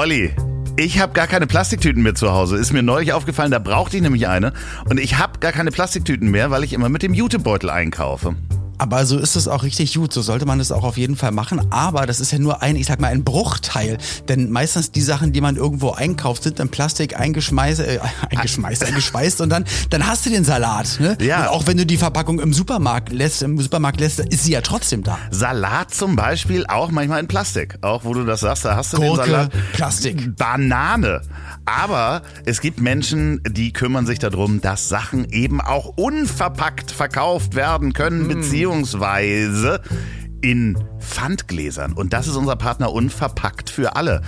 Olli, 0.00 0.30
ich 0.78 0.98
habe 0.98 1.12
gar 1.12 1.26
keine 1.26 1.46
Plastiktüten 1.46 2.02
mehr 2.02 2.14
zu 2.14 2.32
Hause. 2.32 2.56
Ist 2.56 2.72
mir 2.72 2.82
neulich 2.82 3.12
aufgefallen, 3.12 3.50
da 3.50 3.58
brauchte 3.58 3.98
ich 3.98 4.02
nämlich 4.02 4.28
eine. 4.28 4.54
Und 4.88 4.98
ich 4.98 5.18
habe 5.18 5.40
gar 5.40 5.52
keine 5.52 5.70
Plastiktüten 5.70 6.30
mehr, 6.30 6.50
weil 6.50 6.64
ich 6.64 6.72
immer 6.72 6.88
mit 6.88 7.02
dem 7.02 7.12
Jutebeutel 7.12 7.68
einkaufe. 7.68 8.34
Aber 8.80 9.04
so 9.04 9.18
ist 9.18 9.36
es 9.36 9.46
auch 9.46 9.62
richtig 9.62 9.92
gut. 9.92 10.10
So 10.10 10.22
sollte 10.22 10.46
man 10.46 10.58
es 10.58 10.72
auch 10.72 10.84
auf 10.84 10.96
jeden 10.96 11.14
Fall 11.14 11.32
machen. 11.32 11.70
Aber 11.70 12.06
das 12.06 12.18
ist 12.18 12.32
ja 12.32 12.38
nur 12.38 12.62
ein, 12.62 12.76
ich 12.76 12.86
sag 12.86 12.98
mal, 12.98 13.08
ein 13.08 13.24
Bruchteil. 13.24 13.98
Denn 14.26 14.50
meistens 14.50 14.90
die 14.90 15.02
Sachen, 15.02 15.34
die 15.34 15.42
man 15.42 15.56
irgendwo 15.56 15.90
einkauft, 15.90 16.44
sind 16.44 16.58
in 16.60 16.70
Plastik 16.70 17.20
eingeschmeißt, 17.20 17.80
äh, 17.80 18.00
eingeschmeißt, 18.30 18.82
eingeschweißt 18.84 19.42
und 19.42 19.50
dann, 19.50 19.66
dann 19.90 20.06
hast 20.06 20.24
du 20.24 20.30
den 20.30 20.44
Salat. 20.44 20.98
Ne? 20.98 21.18
Ja. 21.20 21.42
Und 21.42 21.48
auch 21.48 21.66
wenn 21.66 21.76
du 21.76 21.84
die 21.84 21.98
Verpackung 21.98 22.40
im 22.40 22.54
Supermarkt 22.54 23.12
lässt, 23.12 23.42
im 23.42 23.60
Supermarkt 23.60 24.00
lässt, 24.00 24.20
ist 24.20 24.44
sie 24.44 24.52
ja 24.52 24.62
trotzdem 24.62 25.02
da. 25.02 25.18
Salat 25.30 25.92
zum 25.92 26.16
Beispiel 26.16 26.64
auch 26.66 26.90
manchmal 26.90 27.20
in 27.20 27.28
Plastik. 27.28 27.76
Auch 27.82 28.04
wo 28.04 28.14
du 28.14 28.24
das 28.24 28.40
sagst, 28.40 28.64
da 28.64 28.76
hast 28.76 28.94
du 28.94 28.96
Gurke, 28.96 29.24
den 29.24 29.30
Salat. 29.30 29.52
Plastik. 29.74 30.36
Banane. 30.38 31.20
Aber 31.78 32.22
es 32.46 32.60
gibt 32.60 32.80
Menschen, 32.80 33.40
die 33.48 33.72
kümmern 33.72 34.04
sich 34.04 34.18
darum, 34.18 34.60
dass 34.60 34.88
Sachen 34.88 35.30
eben 35.30 35.60
auch 35.60 35.86
unverpackt 35.96 36.90
verkauft 36.90 37.54
werden 37.54 37.92
können, 37.92 38.26
beziehungsweise 38.26 39.80
in 40.40 40.76
Pfandgläsern. 40.98 41.92
Und 41.92 42.12
das 42.12 42.26
ist 42.26 42.34
unser 42.34 42.56
Partner 42.56 42.92
Unverpackt 42.92 43.70
für 43.70 43.94
alle. 43.94 44.22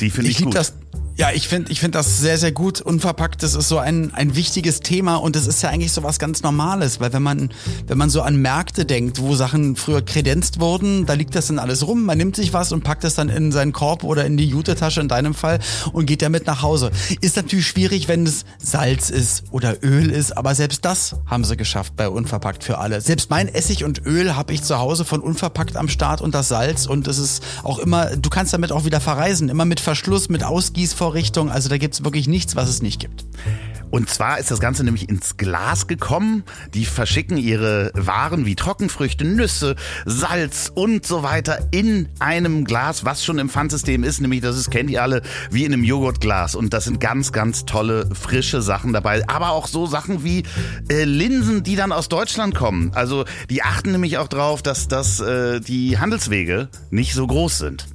Die 0.00 0.10
finde 0.10 0.30
ich, 0.30 0.40
Ich 0.40 0.44
gut. 0.44 0.54
das. 0.54 0.74
Ja, 1.18 1.32
ich 1.34 1.48
finde 1.48 1.72
ich 1.72 1.80
find 1.80 1.96
das 1.96 2.18
sehr, 2.18 2.38
sehr 2.38 2.52
gut. 2.52 2.80
Unverpackt, 2.80 3.42
das 3.42 3.56
ist 3.56 3.68
so 3.68 3.78
ein, 3.78 4.14
ein 4.14 4.36
wichtiges 4.36 4.78
Thema 4.78 5.16
und 5.16 5.34
das 5.34 5.48
ist 5.48 5.60
ja 5.64 5.68
eigentlich 5.68 5.90
so 5.90 6.04
was 6.04 6.20
ganz 6.20 6.44
Normales, 6.44 7.00
weil 7.00 7.12
wenn 7.12 7.24
man, 7.24 7.50
wenn 7.88 7.98
man 7.98 8.08
so 8.08 8.22
an 8.22 8.36
Märkte 8.36 8.84
denkt, 8.84 9.20
wo 9.20 9.34
Sachen 9.34 9.74
früher 9.74 10.00
kredenzt 10.00 10.60
wurden, 10.60 11.06
da 11.06 11.14
liegt 11.14 11.34
das 11.34 11.48
dann 11.48 11.58
alles 11.58 11.84
rum, 11.84 12.04
man 12.04 12.18
nimmt 12.18 12.36
sich 12.36 12.52
was 12.52 12.70
und 12.70 12.84
packt 12.84 13.02
es 13.02 13.16
dann 13.16 13.30
in 13.30 13.50
seinen 13.50 13.72
Korb 13.72 14.04
oder 14.04 14.26
in 14.26 14.36
die 14.36 14.46
Jutetasche 14.46 15.00
in 15.00 15.08
deinem 15.08 15.34
Fall 15.34 15.58
und 15.92 16.06
geht 16.06 16.22
damit 16.22 16.46
nach 16.46 16.62
Hause. 16.62 16.92
Ist 17.20 17.34
natürlich 17.34 17.66
schwierig, 17.66 18.06
wenn 18.06 18.24
es 18.24 18.44
Salz 18.58 19.10
ist 19.10 19.42
oder 19.50 19.82
Öl 19.82 20.12
ist, 20.12 20.36
aber 20.36 20.54
selbst 20.54 20.84
das 20.84 21.16
haben 21.26 21.42
sie 21.42 21.56
geschafft 21.56 21.96
bei 21.96 22.08
Unverpackt 22.08 22.62
für 22.62 22.78
alle. 22.78 23.00
Selbst 23.00 23.28
mein 23.28 23.48
Essig 23.48 23.82
und 23.82 24.06
Öl 24.06 24.36
habe 24.36 24.52
ich 24.52 24.62
zu 24.62 24.78
Hause 24.78 25.04
von 25.04 25.20
Unverpackt 25.20 25.76
am 25.76 25.88
Start 25.88 26.20
und 26.20 26.32
das 26.36 26.46
Salz 26.46 26.86
und 26.86 27.08
es 27.08 27.18
ist 27.18 27.42
auch 27.64 27.80
immer, 27.80 28.14
du 28.14 28.30
kannst 28.30 28.52
damit 28.52 28.70
auch 28.70 28.84
wieder 28.84 29.00
verreisen, 29.00 29.48
immer 29.48 29.64
mit 29.64 29.80
Verschluss, 29.80 30.28
mit 30.28 30.44
Ausgießvorrichtung, 31.08 31.50
also 31.50 31.68
da 31.68 31.78
gibt's 31.78 32.04
wirklich 32.04 32.28
nichts, 32.28 32.54
was 32.56 32.68
es 32.68 32.82
nicht 32.82 33.00
gibt. 33.00 33.24
Und 33.90 34.10
zwar 34.10 34.38
ist 34.38 34.50
das 34.50 34.60
Ganze 34.60 34.84
nämlich 34.84 35.08
ins 35.08 35.38
Glas 35.38 35.86
gekommen. 35.86 36.44
Die 36.74 36.84
verschicken 36.84 37.38
ihre 37.38 37.90
Waren 37.94 38.44
wie 38.44 38.54
Trockenfrüchte, 38.54 39.24
Nüsse, 39.24 39.76
Salz 40.04 40.70
und 40.74 41.06
so 41.06 41.22
weiter 41.22 41.68
in 41.70 42.10
einem 42.18 42.66
Glas, 42.66 43.06
was 43.06 43.24
schon 43.24 43.38
im 43.38 43.48
Pfandsystem 43.48 44.04
ist. 44.04 44.20
Nämlich, 44.20 44.42
das 44.42 44.58
ist, 44.58 44.70
kennt 44.70 44.90
ihr 44.90 45.02
alle, 45.02 45.22
wie 45.50 45.64
in 45.64 45.72
einem 45.72 45.84
Joghurtglas. 45.84 46.54
Und 46.54 46.74
das 46.74 46.84
sind 46.84 47.00
ganz, 47.00 47.32
ganz 47.32 47.64
tolle, 47.64 48.10
frische 48.14 48.60
Sachen 48.60 48.92
dabei. 48.92 49.26
Aber 49.26 49.52
auch 49.52 49.66
so 49.66 49.86
Sachen 49.86 50.22
wie 50.22 50.42
äh, 50.90 51.04
Linsen, 51.04 51.62
die 51.62 51.76
dann 51.76 51.92
aus 51.92 52.10
Deutschland 52.10 52.54
kommen. 52.54 52.90
Also 52.94 53.24
die 53.48 53.62
achten 53.62 53.92
nämlich 53.92 54.18
auch 54.18 54.28
drauf, 54.28 54.60
dass, 54.60 54.88
dass 54.88 55.20
äh, 55.20 55.60
die 55.60 55.98
Handelswege 55.98 56.68
nicht 56.90 57.14
so 57.14 57.26
groß 57.26 57.56
sind. 57.56 57.86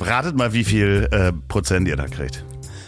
Ratet 0.00 0.36
mal, 0.36 0.52
wie 0.52 0.64
viel 0.64 1.08
äh, 1.10 1.32
Prozent 1.48 1.88
ihr 1.88 1.96
da 1.96 2.06
kriegt. 2.06 2.44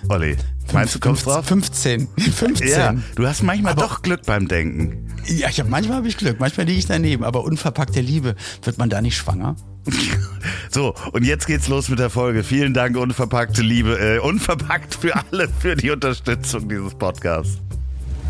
Olli, 0.08 0.36
meinst 0.72 0.94
du, 0.94 1.00
kommst 1.00 1.26
drauf? 1.26 1.44
15. 1.46 2.08
15. 2.18 2.68
Ja, 2.68 2.94
du 3.16 3.26
hast 3.26 3.42
manchmal 3.42 3.72
Aber- 3.72 3.82
doch 3.82 4.02
Glück 4.02 4.22
beim 4.26 4.48
Denken. 4.48 5.04
Ja, 5.26 5.48
ich 5.50 5.60
hab, 5.60 5.68
manchmal 5.68 5.98
habe 5.98 6.08
ich 6.08 6.16
Glück, 6.16 6.40
manchmal 6.40 6.66
liege 6.66 6.78
ich 6.78 6.86
daneben, 6.86 7.22
aber 7.24 7.44
unverpackte 7.44 8.00
Liebe, 8.00 8.34
wird 8.62 8.78
man 8.78 8.88
da 8.88 9.00
nicht 9.00 9.16
schwanger? 9.16 9.56
So, 10.70 10.94
und 11.12 11.24
jetzt 11.24 11.46
geht's 11.46 11.66
los 11.68 11.88
mit 11.88 11.98
der 11.98 12.10
Folge. 12.10 12.44
Vielen 12.44 12.74
Dank, 12.74 12.96
unverpackte 12.98 13.62
Liebe, 13.62 13.98
äh, 13.98 14.18
unverpackt 14.18 14.94
für 14.94 15.14
alle 15.16 15.48
für 15.48 15.76
die 15.76 15.90
Unterstützung 15.90 16.68
dieses 16.68 16.94
Podcasts. 16.94 17.58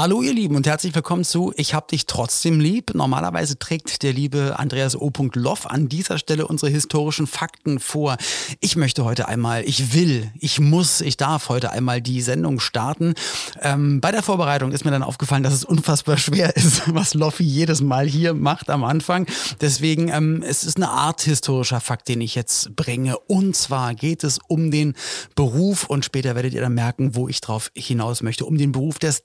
Hallo 0.00 0.22
ihr 0.22 0.32
Lieben 0.32 0.56
und 0.56 0.66
herzlich 0.66 0.94
willkommen 0.94 1.24
zu 1.24 1.52
Ich 1.56 1.74
hab 1.74 1.88
dich 1.88 2.06
trotzdem 2.06 2.58
lieb. 2.58 2.94
Normalerweise 2.94 3.58
trägt 3.58 4.02
der 4.02 4.14
liebe 4.14 4.58
Andreas 4.58 4.96
O. 4.96 5.12
Loff 5.34 5.66
an 5.66 5.90
dieser 5.90 6.16
Stelle 6.16 6.46
unsere 6.46 6.72
historischen 6.72 7.26
Fakten 7.26 7.78
vor. 7.78 8.16
Ich 8.60 8.76
möchte 8.76 9.04
heute 9.04 9.28
einmal, 9.28 9.62
ich 9.64 9.92
will, 9.92 10.32
ich 10.40 10.58
muss, 10.58 11.02
ich 11.02 11.18
darf 11.18 11.50
heute 11.50 11.70
einmal 11.70 12.00
die 12.00 12.22
Sendung 12.22 12.60
starten. 12.60 13.12
Ähm, 13.60 14.00
bei 14.00 14.10
der 14.10 14.22
Vorbereitung 14.22 14.72
ist 14.72 14.86
mir 14.86 14.90
dann 14.90 15.02
aufgefallen, 15.02 15.42
dass 15.42 15.52
es 15.52 15.66
unfassbar 15.66 16.16
schwer 16.16 16.56
ist, 16.56 16.82
was 16.94 17.12
Loffi 17.12 17.44
jedes 17.44 17.82
Mal 17.82 18.08
hier 18.08 18.32
macht 18.32 18.70
am 18.70 18.84
Anfang. 18.84 19.26
Deswegen, 19.60 20.08
ähm, 20.08 20.42
es 20.42 20.64
ist 20.64 20.78
eine 20.78 20.88
Art 20.88 21.20
historischer 21.20 21.82
Fakt, 21.82 22.08
den 22.08 22.22
ich 22.22 22.34
jetzt 22.34 22.74
bringe. 22.74 23.18
Und 23.18 23.54
zwar 23.54 23.94
geht 23.94 24.24
es 24.24 24.38
um 24.48 24.70
den 24.70 24.94
Beruf 25.34 25.84
und 25.90 26.06
später 26.06 26.34
werdet 26.36 26.54
ihr 26.54 26.62
dann 26.62 26.72
merken, 26.72 27.14
wo 27.16 27.28
ich 27.28 27.42
drauf 27.42 27.70
hinaus 27.74 28.22
möchte, 28.22 28.46
um 28.46 28.56
den 28.56 28.72
Beruf 28.72 28.98
des 28.98 29.24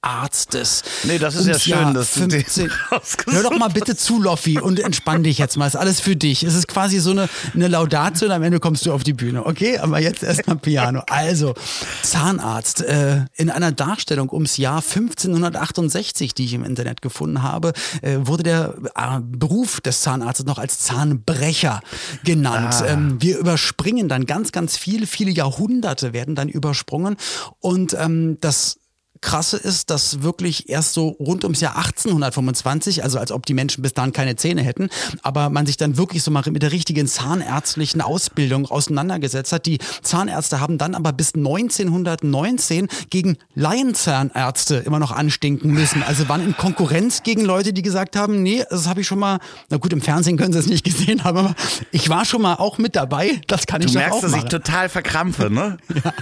Zahnarztes. 0.00 0.84
Nee, 1.04 1.18
das 1.18 1.34
ist 1.34 1.46
ja 1.46 1.58
schön, 1.58 1.72
Jahr 1.72 1.92
dass 1.92 2.14
du 2.14 2.20
den 2.20 2.42
15 2.42 2.70
rausgesucht 2.92 3.34
Hör 3.34 3.42
doch 3.42 3.58
mal 3.58 3.68
bitte 3.68 3.96
zu, 3.96 4.22
Loffi, 4.22 4.60
und 4.60 4.78
entspann 4.78 5.24
dich 5.24 5.38
jetzt 5.38 5.56
mal. 5.56 5.66
Ist 5.66 5.76
alles 5.76 6.00
für 6.00 6.14
dich. 6.14 6.44
Es 6.44 6.54
ist 6.54 6.68
quasi 6.68 7.00
so 7.00 7.10
eine, 7.10 7.28
eine 7.54 7.68
Laudatio 7.68 8.28
und 8.28 8.32
am 8.32 8.42
Ende 8.44 8.60
kommst 8.60 8.86
du 8.86 8.92
auf 8.92 9.02
die 9.02 9.12
Bühne. 9.12 9.44
Okay, 9.44 9.78
aber 9.78 9.98
jetzt 9.98 10.22
erstmal 10.22 10.56
Piano. 10.56 11.02
Also, 11.10 11.54
Zahnarzt. 12.02 12.82
Äh, 12.82 13.24
in 13.34 13.50
einer 13.50 13.72
Darstellung 13.72 14.30
ums 14.30 14.56
Jahr 14.56 14.82
1568, 14.82 16.32
die 16.32 16.44
ich 16.44 16.54
im 16.54 16.64
Internet 16.64 17.02
gefunden 17.02 17.42
habe, 17.42 17.72
äh, 18.02 18.18
wurde 18.20 18.44
der 18.44 18.74
äh, 18.94 19.20
Beruf 19.20 19.80
des 19.80 20.02
Zahnarztes 20.02 20.46
noch 20.46 20.58
als 20.58 20.78
Zahnbrecher 20.78 21.80
genannt. 22.24 22.74
Ah. 22.82 22.86
Ähm, 22.86 23.16
wir 23.20 23.38
überspringen 23.38 24.08
dann 24.08 24.26
ganz, 24.26 24.52
ganz 24.52 24.76
viel, 24.76 25.06
viele 25.06 25.32
Jahrhunderte 25.32 26.12
werden 26.12 26.36
dann 26.36 26.48
übersprungen 26.48 27.16
und 27.60 27.94
ähm, 27.98 28.38
das 28.40 28.78
Krasse 29.20 29.56
ist, 29.56 29.90
dass 29.90 30.22
wirklich 30.22 30.68
erst 30.68 30.94
so 30.94 31.08
rund 31.08 31.44
ums 31.44 31.60
Jahr 31.60 31.76
1825, 31.76 33.02
also 33.02 33.18
als 33.18 33.32
ob 33.32 33.46
die 33.46 33.54
Menschen 33.54 33.82
bis 33.82 33.94
dahin 33.94 34.12
keine 34.12 34.36
Zähne 34.36 34.62
hätten, 34.62 34.88
aber 35.22 35.50
man 35.50 35.66
sich 35.66 35.76
dann 35.76 35.96
wirklich 35.96 36.22
so 36.22 36.30
mal 36.30 36.42
mit 36.50 36.62
der 36.62 36.72
richtigen 36.72 37.06
zahnärztlichen 37.06 38.00
Ausbildung 38.00 38.66
auseinandergesetzt 38.66 39.52
hat. 39.52 39.66
Die 39.66 39.78
Zahnärzte 40.02 40.60
haben 40.60 40.78
dann 40.78 40.94
aber 40.94 41.12
bis 41.12 41.34
1919 41.34 42.88
gegen 43.10 43.36
Laienzahnärzte 43.54 44.76
immer 44.76 44.98
noch 44.98 45.12
anstinken 45.12 45.72
müssen. 45.72 46.02
Also 46.02 46.28
waren 46.28 46.44
in 46.44 46.56
Konkurrenz 46.56 47.22
gegen 47.22 47.44
Leute, 47.44 47.72
die 47.72 47.82
gesagt 47.82 48.16
haben, 48.16 48.42
nee, 48.42 48.64
das 48.70 48.88
habe 48.88 49.00
ich 49.00 49.06
schon 49.06 49.18
mal, 49.18 49.38
na 49.70 49.76
gut, 49.78 49.92
im 49.92 50.00
Fernsehen 50.00 50.36
können 50.36 50.52
sie 50.52 50.58
es 50.58 50.66
nicht 50.66 50.84
gesehen 50.84 51.24
haben, 51.24 51.38
aber 51.38 51.54
ich 51.92 52.08
war 52.08 52.24
schon 52.24 52.42
mal 52.42 52.54
auch 52.54 52.78
mit 52.78 52.96
dabei, 52.96 53.40
das 53.46 53.66
kann 53.66 53.80
ich 53.82 53.92
Du 53.92 53.98
merkst, 53.98 54.18
auch 54.18 54.20
dass 54.20 54.34
ich 54.34 54.44
total 54.44 54.88
verkrampfe, 54.88 55.50
ne? 55.50 55.78
Ja, 56.04 56.12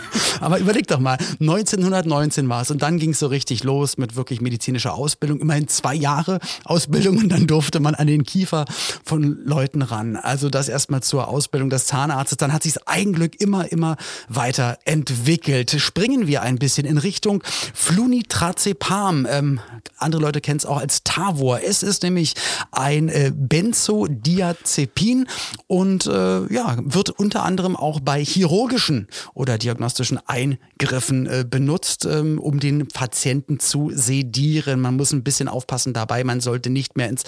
aber 0.40 0.58
überleg 0.58 0.86
doch 0.86 1.00
mal, 1.00 1.18
1919 1.38 2.48
war 2.48 2.62
es 2.62 2.70
und 2.70 2.82
dann 2.86 3.00
ging 3.00 3.10
es 3.10 3.18
so 3.18 3.26
richtig 3.26 3.64
los 3.64 3.98
mit 3.98 4.14
wirklich 4.14 4.40
medizinischer 4.40 4.94
Ausbildung. 4.94 5.40
Immerhin 5.40 5.66
zwei 5.66 5.92
Jahre 5.92 6.38
Ausbildung 6.64 7.18
und 7.18 7.30
dann 7.30 7.48
durfte 7.48 7.80
man 7.80 7.96
an 7.96 8.06
den 8.06 8.22
Kiefer 8.22 8.64
von 9.04 9.38
Leuten 9.44 9.82
ran. 9.82 10.14
Also 10.14 10.50
das 10.50 10.68
erstmal 10.68 11.02
zur 11.02 11.26
Ausbildung 11.26 11.68
des 11.68 11.86
Zahnarztes. 11.86 12.38
Dann 12.38 12.52
hat 12.52 12.62
sich 12.62 12.74
das 12.74 12.86
Eigenglück 12.86 13.40
immer, 13.40 13.72
immer 13.72 13.96
weiter 14.28 14.78
entwickelt. 14.84 15.72
Springen 15.80 16.28
wir 16.28 16.42
ein 16.42 16.60
bisschen 16.60 16.86
in 16.86 16.98
Richtung 16.98 17.42
Flunitrazepam. 17.74 19.26
Ähm, 19.28 19.58
andere 19.98 20.22
Leute 20.22 20.40
kennen 20.40 20.58
es 20.58 20.66
auch 20.66 20.78
als 20.78 21.02
Tavor. 21.02 21.62
Es 21.64 21.82
ist 21.82 22.04
nämlich 22.04 22.34
ein 22.70 23.08
äh, 23.08 23.32
Benzodiazepin 23.34 25.26
und 25.66 26.06
äh, 26.06 26.52
ja, 26.52 26.76
wird 26.84 27.10
unter 27.10 27.42
anderem 27.42 27.74
auch 27.74 27.98
bei 27.98 28.24
chirurgischen 28.24 29.08
oder 29.34 29.58
diagnostischen 29.58 30.20
Eingriffen 30.24 31.26
äh, 31.26 31.44
benutzt, 31.48 32.04
ähm, 32.04 32.38
um 32.38 32.60
den 32.60 32.75
Patienten 32.84 33.58
zu 33.58 33.90
sedieren. 33.94 34.80
Man 34.80 34.96
muss 34.96 35.12
ein 35.12 35.22
bisschen 35.22 35.48
aufpassen 35.48 35.92
dabei. 35.94 36.22
Man 36.24 36.40
sollte 36.40 36.68
nicht 36.70 36.96
mehr 36.96 37.08
ins 37.08 37.22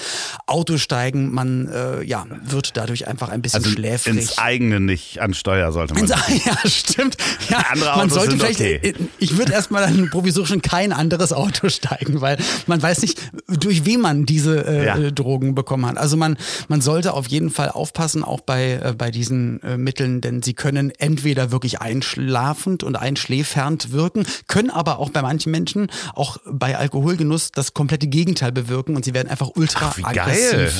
Auto 0.46 0.76
steigen. 0.76 1.32
Man 1.32 1.68
äh, 1.68 2.02
ja, 2.04 2.26
wird 2.44 2.76
dadurch 2.76 3.08
einfach 3.08 3.30
ein 3.30 3.40
bisschen 3.42 3.58
Also 3.64 3.70
schläfrig. 3.70 4.16
ins 4.16 4.38
eigene 4.38 4.80
nicht 4.80 5.20
an 5.20 5.32
Steuer 5.34 5.72
sollte 5.72 5.94
man. 5.94 6.02
Ins- 6.04 6.10
Ja, 6.44 6.56
stimmt. 6.68 7.16
Ja, 7.48 7.64
Andere 7.72 7.90
man 7.90 8.00
Autos 8.00 8.14
sollte 8.14 8.30
sind 8.32 8.40
vielleicht, 8.40 8.60
okay. 8.60 8.94
ich 9.18 9.36
würde 9.38 9.52
erstmal 9.52 9.82
dann 9.82 10.10
provisorisch 10.10 10.50
in 10.50 10.62
kein 10.62 10.92
anderes 10.92 11.32
Auto 11.32 11.68
steigen, 11.70 12.20
weil 12.20 12.36
man 12.66 12.82
weiß 12.82 13.02
nicht, 13.02 13.20
durch 13.48 13.84
wen 13.86 14.00
man 14.00 14.26
diese 14.26 14.66
äh, 14.66 14.84
Ja. 14.86 14.96
äh, 14.98 15.12
Drogen 15.12 15.54
bekommen 15.54 15.86
hat. 15.86 15.96
Also 15.98 16.16
man, 16.16 16.36
man 16.68 16.80
sollte 16.80 17.12
auf 17.14 17.26
jeden 17.28 17.50
Fall 17.50 17.70
aufpassen, 17.70 18.24
auch 18.24 18.40
bei, 18.40 18.80
äh, 18.82 18.94
bei 18.96 19.10
diesen 19.10 19.62
äh, 19.62 19.76
Mitteln, 19.76 20.20
denn 20.20 20.42
sie 20.42 20.54
können 20.54 20.90
entweder 20.98 21.50
wirklich 21.50 21.80
einschlafend 21.80 22.82
und 22.82 22.96
einschläfernd 22.96 23.92
wirken, 23.92 24.26
können 24.48 24.70
aber 24.70 24.98
auch 24.98 25.10
bei 25.10 25.22
manchen 25.22 25.37
Menschen, 25.46 25.88
auch 26.14 26.38
bei 26.46 26.76
Alkoholgenuss, 26.76 27.52
das 27.52 27.74
komplette 27.74 28.06
Gegenteil 28.06 28.52
bewirken 28.52 28.96
und 28.96 29.04
sie 29.04 29.14
werden 29.14 29.28
einfach 29.28 29.50
ultra 29.54 29.94
Ach, 29.94 30.04
aggressiv. 30.04 30.50
geil. 30.52 30.72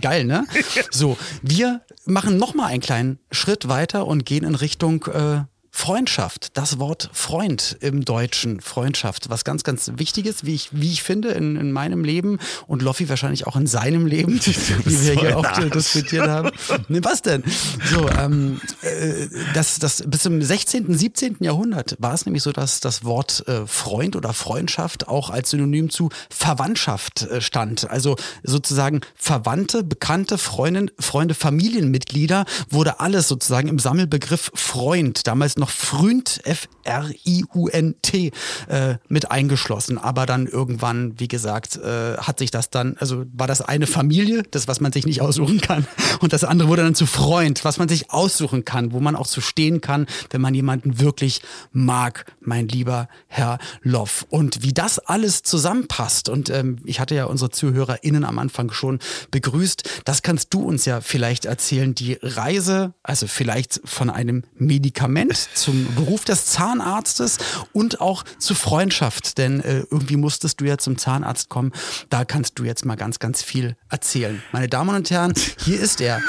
Geil, 0.00 0.24
ne? 0.24 0.46
So, 0.90 1.18
wir 1.42 1.82
machen 2.06 2.38
nochmal 2.38 2.70
einen 2.70 2.80
kleinen 2.80 3.18
Schritt 3.30 3.68
weiter 3.68 4.06
und 4.06 4.24
gehen 4.24 4.44
in 4.44 4.54
Richtung 4.54 5.04
äh, 5.04 5.42
Freundschaft. 5.78 6.50
Das 6.54 6.80
Wort 6.80 7.08
Freund 7.12 7.76
im 7.80 8.04
Deutschen, 8.04 8.60
Freundschaft, 8.60 9.30
was 9.30 9.44
ganz, 9.44 9.62
ganz 9.62 9.92
wichtig 9.94 10.26
ist, 10.26 10.44
wie 10.44 10.56
ich, 10.56 10.70
wie 10.72 10.90
ich 10.90 11.04
finde, 11.04 11.28
in, 11.28 11.54
in 11.54 11.70
meinem 11.70 12.02
Leben 12.02 12.40
und 12.66 12.82
Loffi 12.82 13.08
wahrscheinlich 13.08 13.46
auch 13.46 13.54
in 13.54 13.68
seinem 13.68 14.04
Leben, 14.04 14.40
wie 14.44 15.06
wir 15.06 15.14
hier 15.14 15.38
oft 15.38 15.74
diskutiert 15.74 16.28
haben. 16.28 16.50
Ne, 16.88 17.02
was 17.04 17.22
denn? 17.22 17.44
So, 17.92 18.08
ähm, 18.08 18.60
äh, 18.82 19.28
das, 19.54 19.78
das, 19.78 20.02
bis 20.04 20.22
zum 20.22 20.42
16., 20.42 20.92
17. 20.92 21.36
Jahrhundert 21.40 21.94
war 22.00 22.12
es 22.12 22.26
nämlich 22.26 22.42
so, 22.42 22.50
dass 22.50 22.80
das 22.80 23.04
Wort 23.04 23.46
äh, 23.46 23.64
Freund 23.66 24.16
oder 24.16 24.32
Freundschaft 24.32 25.06
auch 25.06 25.30
als 25.30 25.50
Synonym 25.50 25.90
zu 25.90 26.10
Verwandtschaft 26.28 27.22
äh, 27.22 27.40
stand. 27.40 27.88
Also 27.88 28.16
sozusagen 28.42 29.02
Verwandte, 29.14 29.84
Bekannte, 29.84 30.38
Freundin, 30.38 30.90
Freunde, 30.98 31.34
Familienmitglieder 31.34 32.46
wurde 32.68 32.98
alles 32.98 33.28
sozusagen 33.28 33.68
im 33.68 33.78
Sammelbegriff 33.78 34.50
Freund, 34.54 35.26
damals 35.28 35.56
noch 35.56 35.67
Fründ, 35.70 36.40
F-R-I-U-N-T, 36.44 38.32
äh, 38.68 38.94
mit 39.08 39.30
eingeschlossen. 39.30 39.98
Aber 39.98 40.26
dann 40.26 40.46
irgendwann, 40.46 41.18
wie 41.18 41.28
gesagt, 41.28 41.76
äh, 41.76 42.16
hat 42.16 42.38
sich 42.38 42.50
das 42.50 42.70
dann, 42.70 42.96
also 42.98 43.24
war 43.32 43.46
das 43.46 43.62
eine 43.62 43.86
Familie, 43.86 44.42
das, 44.50 44.68
was 44.68 44.80
man 44.80 44.92
sich 44.92 45.06
nicht 45.06 45.20
aussuchen 45.20 45.60
kann. 45.60 45.86
Und 46.20 46.32
das 46.32 46.44
andere 46.44 46.68
wurde 46.68 46.82
dann 46.82 46.94
zu 46.94 47.06
Freund, 47.06 47.64
was 47.64 47.78
man 47.78 47.88
sich 47.88 48.10
aussuchen 48.10 48.64
kann, 48.64 48.92
wo 48.92 49.00
man 49.00 49.16
auch 49.16 49.26
zu 49.26 49.40
stehen 49.40 49.80
kann, 49.80 50.06
wenn 50.30 50.40
man 50.40 50.54
jemanden 50.54 51.00
wirklich 51.00 51.42
mag, 51.72 52.26
mein 52.40 52.68
lieber 52.68 53.08
Herr 53.26 53.58
Loff. 53.82 54.26
Und 54.28 54.62
wie 54.62 54.72
das 54.72 54.98
alles 54.98 55.42
zusammenpasst, 55.42 56.28
und 56.28 56.50
ähm, 56.50 56.78
ich 56.84 57.00
hatte 57.00 57.14
ja 57.14 57.24
unsere 57.24 57.50
ZuhörerInnen 57.50 58.24
am 58.24 58.38
Anfang 58.38 58.70
schon 58.72 58.98
begrüßt, 59.30 60.02
das 60.04 60.22
kannst 60.22 60.54
du 60.54 60.62
uns 60.62 60.84
ja 60.84 61.00
vielleicht 61.00 61.44
erzählen. 61.44 61.94
Die 61.94 62.18
Reise, 62.22 62.94
also 63.02 63.26
vielleicht 63.26 63.80
von 63.84 64.10
einem 64.10 64.44
Medikament 64.54 65.47
zum 65.54 65.94
Beruf 65.94 66.24
des 66.24 66.46
Zahnarztes 66.46 67.38
und 67.72 68.00
auch 68.00 68.24
zur 68.38 68.56
Freundschaft, 68.56 69.38
denn 69.38 69.60
äh, 69.60 69.84
irgendwie 69.90 70.16
musstest 70.16 70.60
du 70.60 70.64
ja 70.64 70.78
zum 70.78 70.98
Zahnarzt 70.98 71.48
kommen. 71.48 71.72
Da 72.10 72.24
kannst 72.24 72.58
du 72.58 72.64
jetzt 72.64 72.84
mal 72.84 72.96
ganz, 72.96 73.18
ganz 73.18 73.42
viel 73.42 73.76
erzählen. 73.90 74.42
Meine 74.52 74.68
Damen 74.68 74.94
und 74.94 75.10
Herren, 75.10 75.34
hier 75.64 75.80
ist 75.80 76.00
er. 76.00 76.20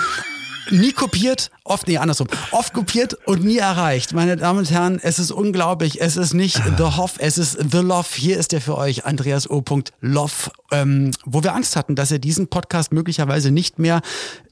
Nie 0.72 0.92
kopiert, 0.92 1.50
oft, 1.70 1.88
nee, 1.88 1.98
andersrum. 1.98 2.28
Oft 2.52 2.74
kopiert 2.74 3.14
und 3.26 3.44
nie 3.44 3.58
erreicht. 3.58 4.14
Meine 4.14 4.36
Damen 4.38 4.60
und 4.60 4.72
Herren, 4.72 5.00
es 5.02 5.20
ist 5.20 5.32
unglaublich. 5.32 6.02
Es 6.02 6.18
ist 6.18 6.34
nicht 6.34 6.62
The 6.78 6.84
Hoff, 6.84 7.16
es 7.20 7.38
ist 7.38 7.58
The 7.72 7.78
Love. 7.80 8.08
Hier 8.16 8.38
ist 8.38 8.54
er 8.54 8.62
für 8.62 8.78
euch, 8.78 9.06
Andreas 9.06 9.50
O. 9.50 9.64
Loff, 10.02 10.52
ähm, 10.72 11.12
wo 11.26 11.44
wir 11.44 11.54
Angst 11.54 11.76
hatten, 11.76 11.96
dass 11.96 12.12
er 12.12 12.20
diesen 12.20 12.48
Podcast 12.48 12.92
möglicherweise 12.92 13.52
nicht 13.52 13.78
mehr 13.80 14.02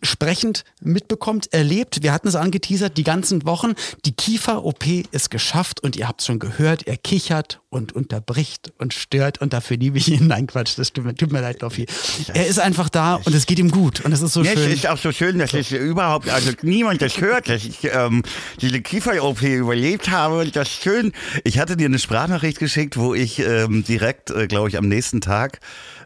sprechend 0.04 0.64
mitbekommt, 0.80 1.52
erlebt. 1.54 2.04
Wir 2.04 2.14
hatten 2.14 2.28
es 2.28 2.36
angeteasert, 2.36 2.98
die 2.98 3.04
ganzen 3.04 3.46
Wochen. 3.46 3.74
Die 4.06 4.12
Kiefer-OP 4.14 4.86
ist 5.12 5.32
geschafft 5.32 5.82
und 5.82 5.96
ihr 5.96 6.08
habt 6.08 6.22
es 6.22 6.28
schon 6.28 6.40
gehört, 6.40 6.86
er 6.88 6.98
kichert 6.98 7.62
und 7.70 7.94
unterbricht 7.94 8.72
und 8.78 8.94
stört 8.94 9.42
und 9.42 9.54
dafür 9.54 9.78
liebe 9.78 9.98
ich 9.98 10.08
ihn. 10.10 10.28
Nein, 10.28 10.48
Quatsch, 10.48 10.78
das 10.78 10.94
tut 10.94 11.04
mir, 11.06 11.16
tut 11.16 11.32
mir 11.32 11.42
leid, 11.42 11.62
Loffi. 11.62 11.86
Er 12.34 12.48
ist 12.48 12.60
einfach 12.60 12.90
da 12.90 13.16
und 13.16 13.34
es 13.34 13.46
geht 13.46 13.60
ihm 13.60 13.72
gut 13.72 14.02
und 14.06 14.12
es 14.14 14.22
ist 14.22 14.34
so 14.34 14.44
Ja, 14.44 14.52
es 14.54 14.60
schön. 14.60 14.72
ist 14.72 14.88
auch 14.88 14.98
so 14.98 15.12
schön, 15.12 15.40
dass 15.40 15.54
ich 15.54 15.72
überhaupt, 15.74 16.30
also 16.30 16.52
niemand 16.62 17.02
das 17.08 17.22
hört, 17.22 17.48
dass 17.48 17.64
ich 17.64 17.80
ähm, 17.86 18.24
diese 18.60 18.82
Kiefer-OP 18.82 19.42
überlebt 19.42 20.10
habe. 20.10 20.40
Und 20.40 20.56
das 20.58 20.70
schön. 20.70 21.14
Ich 21.46 21.58
hatte 21.58 21.78
dir 21.78 21.86
eine 21.86 22.00
Sprachnachricht 22.00 22.60
geschickt, 22.60 22.98
wo 22.98 23.14
ich 23.14 23.40
ähm, 23.40 23.86
direkt, 23.86 24.30
äh, 24.30 24.48
glaube 24.48 24.68
ich, 24.68 24.78
am 24.78 24.90
nächsten 24.90 25.22
Tag 25.22 25.60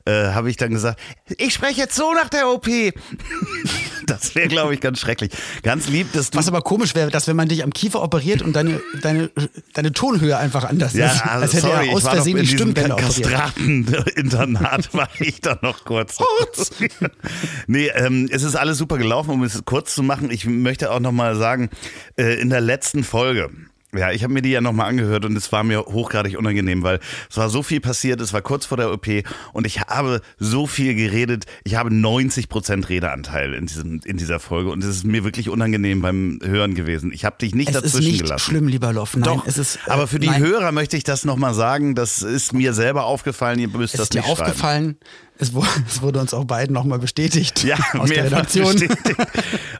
äh, 0.05 0.31
habe 0.33 0.49
ich 0.49 0.57
dann 0.57 0.71
gesagt, 0.71 0.99
ich 1.37 1.53
spreche 1.53 1.79
jetzt 1.81 1.95
so 1.95 2.13
nach 2.13 2.29
der 2.29 2.49
OP. 2.49 2.67
das 4.05 4.35
wäre, 4.35 4.47
glaube 4.47 4.73
ich, 4.73 4.81
ganz 4.81 4.99
schrecklich. 4.99 5.31
Ganz 5.63 5.87
lieb, 5.87 6.11
dass 6.13 6.31
du 6.31 6.37
Was 6.37 6.47
aber 6.47 6.61
komisch 6.61 6.95
wäre, 6.95 7.11
dass 7.11 7.27
wenn 7.27 7.35
man 7.35 7.47
dich 7.47 7.63
am 7.63 7.71
Kiefer 7.71 8.01
operiert 8.01 8.41
und 8.41 8.53
deine, 8.53 8.81
deine, 9.01 9.29
deine 9.73 9.91
Tonhöhe 9.93 10.37
einfach 10.37 10.63
anders 10.63 10.93
Ja, 10.93 11.07
ist, 11.07 11.21
also 11.21 11.41
als 11.41 11.53
hätte 11.53 11.61
sorry, 11.67 11.89
er 11.89 11.95
aus 11.95 12.03
Versehen 12.03 12.37
die 12.37 12.47
Stimmbänder. 12.47 12.95
Kastraten-Internat 12.95 14.93
war 14.93 15.09
ich 15.19 15.41
da 15.41 15.57
noch 15.61 15.85
kurz. 15.85 16.17
Kurz. 16.17 16.71
nee, 17.67 17.87
ähm, 17.95 18.27
es 18.31 18.43
ist 18.43 18.55
alles 18.55 18.77
super 18.77 18.97
gelaufen, 18.97 19.31
um 19.31 19.43
es 19.43 19.63
kurz 19.65 19.95
zu 19.95 20.03
machen. 20.03 20.31
Ich 20.31 20.45
möchte 20.45 20.91
auch 20.91 20.99
noch 20.99 21.11
mal 21.11 21.35
sagen, 21.35 21.69
äh, 22.17 22.39
in 22.41 22.49
der 22.49 22.61
letzten 22.61 23.03
Folge, 23.03 23.49
ja, 23.95 24.11
ich 24.11 24.23
habe 24.23 24.33
mir 24.33 24.41
die 24.41 24.51
ja 24.51 24.61
nochmal 24.61 24.87
angehört 24.89 25.25
und 25.25 25.35
es 25.37 25.51
war 25.51 25.63
mir 25.63 25.79
hochgradig 25.81 26.37
unangenehm, 26.37 26.83
weil 26.83 26.99
es 27.29 27.37
war 27.37 27.49
so 27.49 27.61
viel 27.63 27.81
passiert, 27.81 28.21
es 28.21 28.31
war 28.33 28.41
kurz 28.41 28.65
vor 28.65 28.77
der 28.77 28.91
OP 28.91 29.07
und 29.53 29.67
ich 29.67 29.81
habe 29.81 30.21
so 30.39 30.65
viel 30.67 30.95
geredet. 30.95 31.45
Ich 31.63 31.75
habe 31.75 31.93
90 31.93 32.47
Prozent 32.49 32.89
Redeanteil 32.89 33.53
in, 33.53 33.65
diesem, 33.65 33.99
in 34.05 34.17
dieser 34.17 34.39
Folge 34.39 34.69
und 34.71 34.83
es 34.83 34.89
ist 34.89 35.03
mir 35.05 35.23
wirklich 35.23 35.49
unangenehm 35.49 36.01
beim 36.01 36.39
Hören 36.43 36.73
gewesen. 36.75 37.11
Ich 37.13 37.25
habe 37.25 37.37
dich 37.39 37.53
nicht 37.53 37.69
Es 37.69 37.75
ist 37.75 37.85
dazwischen 37.85 38.11
nicht 38.11 38.23
gelassen. 38.23 38.49
schlimm, 38.51 38.67
lieber 38.67 38.93
Loff. 38.93 39.15
Nein, 39.15 39.23
Doch, 39.23 39.45
es 39.47 39.57
ist, 39.57 39.77
äh, 39.87 39.91
aber 39.91 40.07
für 40.07 40.19
die 40.19 40.27
nein, 40.27 40.41
Hörer 40.41 40.71
möchte 40.71 40.95
ich 40.97 41.03
das 41.03 41.25
nochmal 41.25 41.53
sagen. 41.53 41.95
Das 41.95 42.21
ist 42.21 42.53
mir 42.53 42.73
selber 42.73 43.05
aufgefallen. 43.05 43.59
Ihr 43.59 43.67
müsst 43.67 43.93
es 43.93 43.97
das 43.99 44.05
ist 44.05 44.13
dir 44.13 44.19
nicht 44.19 44.27
schreiben. 44.27 44.41
aufgefallen, 44.41 44.97
es 45.41 45.53
wurde, 45.53 45.67
es 45.87 46.01
wurde 46.01 46.19
uns 46.19 46.33
auch 46.33 46.45
beiden 46.45 46.73
nochmal 46.73 46.99
bestätigt 46.99 47.63
Ja, 47.63 47.75
aus 47.97 48.09
der 48.09 48.25
Redaktion. 48.25 48.71
bestätigt. 48.73 49.17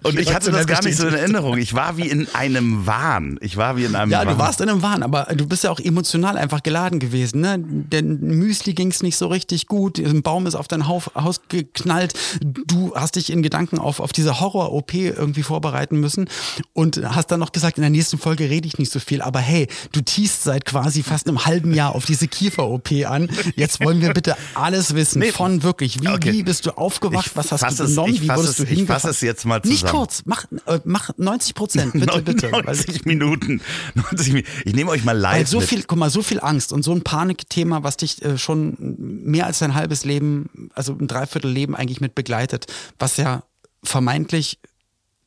Und 0.03 0.19
ich 0.19 0.33
hatte 0.33 0.51
das 0.51 0.67
gar 0.67 0.83
nicht 0.83 0.97
so 0.97 1.07
in. 1.07 1.13
Erinnerung. 1.13 1.57
Ich 1.57 1.73
war 1.73 1.95
wie 1.97 2.09
in 2.09 2.27
einem 2.33 2.85
Wahn. 2.87 3.37
Ich 3.41 3.55
war 3.57 3.77
wie 3.77 3.85
in 3.85 3.95
einem 3.95 4.11
Ja, 4.11 4.19
Wahn. 4.19 4.27
du 4.29 4.37
warst 4.39 4.59
in 4.61 4.69
einem 4.69 4.81
Wahn, 4.81 5.03
aber 5.03 5.27
du 5.35 5.47
bist 5.47 5.63
ja 5.63 5.69
auch 5.71 5.79
emotional 5.79 6.37
einfach 6.37 6.63
geladen 6.63 6.99
gewesen. 6.99 7.41
Ne? 7.41 7.59
Denn 7.59 8.19
Müsli 8.19 8.73
ging 8.73 8.89
es 8.89 9.03
nicht 9.03 9.15
so 9.17 9.27
richtig 9.27 9.67
gut, 9.67 9.99
ein 9.99 10.21
Baum 10.23 10.47
ist 10.47 10.55
auf 10.55 10.67
dein 10.67 10.87
Haus, 10.87 11.11
Haus 11.15 11.41
geknallt, 11.47 12.13
du 12.41 12.93
hast 12.95 13.15
dich 13.15 13.29
in 13.31 13.43
Gedanken 13.43 13.77
auf, 13.77 13.99
auf 13.99 14.11
diese 14.13 14.39
Horror-OP 14.39 14.93
irgendwie 14.95 15.43
vorbereiten 15.43 15.99
müssen 15.99 16.27
und 16.73 17.01
hast 17.03 17.27
dann 17.31 17.39
noch 17.39 17.51
gesagt, 17.51 17.77
in 17.77 17.81
der 17.81 17.89
nächsten 17.91 18.17
Folge 18.17 18.49
rede 18.49 18.67
ich 18.67 18.79
nicht 18.79 18.91
so 18.91 18.99
viel, 18.99 19.21
aber 19.21 19.39
hey, 19.39 19.67
du 19.91 20.01
teast 20.01 20.43
seit 20.43 20.65
quasi 20.65 21.03
fast 21.03 21.27
einem 21.27 21.45
halben 21.45 21.73
Jahr 21.73 21.93
auf 21.95 22.05
diese 22.05 22.27
Kiefer-OP 22.27 22.91
an. 23.05 23.29
Jetzt 23.55 23.83
wollen 23.83 24.01
wir 24.01 24.13
bitte 24.13 24.35
alles 24.55 24.95
wissen 24.95 25.19
Nee. 25.19 25.31
von 25.31 25.50
wirklich, 25.63 26.01
wie, 26.01 26.08
Okay. 26.08 26.31
wie 26.34 26.43
bist 26.43 26.65
du 26.65 26.72
aufgewacht, 26.77 27.27
Ich 27.27 27.36
was 27.36 27.51
hast 27.51 27.79
du 27.79 27.84
es- 27.84 27.89
genommen, 27.89 28.13
ich 28.13 28.22
wie 28.22 28.29
wurdest 28.29 28.50
es- 28.50 28.55
du 28.58 28.63
ich 28.63 28.70
hingefahren? 28.70 29.01
fass 29.01 29.12
es 29.12 29.22
jetzt 29.22 29.46
mal 29.46 29.60
Nicht 29.63 29.81
zusammen. 29.81 30.00
kurz, 30.00 30.22
mach, 30.25 30.46
äh, 30.65 30.79
mach 30.86 31.10
90 31.17 31.53
Prozent, 31.55 31.93
bitte, 32.00 32.22
bitte. 32.22 32.51
weil- 32.51 32.63
90 32.63 33.05
Minuten. 33.05 33.62
90 33.96 34.34
Minuten. 34.34 34.50
Ich 34.65 34.74
nehme 34.74 34.91
euch 34.91 35.03
mal 35.03 35.17
live 35.17 35.36
weil 35.39 35.46
so 35.48 35.60
mit. 35.60 35.67
viel, 35.70 35.84
guck 35.84 35.98
mal, 35.98 36.10
so 36.10 36.22
viel 36.22 36.39
Angst 36.39 36.72
und 36.74 36.84
so 36.84 36.91
ein 36.93 37.01
Panikthema, 37.01 37.84
was 37.84 37.98
dich 37.98 38.22
äh, 38.24 38.38
schon 38.38 38.75
mehr 38.77 39.46
als 39.46 39.60
dein 39.60 39.75
halbes 39.75 40.05
Leben, 40.05 40.70
also 40.74 40.93
ein 40.93 41.08
Dreiviertel 41.08 41.51
Leben 41.51 41.75
eigentlich 41.75 42.01
mit 42.01 42.15
begleitet, 42.15 42.67
was 43.00 43.17
ja 43.17 43.43
vermeintlich 43.84 44.60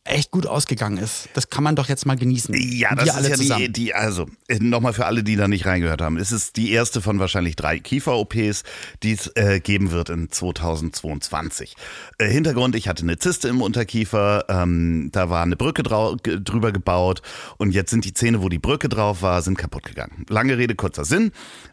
echt 0.04 0.30
gut 0.30 0.46
ausgegangen 0.46 0.98
ist. 0.98 1.28
Das 1.34 1.48
kann 1.48 1.64
man 1.64 1.76
doch 1.76 1.88
jetzt 1.88 2.04
mal 2.04 2.16
genießen. 2.16 2.54
Ja, 2.54 2.94
das 2.94 3.06
Wir 3.06 3.20
ist 3.20 3.28
ja 3.28 3.36
zusammen. 3.36 3.64
die, 3.64 3.72
die, 3.72 3.94
also 3.94 4.26
nochmal 4.60 4.92
für 4.92 5.06
alle, 5.06 5.22
die 5.24 5.36
da 5.36 5.48
nicht 5.48 5.64
reingehört 5.66 6.02
haben. 6.02 6.18
Es 6.18 6.30
ist 6.30 6.56
die 6.56 6.72
erste 6.72 7.00
von 7.00 7.18
wahrscheinlich 7.18 7.56
drei 7.56 7.78
Kiefer-OPs, 7.78 8.64
die 9.02 9.12
es 9.12 9.28
äh, 9.34 9.60
geben 9.60 9.90
wird 9.90 10.10
in 10.10 10.30
2022. 10.30 11.74
Äh, 12.18 12.28
Hintergrund, 12.28 12.76
ich 12.76 12.86
hatte 12.88 13.02
eine 13.02 13.18
Zyste 13.18 13.48
im 13.48 13.62
Unterkiefer, 13.62 14.44
ähm, 14.48 15.08
da 15.12 15.30
war 15.30 15.42
eine 15.42 15.56
Brücke 15.56 15.82
drüber 15.82 16.72
gebaut 16.72 17.22
und 17.56 17.72
jetzt 17.72 17.90
sind 17.90 18.04
die 18.04 18.12
Zähne, 18.12 18.42
wo 18.42 18.48
die 18.48 18.58
Brücke 18.58 18.88
drauf 18.88 19.22
war, 19.22 19.40
sind 19.42 19.56
kaputt 19.56 19.84
gegangen. 19.84 20.26
Lange 20.28 20.58
Rede, 20.58 20.74
kurzer 20.74 21.04
Sinn. 21.04 21.32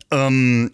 Ähm, 0.10 0.72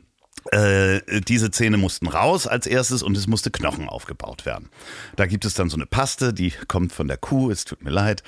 äh, 0.52 1.22
diese 1.22 1.52
Zähne 1.52 1.78
mussten 1.78 2.08
raus 2.08 2.48
als 2.48 2.68
erstes 2.68 3.04
und 3.04 3.18
es 3.18 3.28
musste 3.28 3.52
Knochen 3.52 3.90
aufgebaut 3.90 4.46
werden. 4.46 4.70
Da 5.16 5.26
gibt 5.26 5.46
es 5.46 5.54
dann 5.54 5.70
so 5.70 5.76
eine 5.78 5.86
Paste, 5.86 6.34
die 6.34 6.52
kommt 6.68 6.94
von 6.94 7.08
der 7.08 7.18
Kuh, 7.18 7.52
es 7.52 7.66
tut 7.66 7.84
mir 7.84 7.90
leid. 7.92 8.24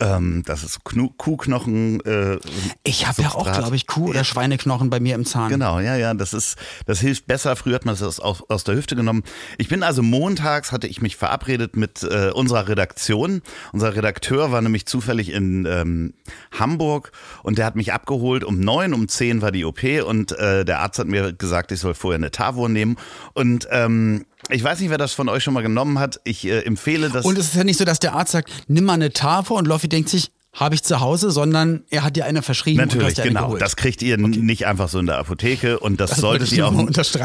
Ähm, 0.00 0.42
das 0.46 0.64
ist 0.64 0.84
Knu 0.84 1.10
Kuhknochen. 1.16 2.00
Äh, 2.04 2.38
Ich 2.82 3.06
habe 3.06 3.22
ja 3.22 3.34
auch, 3.34 3.50
glaube 3.52 3.76
ich, 3.76 3.86
Kuh- 3.86 4.08
oder 4.08 4.24
Schweineknochen 4.24 4.90
bei 4.90 4.98
mir 4.98 5.14
im 5.14 5.24
Zahn. 5.24 5.48
Genau, 5.48 5.78
ja, 5.78 5.96
ja, 5.96 6.12
das 6.14 6.34
ist, 6.34 6.56
das 6.86 6.98
hilft 6.98 7.26
besser. 7.26 7.54
Früher 7.54 7.76
hat 7.76 7.84
man 7.84 7.96
das 7.96 8.18
aus, 8.18 8.42
aus 8.48 8.64
der 8.64 8.74
Hüfte 8.74 8.96
genommen. 8.96 9.22
Ich 9.58 9.68
bin 9.68 9.82
also 9.84 10.02
montags 10.02 10.72
hatte 10.72 10.88
ich 10.88 11.02
mich 11.02 11.16
verabredet 11.16 11.76
mit 11.76 12.02
äh, 12.02 12.30
unserer 12.34 12.66
Redaktion. 12.68 13.42
Unser 13.72 13.94
Redakteur 13.94 14.50
war 14.50 14.60
nämlich 14.60 14.86
zufällig 14.86 15.30
in 15.30 15.66
ähm, 15.66 16.14
Hamburg 16.50 17.12
und 17.44 17.58
der 17.58 17.66
hat 17.66 17.76
mich 17.76 17.92
abgeholt 17.92 18.42
um 18.42 18.58
neun, 18.58 18.94
um 18.94 19.08
zehn 19.08 19.40
war 19.40 19.52
die 19.52 19.64
OP 19.64 19.84
und 20.04 20.32
äh, 20.32 20.64
der 20.64 20.80
Arzt 20.80 20.98
hat 20.98 21.06
mir 21.06 21.32
gesagt, 21.32 21.61
ich 21.70 21.80
soll 21.80 21.94
vorher 21.94 22.16
eine 22.18 22.30
Tavor 22.30 22.68
nehmen 22.68 22.96
und 23.34 23.68
ähm, 23.70 24.24
ich 24.50 24.64
weiß 24.64 24.80
nicht, 24.80 24.90
wer 24.90 24.98
das 24.98 25.12
von 25.12 25.28
euch 25.28 25.44
schon 25.44 25.54
mal 25.54 25.62
genommen 25.62 25.98
hat. 25.98 26.20
Ich 26.24 26.44
äh, 26.44 26.60
empfehle 26.60 27.10
das. 27.10 27.24
Und 27.24 27.38
es 27.38 27.46
ist 27.46 27.54
ja 27.54 27.64
nicht 27.64 27.78
so, 27.78 27.84
dass 27.84 28.00
der 28.00 28.14
Arzt 28.14 28.32
sagt, 28.32 28.50
nimm 28.66 28.84
mal 28.84 28.94
eine 28.94 29.12
Tafel 29.12 29.56
und 29.56 29.68
Loffi 29.68 29.88
denkt 29.88 30.08
sich, 30.08 30.32
habe 30.54 30.74
ich 30.74 30.82
zu 30.82 31.00
Hause, 31.00 31.30
sondern 31.30 31.84
er 31.88 32.04
hat 32.04 32.14
dir 32.14 32.26
eine 32.26 32.42
verschrieben 32.42 32.76
Natürlich, 32.78 33.14
genau. 33.14 33.44
geholt. 33.44 33.62
Das 33.62 33.76
kriegt 33.76 34.02
ihr 34.02 34.18
nicht 34.18 34.66
einfach 34.66 34.90
so 34.90 34.98
in 34.98 35.06
der 35.06 35.16
Apotheke 35.16 35.78
und 35.78 35.98
das, 35.98 36.10
Das 36.10 36.18
solltet 36.18 36.52
ihr 36.52 36.66
auch 36.66 36.72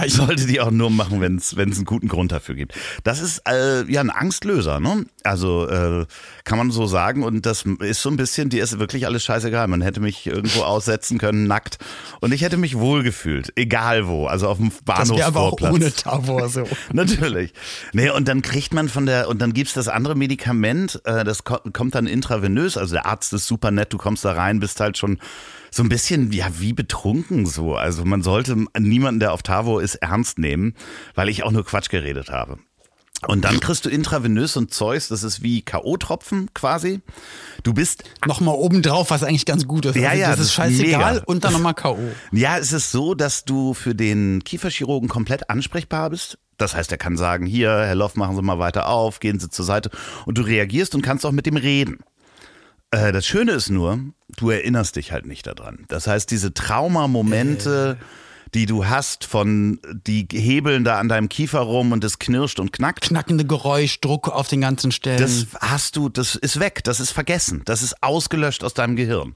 solltet 0.08 0.50
ihr 0.50 0.66
auch 0.66 0.72
nur 0.72 0.90
machen, 0.90 1.20
wenn 1.20 1.36
es 1.36 1.58
wenn 1.58 1.70
es 1.70 1.76
einen 1.76 1.86
guten 1.86 2.08
Grund 2.08 2.32
dafür 2.32 2.56
gibt. 2.56 2.74
Das 3.04 3.22
ist 3.22 3.42
äh, 3.46 3.84
ja 3.92 4.00
ein 4.00 4.12
Angstlöser, 4.12 4.80
ne? 4.80 5.06
Also 5.24 5.68
äh, 5.68 6.06
kann 6.46 6.58
man 6.58 6.72
so 6.72 6.88
sagen 6.88 7.24
und 7.24 7.46
das 7.46 7.66
ist 7.80 8.02
so 8.02 8.10
ein 8.10 8.16
bisschen, 8.16 8.50
dir 8.50 8.64
ist 8.64 8.80
wirklich 8.80 9.06
alles 9.06 9.26
scheißegal. 9.26 9.68
Man 9.68 9.82
hätte 9.82 10.00
mich 10.00 10.26
irgendwo 10.26 10.62
aussetzen 10.62 11.18
können 11.18 11.48
nackt 11.48 11.80
und 12.22 12.34
ich 12.34 12.44
hätte 12.44 12.56
mich 12.56 12.78
wohlgefühlt, 12.78 13.52
egal 13.58 14.08
wo, 14.08 14.28
also 14.28 14.48
auf 14.48 14.58
dem 14.58 14.72
das 14.86 15.10
wäre 15.10 15.26
aber 15.26 15.42
auch 15.42 15.58
Bahnhofsvorplatz. 15.58 15.74
ohne 15.74 15.94
Tavor 15.94 16.48
so. 16.48 16.64
Natürlich. 16.94 17.54
Nee, 17.92 18.10
und 18.10 18.30
dann 18.30 18.42
kriegt 18.42 18.74
man 18.74 18.88
von 18.88 19.06
der, 19.06 19.28
und 19.28 19.42
dann 19.42 19.52
gibt's 19.52 19.74
das 19.74 19.90
andere 19.90 20.16
Medikament, 20.16 21.02
äh, 21.04 21.26
das 21.26 21.44
ko 21.44 21.58
kommt 21.74 21.96
dann 21.96 22.08
intravenös, 22.08 22.78
also 22.78 22.96
der 22.96 23.06
Arzt 23.06 23.17
ist 23.34 23.48
super 23.48 23.72
nett, 23.72 23.94
du 23.94 23.98
kommst 23.98 24.26
da 24.26 24.34
rein, 24.34 24.60
bist 24.60 24.80
halt 24.80 24.98
schon 24.98 25.20
so 25.72 25.84
ein 25.84 25.90
bisschen, 25.90 26.32
ja, 26.32 26.48
wie 26.60 26.74
betrunken 26.74 27.46
so. 27.46 27.76
Also 27.76 28.06
man 28.06 28.24
sollte 28.24 28.66
niemanden, 28.78 29.20
der 29.20 29.34
auf 29.34 29.44
Tavo 29.44 29.80
ist, 29.80 29.96
ernst 29.96 30.40
nehmen, 30.40 30.76
weil 31.16 31.30
ich 31.30 31.44
auch 31.44 31.52
nur 31.52 31.66
Quatsch 31.66 31.90
geredet 31.90 32.30
habe. 32.30 32.58
Und 33.26 33.46
dann 33.46 33.60
kriegst 33.60 33.84
du 33.84 33.90
intravenös 33.90 34.58
und 34.58 34.72
Zeugs, 34.74 35.08
das 35.08 35.24
ist 35.24 35.42
wie 35.42 35.64
K.O.-Tropfen 35.64 36.50
quasi. 36.54 37.02
Du 37.64 37.74
bist 37.74 38.04
Nochmal 38.28 38.54
obendrauf, 38.54 39.10
was 39.10 39.24
eigentlich 39.24 39.46
ganz 39.46 39.66
gut 39.68 39.86
ist. 39.86 39.96
Ja, 39.96 40.10
also 40.10 40.22
ja, 40.22 40.28
das 40.28 40.38
das 40.38 40.46
ist 40.46 40.52
ist 40.52 40.56
scheißegal 40.56 41.14
mega. 41.16 41.26
und 41.26 41.44
dann 41.44 41.54
nochmal 41.54 41.74
K.O. 41.74 41.98
Ja, 42.32 42.58
es 42.60 42.74
ist 42.74 42.92
so, 42.92 43.16
dass 43.16 43.44
du 43.44 43.74
für 43.74 43.96
den 43.96 44.44
Kieferchirurgen 44.44 45.10
komplett 45.10 45.50
ansprechbar 45.50 46.12
bist. 46.12 46.38
Das 46.58 46.76
heißt, 46.76 46.92
er 46.92 46.98
kann 46.98 47.18
sagen, 47.18 47.46
hier, 47.48 47.70
Herr 47.70 47.96
Loff, 47.96 48.16
machen 48.16 48.36
Sie 48.36 48.42
mal 48.42 48.60
weiter 48.60 48.88
auf, 48.88 49.20
gehen 49.20 49.40
Sie 49.40 49.50
zur 49.50 49.66
Seite. 49.66 49.90
Und 50.26 50.38
du 50.38 50.44
reagierst 50.44 50.94
und 50.94 51.02
kannst 51.02 51.26
auch 51.26 51.32
mit 51.32 51.46
dem 51.48 51.58
reden. 51.58 52.00
Äh, 52.91 53.12
das 53.12 53.25
Schöne 53.25 53.51
ist 53.53 53.70
nur, 53.70 54.00
du 54.38 54.50
erinnerst 54.50 54.96
dich 54.96 55.12
halt 55.12 55.25
nicht 55.25 55.46
daran. 55.48 55.86
Das 55.88 56.08
heißt, 56.08 56.29
diese 56.32 56.53
Traumamomente, 56.53 57.98
die 58.53 58.65
du 58.65 58.86
hast 58.86 59.25
von, 59.25 59.79
die 60.08 60.25
hebeln 60.32 60.86
da 60.86 60.98
an 61.00 61.10
deinem 61.10 61.27
Kiefer 61.27 61.60
rum 61.60 61.91
und 61.91 62.03
es 62.06 62.17
knirscht 62.17 62.62
und 62.62 62.72
knackt. 62.72 63.01
Knackende 63.01 63.44
Geräusch, 63.46 64.00
Druck 64.00 64.29
auf 64.29 64.48
den 64.48 64.62
ganzen 64.62 64.91
Stellen. 64.94 65.20
Das 65.20 65.48
hast 65.60 65.98
du, 65.98 66.08
das 66.08 66.36
ist 66.36 66.60
weg, 66.60 66.82
das 66.86 67.01
ist 67.01 67.12
vergessen, 67.12 67.62
das 67.65 67.82
ist 67.84 68.01
ausgelöscht 68.01 68.63
aus 68.63 68.74
deinem 68.74 68.96
Gehirn. 68.96 69.36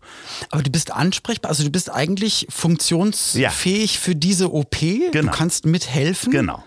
Aber 0.49 0.63
du 0.63 0.71
bist 0.71 0.91
ansprechbar, 0.91 1.49
also 1.49 1.63
du 1.65 1.69
bist 1.71 1.91
eigentlich 1.91 2.47
funktionsfähig 2.49 3.99
für 3.99 4.15
diese 4.15 4.53
OP. 4.53 4.79
Du 4.79 5.11
Genau. 5.11 5.31
kannst 5.33 5.65
mithelfen. 5.65 6.31
Genau. 6.31 6.63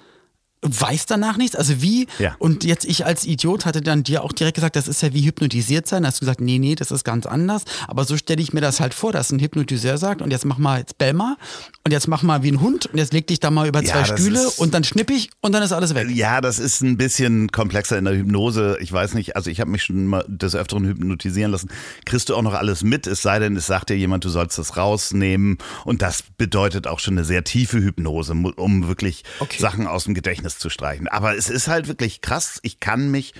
Weiß 0.66 1.04
danach 1.04 1.36
nichts? 1.36 1.56
Also 1.56 1.82
wie? 1.82 2.06
Ja. 2.18 2.34
Und 2.38 2.64
jetzt 2.64 2.86
ich 2.86 3.04
als 3.04 3.26
Idiot 3.26 3.66
hatte 3.66 3.82
dann 3.82 4.02
dir 4.02 4.24
auch 4.24 4.32
direkt 4.32 4.54
gesagt, 4.54 4.76
das 4.76 4.88
ist 4.88 5.02
ja 5.02 5.12
wie 5.12 5.26
hypnotisiert 5.26 5.86
sein. 5.86 6.02
Da 6.02 6.08
hast 6.08 6.16
du 6.16 6.20
gesagt, 6.20 6.40
nee, 6.40 6.58
nee, 6.58 6.74
das 6.74 6.90
ist 6.90 7.04
ganz 7.04 7.26
anders. 7.26 7.64
Aber 7.86 8.04
so 8.04 8.16
stelle 8.16 8.40
ich 8.40 8.54
mir 8.54 8.62
das 8.62 8.80
halt 8.80 8.94
vor, 8.94 9.12
dass 9.12 9.30
ein 9.30 9.40
Hypnotiseur 9.40 9.98
sagt, 9.98 10.22
und 10.22 10.30
jetzt 10.30 10.46
mach 10.46 10.56
mal, 10.56 10.78
jetzt 10.78 10.96
bell 10.96 11.12
mal, 11.12 11.36
und 11.84 11.92
jetzt 11.92 12.08
mach 12.08 12.22
mal 12.22 12.42
wie 12.42 12.50
ein 12.50 12.62
Hund, 12.62 12.86
und 12.86 12.96
jetzt 12.98 13.12
leg 13.12 13.26
dich 13.26 13.40
da 13.40 13.50
mal 13.50 13.68
über 13.68 13.82
Ja, 13.82 13.92
zwei 13.92 14.04
Stühle, 14.04 14.42
ist- 14.42 14.58
und 14.58 14.72
dann 14.72 14.84
schnipp 14.84 15.10
ich, 15.10 15.30
und 15.42 15.52
dann 15.52 15.62
ist 15.62 15.72
alles 15.72 15.94
weg. 15.94 16.08
Ja, 16.10 16.40
das 16.40 16.58
ist 16.58 16.80
ein 16.80 16.96
bisschen 16.96 17.52
komplexer 17.52 17.98
in 17.98 18.06
der 18.06 18.16
Hypnose. 18.16 18.78
Ich 18.80 18.90
weiß 18.90 19.12
nicht, 19.14 19.36
also 19.36 19.50
ich 19.50 19.60
habe 19.60 19.70
mich 19.70 19.84
schon 19.84 20.06
mal 20.06 20.24
des 20.28 20.54
Öfteren 20.56 20.86
hypnotisieren 20.86 21.52
lassen. 21.52 21.68
Kriegst 22.06 22.30
du 22.30 22.36
auch 22.36 22.42
noch 22.42 22.54
alles 22.54 22.82
mit, 22.82 23.06
es 23.06 23.20
sei 23.20 23.38
denn, 23.38 23.54
es 23.56 23.66
sagt 23.66 23.90
dir 23.90 23.96
jemand, 23.96 24.24
du 24.24 24.30
sollst 24.30 24.56
das 24.56 24.78
rausnehmen. 24.78 25.58
Und 25.84 26.00
das 26.00 26.24
bedeutet 26.38 26.86
auch 26.86 27.00
schon 27.00 27.14
eine 27.14 27.24
sehr 27.24 27.44
tiefe 27.44 27.78
Hypnose, 27.82 28.32
um 28.32 28.88
wirklich 28.88 29.24
Okay. 29.40 29.60
Sachen 29.60 29.86
aus 29.86 30.04
dem 30.04 30.14
Gedächtnis 30.14 30.53
zu 30.58 30.70
streichen. 30.70 31.08
Aber 31.08 31.36
es 31.36 31.50
ist 31.50 31.68
halt 31.68 31.88
wirklich 31.88 32.20
krass. 32.20 32.58
Ich 32.62 32.80
kann 32.80 33.10
mich, 33.10 33.34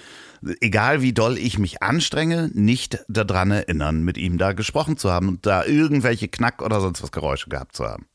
egal 0.61 1.03
wie 1.03 1.13
doll 1.13 1.39
ich 1.39 1.59
mich 1.59 1.83
anstrenge, 1.83 2.51
nicht 2.53 3.05
daran 3.09 3.51
erinnern, 3.51 4.03
mit 4.03 4.19
ihm 4.19 4.39
da 4.39 4.53
gesprochen 4.53 4.97
zu 4.97 5.11
haben 5.11 5.29
und 5.29 5.47
da 5.47 5.65
irgendwelche 5.65 6.29
Knack 6.29 6.63
oder 6.63 6.81
sonst 6.81 7.03
was 7.03 7.13
Geräusche 7.13 7.49
gehabt 7.49 7.77
zu 7.77 7.85
haben. 7.85 8.07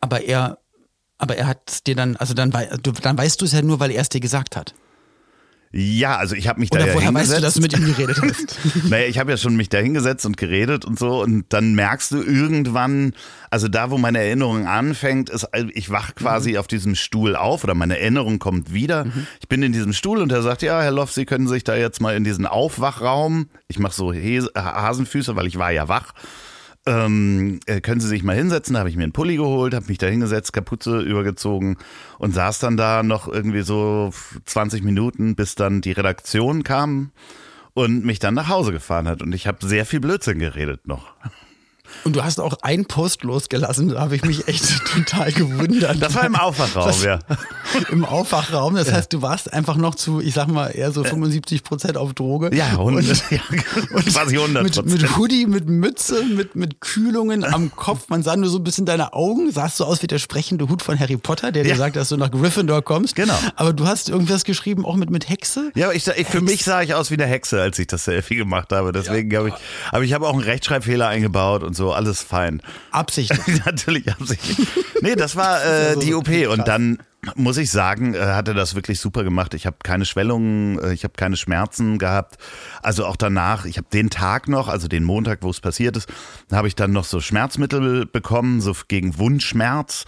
Aber 0.00 0.22
er, 0.22 0.58
aber 1.18 1.36
er 1.36 1.46
hat 1.46 1.86
dir 1.86 1.94
dann, 1.94 2.16
also 2.16 2.34
dann, 2.34 2.50
dann 2.50 3.18
weißt 3.18 3.40
du 3.40 3.44
es 3.44 3.52
ja 3.52 3.62
nur, 3.62 3.80
weil 3.80 3.90
er 3.90 4.02
es 4.02 4.08
dir 4.08 4.20
gesagt 4.20 4.56
hat. 4.56 4.74
Ja, 5.74 6.16
also 6.16 6.34
ich 6.34 6.48
habe 6.48 6.60
mich 6.60 6.68
da 6.68 6.78
Oder 6.78 6.88
ja 6.88 6.94
woher 6.94 7.14
weißt 7.14 7.32
hingesetzt. 7.32 7.38
du, 7.38 7.44
dass 7.44 7.54
du 7.54 7.60
mit 7.62 7.72
ihm 7.72 7.94
geredet 7.94 8.20
hast? 8.20 8.58
Naja, 8.90 9.06
ich 9.06 9.18
habe 9.18 9.30
ja 9.30 9.38
schon 9.38 9.56
mich 9.56 9.70
da 9.70 9.78
hingesetzt 9.78 10.26
und 10.26 10.36
geredet 10.36 10.84
und 10.84 10.98
so 10.98 11.22
und 11.22 11.46
dann 11.48 11.74
merkst 11.74 12.10
du 12.10 12.22
irgendwann, 12.22 13.14
also 13.50 13.68
da, 13.68 13.90
wo 13.90 13.96
meine 13.96 14.18
Erinnerung 14.18 14.66
anfängt, 14.66 15.30
ist, 15.30 15.44
also 15.46 15.68
ich 15.72 15.88
wach 15.88 16.14
quasi 16.14 16.58
auf 16.58 16.66
diesem 16.66 16.94
Stuhl 16.94 17.36
auf 17.36 17.64
oder 17.64 17.74
meine 17.74 17.98
Erinnerung 17.98 18.38
kommt 18.38 18.74
wieder. 18.74 19.06
Ich 19.40 19.48
bin 19.48 19.62
in 19.62 19.72
diesem 19.72 19.94
Stuhl 19.94 20.20
und 20.20 20.30
er 20.30 20.42
sagt, 20.42 20.60
ja, 20.60 20.82
Herr 20.82 20.90
Loff, 20.90 21.12
Sie 21.12 21.24
können 21.24 21.48
sich 21.48 21.64
da 21.64 21.74
jetzt 21.74 22.02
mal 22.02 22.14
in 22.16 22.24
diesen 22.24 22.46
Aufwachraum, 22.46 23.48
ich 23.68 23.78
mache 23.78 23.94
so 23.94 24.12
Hasenfüße, 24.12 25.36
weil 25.36 25.46
ich 25.46 25.58
war 25.58 25.70
ja 25.72 25.88
wach, 25.88 26.12
ähm, 26.86 27.60
äh, 27.66 27.80
können 27.80 28.00
Sie 28.00 28.08
sich 28.08 28.22
mal 28.22 28.36
hinsetzen? 28.36 28.74
Da 28.74 28.80
habe 28.80 28.90
ich 28.90 28.96
mir 28.96 29.04
einen 29.04 29.12
Pulli 29.12 29.36
geholt, 29.36 29.74
habe 29.74 29.86
mich 29.86 29.98
da 29.98 30.06
hingesetzt, 30.06 30.52
Kapuze 30.52 31.00
übergezogen 31.00 31.76
und 32.18 32.34
saß 32.34 32.58
dann 32.58 32.76
da 32.76 33.02
noch 33.02 33.28
irgendwie 33.28 33.62
so 33.62 34.12
20 34.44 34.82
Minuten, 34.82 35.36
bis 35.36 35.54
dann 35.54 35.80
die 35.80 35.92
Redaktion 35.92 36.64
kam 36.64 37.12
und 37.74 38.04
mich 38.04 38.18
dann 38.18 38.34
nach 38.34 38.48
Hause 38.48 38.72
gefahren 38.72 39.08
hat. 39.08 39.22
Und 39.22 39.32
ich 39.32 39.46
habe 39.46 39.66
sehr 39.66 39.86
viel 39.86 40.00
Blödsinn 40.00 40.38
geredet 40.38 40.86
noch. 40.86 41.14
Und 42.04 42.16
du 42.16 42.24
hast 42.24 42.40
auch 42.40 42.58
einen 42.62 42.86
Post 42.86 43.22
losgelassen, 43.22 43.88
da 43.88 44.00
habe 44.00 44.16
ich 44.16 44.24
mich 44.24 44.48
echt 44.48 44.84
total 44.92 45.32
gewundert. 45.32 46.02
Das 46.02 46.14
war 46.14 46.24
im 46.24 46.36
Aufwachraum, 46.36 46.86
Das- 46.86 47.02
ja. 47.04 47.18
Im 47.90 48.04
Aufwachraum, 48.04 48.74
das 48.74 48.92
heißt, 48.92 49.12
du 49.12 49.22
warst 49.22 49.52
einfach 49.52 49.76
noch 49.76 49.94
zu, 49.94 50.20
ich 50.20 50.34
sag 50.34 50.48
mal, 50.48 50.68
eher 50.68 50.92
so 50.92 51.04
75 51.04 51.62
Prozent 51.64 51.96
auf 51.96 52.12
Droge. 52.14 52.48
Äh. 52.52 52.56
Ja, 52.56 52.76
und, 52.76 52.96
und, 52.96 53.06
ja 53.30 53.38
quasi 54.12 54.36
100 54.36 54.62
mit, 54.62 54.84
mit 54.86 55.16
Hoodie, 55.16 55.46
mit 55.46 55.68
Mütze, 55.68 56.24
mit, 56.24 56.56
mit 56.56 56.80
Kühlungen 56.80 57.44
am 57.44 57.74
Kopf. 57.74 58.08
Man 58.08 58.22
sah 58.22 58.36
nur 58.36 58.50
so 58.50 58.58
ein 58.58 58.64
bisschen 58.64 58.84
deine 58.86 59.12
Augen, 59.12 59.50
sahst 59.52 59.76
so 59.76 59.84
aus 59.84 60.02
wie 60.02 60.06
der 60.06 60.18
sprechende 60.18 60.68
Hut 60.68 60.82
von 60.82 60.98
Harry 60.98 61.16
Potter, 61.16 61.52
der 61.52 61.64
Ja. 61.64 61.72
dir 61.74 61.78
sagt, 61.78 61.96
dass 61.96 62.08
du 62.08 62.16
nach 62.16 62.30
Gryffindor 62.30 62.82
kommst. 62.82 63.14
Genau. 63.14 63.34
Aber 63.56 63.72
du 63.72 63.86
hast 63.86 64.08
irgendwas 64.08 64.44
geschrieben, 64.44 64.84
auch 64.84 64.96
mit, 64.96 65.10
mit 65.10 65.28
Hexe. 65.28 65.70
Ja, 65.74 65.86
aber 65.86 65.94
ich, 65.94 66.06
ich, 66.08 66.26
für 66.26 66.40
mich 66.40 66.64
sah 66.64 66.82
ich 66.82 66.94
aus 66.94 67.10
wie 67.10 67.14
eine 67.14 67.26
Hexe, 67.26 67.60
als 67.60 67.78
ich 67.78 67.86
das 67.86 68.04
Selfie 68.04 68.36
gemacht 68.36 68.72
habe. 68.72 68.92
Deswegen 68.92 69.34
habe 69.36 69.48
ich, 69.48 69.54
aber 69.90 70.04
ich 70.04 70.12
habe 70.12 70.26
auch 70.26 70.32
einen 70.34 70.42
Rechtschreibfehler 70.42 71.08
eingebaut 71.08 71.62
und 71.62 71.74
so, 71.76 71.91
alles 71.92 72.22
fein. 72.22 72.62
Absichtlich. 72.90 73.64
Natürlich 73.64 74.10
absichtlich. 74.10 74.68
Nee, 75.00 75.14
das 75.14 75.36
war 75.36 75.64
äh, 75.64 75.94
so 75.94 76.00
die 76.00 76.14
OP 76.14 76.28
und 76.50 76.66
dann 76.68 76.98
muss 77.36 77.56
ich 77.56 77.70
sagen, 77.70 78.14
äh, 78.14 78.18
hat 78.18 78.48
er 78.48 78.54
das 78.54 78.74
wirklich 78.74 78.98
super 78.98 79.22
gemacht. 79.22 79.54
Ich 79.54 79.66
habe 79.66 79.76
keine 79.82 80.04
Schwellungen, 80.04 80.78
äh, 80.80 80.92
ich 80.92 81.04
habe 81.04 81.14
keine 81.16 81.36
Schmerzen 81.36 81.98
gehabt. 81.98 82.36
Also 82.82 83.06
auch 83.06 83.16
danach, 83.16 83.64
ich 83.64 83.76
habe 83.76 83.86
den 83.92 84.10
Tag 84.10 84.48
noch, 84.48 84.68
also 84.68 84.88
den 84.88 85.04
Montag, 85.04 85.38
wo 85.42 85.50
es 85.50 85.60
passiert 85.60 85.96
ist, 85.96 86.08
habe 86.50 86.68
ich 86.68 86.74
dann 86.74 86.92
noch 86.92 87.04
so 87.04 87.20
Schmerzmittel 87.20 88.06
bekommen, 88.06 88.60
so 88.60 88.74
gegen 88.88 89.18
Wundschmerz. 89.18 90.04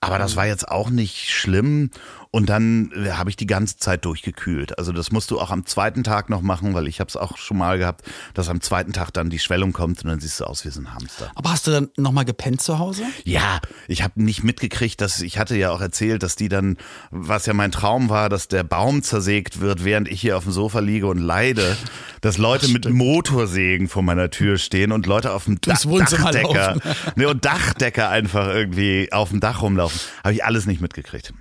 Aber 0.00 0.18
das 0.18 0.36
war 0.36 0.46
jetzt 0.46 0.68
auch 0.68 0.90
nicht 0.90 1.30
schlimm. 1.30 1.90
Und 2.34 2.46
dann 2.46 2.90
äh, 2.96 3.12
habe 3.12 3.30
ich 3.30 3.36
die 3.36 3.46
ganze 3.46 3.76
Zeit 3.76 4.04
durchgekühlt. 4.04 4.76
Also 4.76 4.90
das 4.90 5.12
musst 5.12 5.30
du 5.30 5.38
auch 5.38 5.52
am 5.52 5.66
zweiten 5.66 6.02
Tag 6.02 6.30
noch 6.30 6.40
machen, 6.42 6.74
weil 6.74 6.88
ich 6.88 6.98
habe 6.98 7.06
es 7.06 7.16
auch 7.16 7.36
schon 7.36 7.58
mal 7.58 7.78
gehabt, 7.78 8.02
dass 8.34 8.48
am 8.48 8.60
zweiten 8.60 8.92
Tag 8.92 9.12
dann 9.12 9.30
die 9.30 9.38
Schwellung 9.38 9.72
kommt 9.72 10.02
und 10.02 10.10
dann 10.10 10.18
siehst 10.18 10.40
du 10.40 10.44
aus 10.44 10.64
wie 10.64 10.70
so 10.70 10.80
ein 10.80 10.92
Hamster. 10.92 11.30
Aber 11.36 11.52
hast 11.52 11.68
du 11.68 11.70
dann 11.70 11.90
nochmal 11.96 12.24
gepennt 12.24 12.60
zu 12.60 12.80
Hause? 12.80 13.04
Ja, 13.22 13.60
ich 13.86 14.02
habe 14.02 14.20
nicht 14.20 14.42
mitgekriegt, 14.42 15.00
dass 15.00 15.22
ich 15.22 15.38
hatte 15.38 15.56
ja 15.56 15.70
auch 15.70 15.80
erzählt, 15.80 16.24
dass 16.24 16.34
die 16.34 16.48
dann, 16.48 16.76
was 17.12 17.46
ja 17.46 17.54
mein 17.54 17.70
Traum 17.70 18.08
war, 18.08 18.28
dass 18.28 18.48
der 18.48 18.64
Baum 18.64 19.04
zersägt 19.04 19.60
wird, 19.60 19.84
während 19.84 20.08
ich 20.08 20.20
hier 20.20 20.36
auf 20.36 20.42
dem 20.42 20.52
Sofa 20.52 20.80
liege 20.80 21.06
und 21.06 21.18
leide, 21.18 21.76
dass 22.20 22.36
Leute 22.36 22.66
mit 22.66 22.90
Motorsägen 22.90 23.86
vor 23.86 24.02
meiner 24.02 24.28
Tür 24.30 24.58
stehen 24.58 24.90
und 24.90 25.06
Leute 25.06 25.30
auf 25.30 25.44
dem 25.44 25.60
Dach, 25.60 25.84
Dachdecker 25.84 26.78
ne, 27.14 27.28
und 27.28 27.44
Dachdecker 27.44 28.08
einfach 28.08 28.48
irgendwie 28.48 29.12
auf 29.12 29.30
dem 29.30 29.38
Dach 29.38 29.62
rumlaufen. 29.62 30.00
Habe 30.24 30.34
ich 30.34 30.44
alles 30.44 30.66
nicht 30.66 30.80
mitgekriegt. 30.80 31.32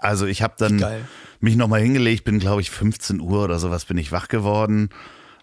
Also 0.00 0.26
ich 0.26 0.42
habe 0.42 0.54
dann 0.58 0.84
mich 1.40 1.56
nochmal 1.56 1.80
hingelegt, 1.80 2.24
bin 2.24 2.38
glaube 2.38 2.60
ich 2.60 2.70
15 2.70 3.20
Uhr 3.20 3.44
oder 3.44 3.58
sowas 3.58 3.84
bin 3.84 3.98
ich 3.98 4.12
wach 4.12 4.28
geworden. 4.28 4.90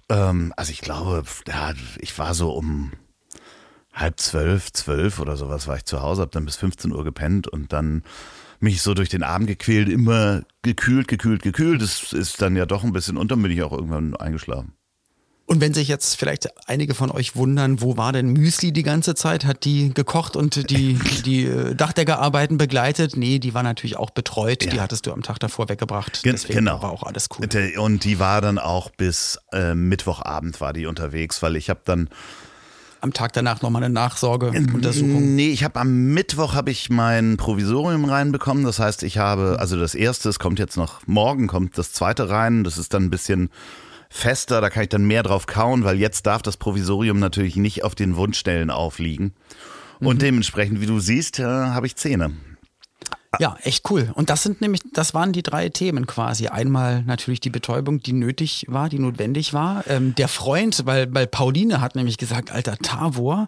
Ähm, 0.10 0.54
also 0.56 0.72
ich 0.72 0.82
glaube, 0.82 1.24
ja, 1.48 1.74
ich 2.00 2.18
war 2.18 2.34
so 2.34 2.52
um 2.52 2.92
halb 3.94 4.20
zwölf, 4.20 4.72
zwölf 4.72 5.20
oder 5.20 5.38
sowas 5.38 5.68
war 5.68 5.78
ich 5.78 5.86
zu 5.86 6.02
Hause, 6.02 6.22
habe 6.22 6.32
dann 6.32 6.46
bis 6.46 6.56
15 6.56 6.92
Uhr 6.92 7.04
gepennt 7.04 7.48
und 7.48 7.74
dann 7.74 8.04
mich 8.60 8.82
so 8.82 8.94
durch 8.94 9.10
den 9.10 9.24
Abend 9.24 9.48
gequält, 9.48 9.90
immer 9.90 10.44
gekühlt, 10.62 11.08
gekühlt, 11.08 11.42
gekühlt. 11.42 11.82
Das 11.82 12.14
ist 12.14 12.42
dann 12.42 12.56
ja 12.56 12.66
doch 12.66 12.84
ein 12.84 12.94
bisschen 12.94 13.18
und 13.18 13.32
dann 13.32 13.42
bin 13.42 13.52
ich 13.52 13.64
auch 13.64 13.72
irgendwann 13.72 14.16
eingeschlafen. 14.16 14.74
Und 15.48 15.62
wenn 15.62 15.74
sich 15.74 15.88
jetzt 15.88 16.16
vielleicht 16.16 16.50
einige 16.68 16.94
von 16.94 17.10
euch 17.10 17.38
wundern, 17.38 17.82
wo 17.82 17.96
war 17.96 18.12
denn 18.12 18.34
Müsli 18.34 18.74
die 18.74 18.84
ganze 18.84 19.16
Zeit? 19.16 19.46
Hat 19.46 19.64
die 19.64 19.94
gekocht 19.94 20.36
und 20.36 20.70
die, 20.70 20.96
die 21.26 21.46
äh, 21.46 21.74
Dachdeckerarbeiten 21.74 22.58
begleitet? 22.58 23.16
Nee, 23.16 23.40
die 23.40 23.54
war 23.54 23.64
natürlich 23.64 23.96
auch 23.96 24.10
betreut. 24.10 24.66
Ja. 24.66 24.72
Die 24.72 24.82
hattest 24.82 25.06
du 25.06 25.14
am 25.14 25.24
Tag 25.24 25.40
davor 25.40 25.70
weggebracht. 25.70 26.22
Gen 26.22 26.34
Deswegen 26.34 26.60
genau. 26.60 26.82
war 26.82 26.92
auch 26.92 27.04
alles 27.04 27.30
cool. 27.40 27.48
Und 27.78 28.04
die 28.04 28.20
war 28.20 28.42
dann 28.42 28.60
auch 28.60 28.90
bis 28.90 29.40
äh, 29.54 29.74
Mittwochabend 29.74 30.60
war 30.60 30.74
die 30.74 30.86
unterwegs, 30.86 31.42
weil 31.42 31.56
ich 31.56 31.70
habe 31.70 31.80
dann 31.86 32.10
am 33.00 33.14
Tag 33.14 33.32
danach 33.32 33.62
nochmal 33.62 33.84
eine 33.84 33.94
Nachsorgeuntersuchung? 33.94 35.36
Nee, 35.36 35.50
ich 35.50 35.64
habe 35.64 35.80
am 35.80 36.08
Mittwoch 36.08 36.56
habe 36.56 36.72
ich 36.72 36.90
mein 36.90 37.38
Provisorium 37.38 38.04
reinbekommen. 38.04 38.66
Das 38.66 38.80
heißt, 38.80 39.04
ich 39.04 39.18
habe, 39.18 39.58
also 39.60 39.80
das 39.80 39.96
erste, 39.96 40.28
es 40.28 40.40
kommt 40.40 40.60
jetzt 40.60 40.76
noch, 40.76 41.08
morgen 41.08 41.48
kommt 41.48 41.78
das 41.78 41.94
zweite 41.94 42.30
rein. 42.30 42.66
Das 42.66 42.78
ist 42.78 42.94
dann 42.94 43.04
ein 43.04 43.10
bisschen 43.10 43.50
fester, 44.10 44.62
da 44.62 44.70
kann 44.70 44.84
ich 44.84 44.90
dann 44.90 45.06
mehr 45.06 45.24
drauf 45.24 45.48
kauen, 45.48 45.84
weil 45.84 45.98
jetzt 45.98 46.26
darf 46.26 46.42
das 46.42 46.58
Provisorium 46.58 47.20
natürlich 47.20 47.56
nicht 47.56 47.84
auf 47.84 47.96
den 47.96 48.16
Wundstellen 48.16 48.70
aufliegen. 48.70 49.34
Und 50.00 50.18
mhm. 50.18 50.20
dementsprechend, 50.20 50.82
wie 50.82 50.86
du 50.86 51.00
siehst, 51.00 51.40
äh, 51.40 51.44
habe 51.44 51.88
ich 51.88 51.96
Zähne. 51.96 52.32
Ja, 53.40 53.58
echt 53.62 53.90
cool. 53.92 54.12
Und 54.16 54.30
das 54.30 54.42
sind 54.44 54.62
nämlich, 54.62 54.82
das 54.94 55.14
waren 55.14 55.34
die 55.34 55.44
drei 55.44 55.70
Themen 55.70 56.08
quasi. 56.08 56.48
Einmal 56.48 57.04
natürlich 57.04 57.40
die 57.40 57.50
Betäubung, 57.50 58.00
die 58.00 58.14
nötig 58.14 58.66
war, 58.68 58.90
die 58.90 59.00
notwendig 59.00 59.54
war. 59.54 59.84
Ähm, 59.88 60.16
der 60.16 60.28
Freund, 60.28 60.86
weil, 60.86 61.14
weil 61.14 61.28
Pauline 61.28 61.82
hat 61.82 61.96
nämlich 61.96 62.18
gesagt, 62.18 62.52
alter 62.52 62.78
Tavor, 62.78 63.48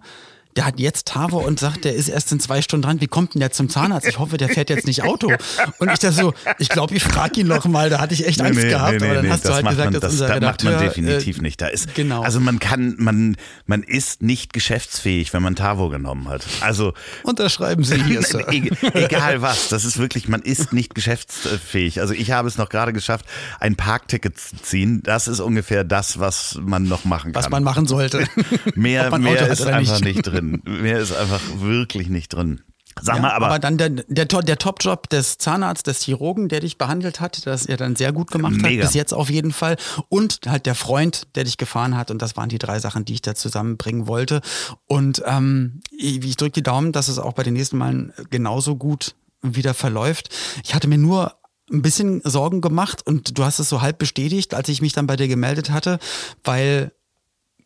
der 0.56 0.66
hat 0.66 0.80
jetzt 0.80 1.08
Tavor 1.08 1.46
und 1.46 1.60
sagt, 1.60 1.86
der 1.86 1.94
ist 1.94 2.10
erst 2.10 2.32
in 2.32 2.40
zwei 2.40 2.62
Stunden 2.62 2.82
dran. 2.82 3.02
Wie 3.02 3.08
kommt 3.08 3.34
denn 3.34 3.40
der 3.40 3.52
zum 3.52 3.70
Zahnarzt? 3.70 4.08
Ich 4.08 4.18
hoffe, 4.18 4.38
der 4.38 4.50
fährt 4.50 4.70
jetzt 4.70 4.88
nicht 4.88 5.04
Auto. 5.04 5.32
Und 5.78 5.92
ich 5.92 6.00
da 6.00 6.12
so, 6.12 6.34
ich 6.58 6.70
glaube, 6.70 6.96
ich 6.96 7.04
frage 7.04 7.42
ihn 7.42 7.48
noch 7.48 7.66
mal. 7.66 7.90
Da 7.90 8.00
hatte 8.00 8.16
ich 8.16 8.26
echt 8.26 8.42
Angst 8.42 8.60
nee, 8.60 8.70
gehabt. 8.70 9.00
Nee, 9.00 9.06
aber 9.06 9.16
dann 9.16 9.30
hast 9.30 9.46
du 9.46 9.54
halt 9.54 9.68
gesagt, 9.68 9.92
man, 9.92 10.02
dass 10.02 10.12
unser 10.12 10.28
das 10.28 10.36
Redakteur, 10.38 10.72
macht 10.72 10.82
man 10.82 10.90
definitiv 10.90 11.38
äh, 11.38 11.42
nicht. 11.42 11.62
Da 11.62 11.68
ist, 11.68 11.94
genau. 11.94 12.24
Also 12.24 12.40
man 12.40 12.58
kann, 12.60 12.96
man, 12.98 13.38
man 13.68 13.84
ist 13.84 14.24
nicht 14.24 14.52
geschäftsfähig, 14.52 15.34
wenn 15.34 15.44
man 15.44 15.56
Tavor 15.56 15.92
genommen 15.92 16.28
hat. 16.28 16.46
Also 16.62 16.94
unterschreiben 17.24 17.84
Sie 17.84 18.04
hier, 18.04 18.24
Sir. 18.24 18.48
egal 18.94 19.44
was, 19.44 19.70
das 19.70 19.86
ist 19.86 20.00
wirklich, 20.00 20.28
man 20.28 20.42
ist 20.42 20.74
nicht 20.74 20.96
geschäftsfähig. 20.96 22.02
Also 22.02 22.16
ich 22.16 22.32
habe 22.32 22.48
es 22.48 22.58
noch 22.58 22.70
gerade 22.70 22.92
geschafft, 22.92 23.26
ein 23.60 23.76
Parkticket 23.76 24.40
zu 24.40 24.58
ziehen. 24.58 25.04
Das 25.04 25.28
ist 25.28 25.42
ungefähr 25.42 25.84
das, 25.84 26.20
was 26.20 26.60
man 26.60 26.84
noch 26.84 27.06
machen 27.06 27.34
kann. 27.34 27.44
Was 27.44 27.50
man 27.50 27.64
machen 27.64 27.86
sollte. 27.86 28.26
mehr, 28.76 29.16
mehr 29.20 29.48
ist 29.48 29.62
einfach 29.66 30.02
nicht 30.02 30.24
drin. 30.24 30.39
Mehr 30.42 31.00
ist 31.00 31.16
einfach 31.16 31.42
wirklich 31.60 32.10
nicht 32.10 32.30
drin. 32.30 32.62
Sag 33.02 33.16
ja, 33.16 33.22
mal, 33.22 33.32
aber. 33.32 33.48
Aber 33.48 33.60
dann 33.60 33.78
der, 33.78 33.90
der, 33.90 34.26
der 34.26 34.58
Top-Job 34.58 35.10
des 35.10 35.38
Zahnarztes, 35.38 35.98
des 35.98 36.06
Chirurgen, 36.06 36.50
der 36.50 36.60
dich 36.60 36.78
behandelt 36.78 37.20
hat, 37.20 37.46
das 37.46 37.66
er 37.66 37.78
dann 37.78 37.96
sehr 37.96 38.12
gut 38.12 38.32
gemacht 38.32 38.56
Mega. 38.56 38.84
hat, 38.84 38.88
bis 38.88 38.94
jetzt 38.94 39.14
auf 39.14 39.30
jeden 39.30 39.52
Fall. 39.52 39.78
Und 40.10 40.42
halt 40.48 40.66
der 40.66 40.76
Freund, 40.76 41.28
der 41.36 41.44
dich 41.44 41.58
gefahren 41.58 41.96
hat. 41.96 42.12
Und 42.12 42.22
das 42.22 42.36
waren 42.36 42.50
die 42.50 42.58
drei 42.58 42.80
Sachen, 42.80 43.06
die 43.06 43.14
ich 43.14 43.22
da 43.22 43.36
zusammenbringen 43.36 44.08
wollte. 44.08 44.42
Und 44.86 45.24
ähm, 45.26 45.82
ich 45.92 46.36
drücke 46.36 46.54
die 46.54 46.64
Daumen, 46.64 46.92
dass 46.92 47.08
es 47.08 47.20
auch 47.20 47.34
bei 47.34 47.44
den 47.44 47.54
nächsten 47.54 47.78
Malen 47.78 48.14
genauso 48.30 48.76
gut 48.76 49.16
wieder 49.42 49.74
verläuft. 49.74 50.30
Ich 50.64 50.76
hatte 50.76 50.88
mir 50.88 50.98
nur 50.98 51.36
ein 51.72 51.82
bisschen 51.82 52.22
Sorgen 52.24 52.62
gemacht 52.62 53.06
und 53.06 53.38
du 53.38 53.44
hast 53.44 53.60
es 53.60 53.70
so 53.70 53.82
halb 53.82 54.00
bestätigt, 54.00 54.54
als 54.54 54.70
ich 54.70 54.82
mich 54.82 54.94
dann 54.94 55.08
bei 55.08 55.16
dir 55.16 55.28
gemeldet 55.28 55.70
hatte, 55.70 56.00
weil 56.44 56.92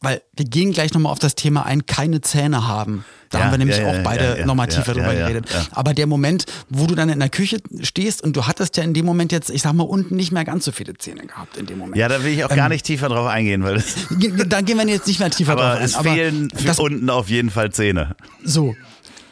weil 0.03 0.22
wir 0.36 0.45
gehen 0.45 0.74
gleich 0.74 0.93
nochmal 0.93 1.12
auf 1.12 1.19
das 1.19 1.36
Thema 1.36 1.65
ein, 1.65 1.86
keine 1.86 2.22
Zähne 2.22 2.67
haben. 2.67 3.05
Da 3.29 3.39
ja, 3.39 3.45
haben 3.45 3.51
wir 3.51 3.57
nämlich 3.57 3.77
ja, 3.77 3.88
auch 3.88 4.03
beide 4.03 4.38
ja, 4.39 4.45
nochmal 4.45 4.67
tiefer 4.67 4.93
drüber 4.93 5.15
geredet. 5.15 5.48
Aber 5.72 5.93
der 5.93 6.05
Moment, 6.05 6.45
wo 6.69 6.86
du 6.86 6.93
dann 6.93 7.10
in 7.10 7.19
der 7.19 7.29
Küche 7.29 7.57
stehst 7.81 8.22
und 8.22 8.36
du 8.36 8.45
hattest 8.45 8.77
ja 8.77 8.83
in 8.83 8.93
dem 8.93 9.05
Moment 9.05 9.31
jetzt, 9.31 9.50
ich 9.50 9.63
sag 9.63 9.74
mal, 9.74 9.83
unten 9.83 10.15
nicht 10.15 10.31
mehr 10.31 10.45
ganz 10.45 10.65
so 10.65 10.72
viele 10.72 10.93
Zähne 10.95 11.25
gehabt 11.25 11.57
in 11.57 11.65
dem 11.65 11.79
Moment. 11.79 11.95
Ja, 11.95 12.10
da 12.10 12.24
will 12.24 12.33
ich 12.33 12.43
auch 12.43 12.51
ähm, 12.51 12.57
gar 12.57 12.69
nicht 12.69 12.86
tiefer 12.86 13.10
drauf 13.10 13.27
eingehen, 13.27 13.63
weil 13.63 13.75
das 13.75 13.95
Da 14.48 14.62
gehen 14.62 14.77
wir 14.77 14.88
jetzt 14.88 15.07
nicht 15.07 15.19
mehr 15.19 15.31
tiefer 15.31 15.53
aber 15.53 15.63
drauf 15.63 15.77
ein. 15.77 15.86
Es 15.86 15.95
aber 15.95 16.13
fehlen 16.13 16.50
das, 16.63 16.79
unten 16.79 17.10
auf 17.10 17.29
jeden 17.29 17.50
Fall 17.50 17.72
Zähne. 17.72 18.15
So. 18.43 18.75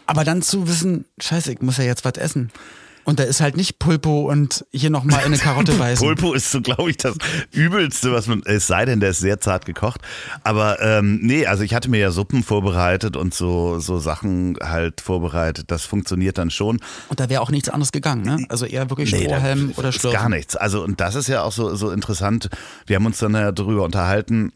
Aber 0.08 0.24
dann 0.24 0.42
zu 0.42 0.68
wissen, 0.68 1.06
scheiße, 1.20 1.52
ich 1.52 1.62
muss 1.62 1.78
ja 1.78 1.84
jetzt 1.84 2.04
was 2.04 2.14
essen. 2.14 2.50
Und 3.04 3.20
da 3.20 3.24
ist 3.24 3.42
halt 3.42 3.58
nicht 3.58 3.80
Pulpo 3.80 4.30
und 4.32 4.66
hier 4.72 4.90
nochmal 4.90 5.24
eine 5.24 5.38
Karotte 5.38 5.74
beißen. 5.78 6.06
Pulpo 6.06 6.34
ist 6.34 6.52
so, 6.52 6.62
glaube 6.62 6.90
ich, 6.90 6.98
das 6.98 7.16
Übelste, 7.52 8.12
was 8.12 8.28
man, 8.28 8.42
es 8.46 8.68
sei 8.68 8.86
denn, 8.86 9.00
der 9.00 9.12
ist 9.12 9.20
sehr 9.20 9.40
zart 9.40 9.66
gekocht. 9.66 10.02
Aber 10.44 10.82
ähm, 10.82 11.20
nee, 11.22 11.46
also 11.46 11.64
ich 11.64 11.74
hatte 11.74 11.90
mir 11.90 12.00
ja 12.00 12.12
Suppen 12.12 12.44
vorbereitet 12.44 13.16
und 13.16 13.34
so, 13.34 13.80
so 13.80 14.00
Sachen 14.00 14.58
halt 14.62 15.02
vorbereitet. 15.02 15.72
Das 15.72 15.86
funktioniert 15.86 16.38
dann 16.38 16.52
schon. 16.52 16.80
Und 17.10 17.20
da 17.20 17.30
wäre 17.30 17.42
auch 17.42 17.52
nichts 17.52 17.70
anderes 17.70 17.92
gegangen, 17.92 18.24
ne? 18.24 18.46
Also 18.50 18.66
eher 18.66 18.90
wirklich 18.90 19.12
nee, 19.12 19.24
Strohhalm 19.24 19.74
oder 19.78 19.92
Schlürfen. 19.92 20.20
Gar 20.20 20.30
nichts. 20.30 20.56
Also 20.56 20.84
und 20.84 21.00
das 21.00 21.16
ist 21.16 21.28
ja 21.28 21.44
auch 21.44 21.52
so, 21.52 21.76
so 21.76 21.92
interessant. 21.92 22.50
Wir 22.86 22.96
haben 22.96 23.06
uns 23.06 23.20
dann 23.20 23.34
ja 23.34 23.52
darüber 23.52 23.84
unterhalten, 23.84 24.52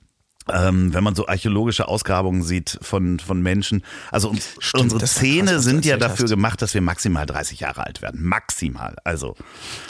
ähm, 0.51 0.93
wenn 0.93 1.03
man 1.03 1.15
so 1.15 1.27
archäologische 1.27 1.88
Ausgrabungen 1.88 2.43
sieht 2.43 2.77
von, 2.81 3.19
von 3.19 3.41
Menschen. 3.41 3.84
Also 4.12 4.29
uns, 4.29 4.49
Stimmt, 4.60 4.93
unsere 4.93 5.05
Zähne 5.05 5.53
krass, 5.53 5.63
sind 5.63 5.86
ja 5.86 5.97
dafür 5.97 6.25
hast. 6.25 6.29
gemacht, 6.29 6.62
dass 6.62 6.73
wir 6.73 6.81
maximal 6.81 7.25
30 7.25 7.60
Jahre 7.60 7.86
alt 7.86 8.01
werden. 8.01 8.23
Maximal. 8.23 8.95
Also 9.03 9.36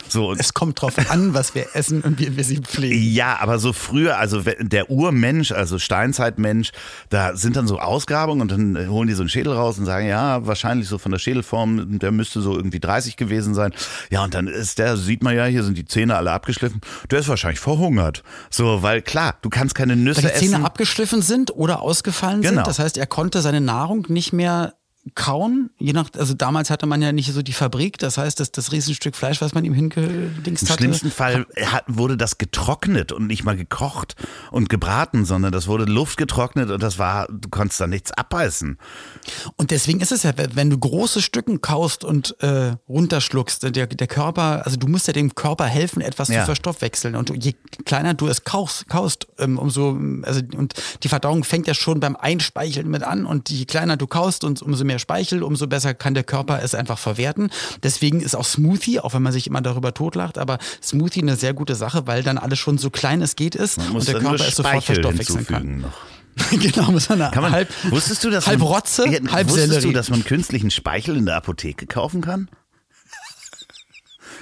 so. 0.07 0.33
Es 0.33 0.53
kommt 0.53 0.81
drauf 0.81 0.93
an, 1.09 1.33
was 1.33 1.55
wir 1.55 1.75
essen 1.75 2.01
und 2.01 2.19
wie 2.19 2.37
wir 2.37 2.43
sie 2.43 2.59
pflegen. 2.59 3.01
Ja, 3.13 3.37
aber 3.39 3.59
so 3.59 3.73
früher, 3.73 4.17
also 4.17 4.41
der 4.59 4.89
Urmensch, 4.89 5.51
also 5.51 5.77
Steinzeitmensch, 5.77 6.71
da 7.09 7.35
sind 7.35 7.57
dann 7.57 7.67
so 7.67 7.79
Ausgrabungen 7.79 8.41
und 8.41 8.51
dann 8.51 8.89
holen 8.89 9.07
die 9.07 9.13
so 9.13 9.23
einen 9.23 9.29
Schädel 9.29 9.53
raus 9.53 9.77
und 9.77 9.85
sagen, 9.85 10.07
ja, 10.07 10.45
wahrscheinlich 10.45 10.87
so 10.87 10.97
von 10.97 11.11
der 11.11 11.19
Schädelform, 11.19 11.99
der 11.99 12.11
müsste 12.11 12.41
so 12.41 12.55
irgendwie 12.55 12.79
30 12.79 13.17
gewesen 13.17 13.53
sein. 13.53 13.73
Ja, 14.09 14.23
und 14.23 14.33
dann 14.33 14.47
ist 14.47 14.79
der, 14.79 14.95
sieht 14.95 15.21
man 15.21 15.35
ja, 15.35 15.45
hier 15.45 15.63
sind 15.63 15.77
die 15.77 15.85
Zähne 15.85 16.15
alle 16.15 16.31
abgeschliffen. 16.31 16.79
Der 17.11 17.19
ist 17.19 17.27
wahrscheinlich 17.27 17.59
verhungert. 17.59 18.23
So, 18.49 18.83
weil 18.83 19.01
klar, 19.01 19.35
du 19.41 19.49
kannst 19.49 19.75
keine 19.75 19.95
Nüsse 19.95 20.31
essen 20.31 20.44
Zähne 20.51 20.65
abgeschliffen 20.65 21.21
sind 21.21 21.55
oder 21.55 21.81
ausgefallen 21.81 22.41
genau. 22.41 22.55
sind. 22.55 22.67
Das 22.67 22.79
heißt, 22.79 22.97
er 22.97 23.08
konnte 23.08 23.41
seine 23.41 23.62
Nahrung 23.62 24.05
nicht 24.10 24.34
mehr 24.34 24.75
kauen, 25.13 25.69
je 25.77 25.93
nach, 25.93 26.09
also 26.17 26.33
damals 26.33 26.71
hatte 26.71 26.87
man 26.87 27.01
ja 27.01 27.11
nicht 27.11 27.31
so 27.31 27.43
die 27.43 27.53
Fabrik, 27.53 27.99
das 27.99 28.17
heißt, 28.17 28.39
das, 28.39 28.51
das 28.51 28.71
Riesenstück 28.71 29.15
Fleisch, 29.15 29.39
was 29.39 29.53
man 29.53 29.63
ihm 29.63 29.73
hingedingst 29.73 30.63
hatte. 30.63 30.83
Im 30.83 30.93
schlimmsten 30.93 31.11
Fall 31.11 31.45
hat, 31.63 31.83
wurde 31.87 32.17
das 32.17 32.39
getrocknet 32.39 33.11
und 33.11 33.27
nicht 33.27 33.43
mal 33.43 33.55
gekocht 33.55 34.15
und 34.49 34.67
gebraten, 34.67 35.23
sondern 35.25 35.51
das 35.51 35.67
wurde 35.67 35.85
Luft 35.85 36.17
getrocknet 36.17 36.71
und 36.71 36.81
das 36.81 36.97
war, 36.97 37.27
du 37.27 37.49
konntest 37.49 37.79
da 37.79 37.87
nichts 37.87 38.11
abbeißen. 38.11 38.79
Und 39.57 39.71
deswegen 39.71 39.99
ist 39.99 40.11
es 40.11 40.23
ja, 40.23 40.33
wenn 40.53 40.71
du 40.71 40.77
große 40.77 41.21
Stücken 41.21 41.61
kaust 41.61 42.03
und 42.03 42.35
äh, 42.41 42.75
runterschluckst, 42.89 43.75
der, 43.75 43.85
der 43.87 44.07
Körper, 44.07 44.65
also 44.65 44.77
du 44.77 44.87
musst 44.87 45.05
ja 45.05 45.13
dem 45.13 45.35
Körper 45.35 45.65
helfen, 45.65 46.01
etwas 46.01 46.29
ja. 46.29 46.39
zu 46.39 46.45
verstoffwechseln 46.45 47.15
und 47.15 47.31
je 47.43 47.53
kleiner 47.85 48.15
du 48.15 48.27
es 48.27 48.43
kaust, 48.43 48.87
kaust 48.87 49.27
ähm, 49.37 49.59
umso, 49.59 49.99
also 50.23 50.41
und 50.55 50.73
die 51.03 51.09
Verdauung 51.09 51.43
fängt 51.43 51.67
ja 51.67 51.75
schon 51.75 51.99
beim 51.99 52.15
Einspeicheln 52.15 52.89
mit 52.89 53.03
an 53.03 53.27
und 53.27 53.51
je 53.51 53.65
kleiner 53.65 53.97
du 53.97 54.07
kaust 54.07 54.43
und 54.43 54.61
umso 54.63 54.83
mehr 54.83 54.94
mehr 54.95 54.99
Speichel, 54.99 55.43
umso 55.43 55.67
besser 55.67 55.93
kann 55.93 56.13
der 56.13 56.23
Körper 56.23 56.62
es 56.63 56.73
einfach 56.73 56.97
verwerten. 56.97 57.49
Deswegen 57.84 58.21
ist 58.21 58.36
auch 58.36 58.45
Smoothie, 58.45 58.99
auch 58.99 59.13
wenn 59.13 59.21
man 59.21 59.34
sich 59.34 59.47
immer 59.47 59.62
darüber 59.62 59.93
totlacht, 59.93 60.38
aber 60.38 60.58
Smoothie 60.81 61.21
eine 61.21 61.36
sehr 61.36 61.53
gute 61.53 61.75
Sache, 61.75 62.08
weil 62.08 62.23
dann 62.23 62.38
alles 62.38 62.60
schon 62.60 62.77
so 62.77 62.89
klein 62.89 63.21
es 63.21 63.36
geht 63.36 63.55
ist 63.55 63.77
und 63.77 64.08
der 64.08 64.19
Körper 64.19 64.47
es 64.47 64.55
sofort 64.55 64.84
verstoffwechseln 64.84 65.45
kann. 65.45 65.81
Noch. 65.81 65.93
genau, 66.51 66.91
muss 66.91 67.08
man, 67.08 67.19
kann 67.31 67.43
man 67.43 67.51
halb, 67.51 67.69
wusstest 67.91 68.23
du, 68.23 68.29
dass 68.29 68.47
halb 68.47 68.62
Rotze, 68.62 69.05
man, 69.05 69.31
halb 69.31 69.47
Wusstest 69.47 69.69
Sellerie. 69.69 69.88
du, 69.88 69.93
dass 69.93 70.10
man 70.10 70.23
künstlichen 70.25 70.69
Speichel 70.69 71.15
in 71.15 71.25
der 71.25 71.36
Apotheke 71.36 71.88
kaufen 71.88 72.21
kann? 72.21 72.49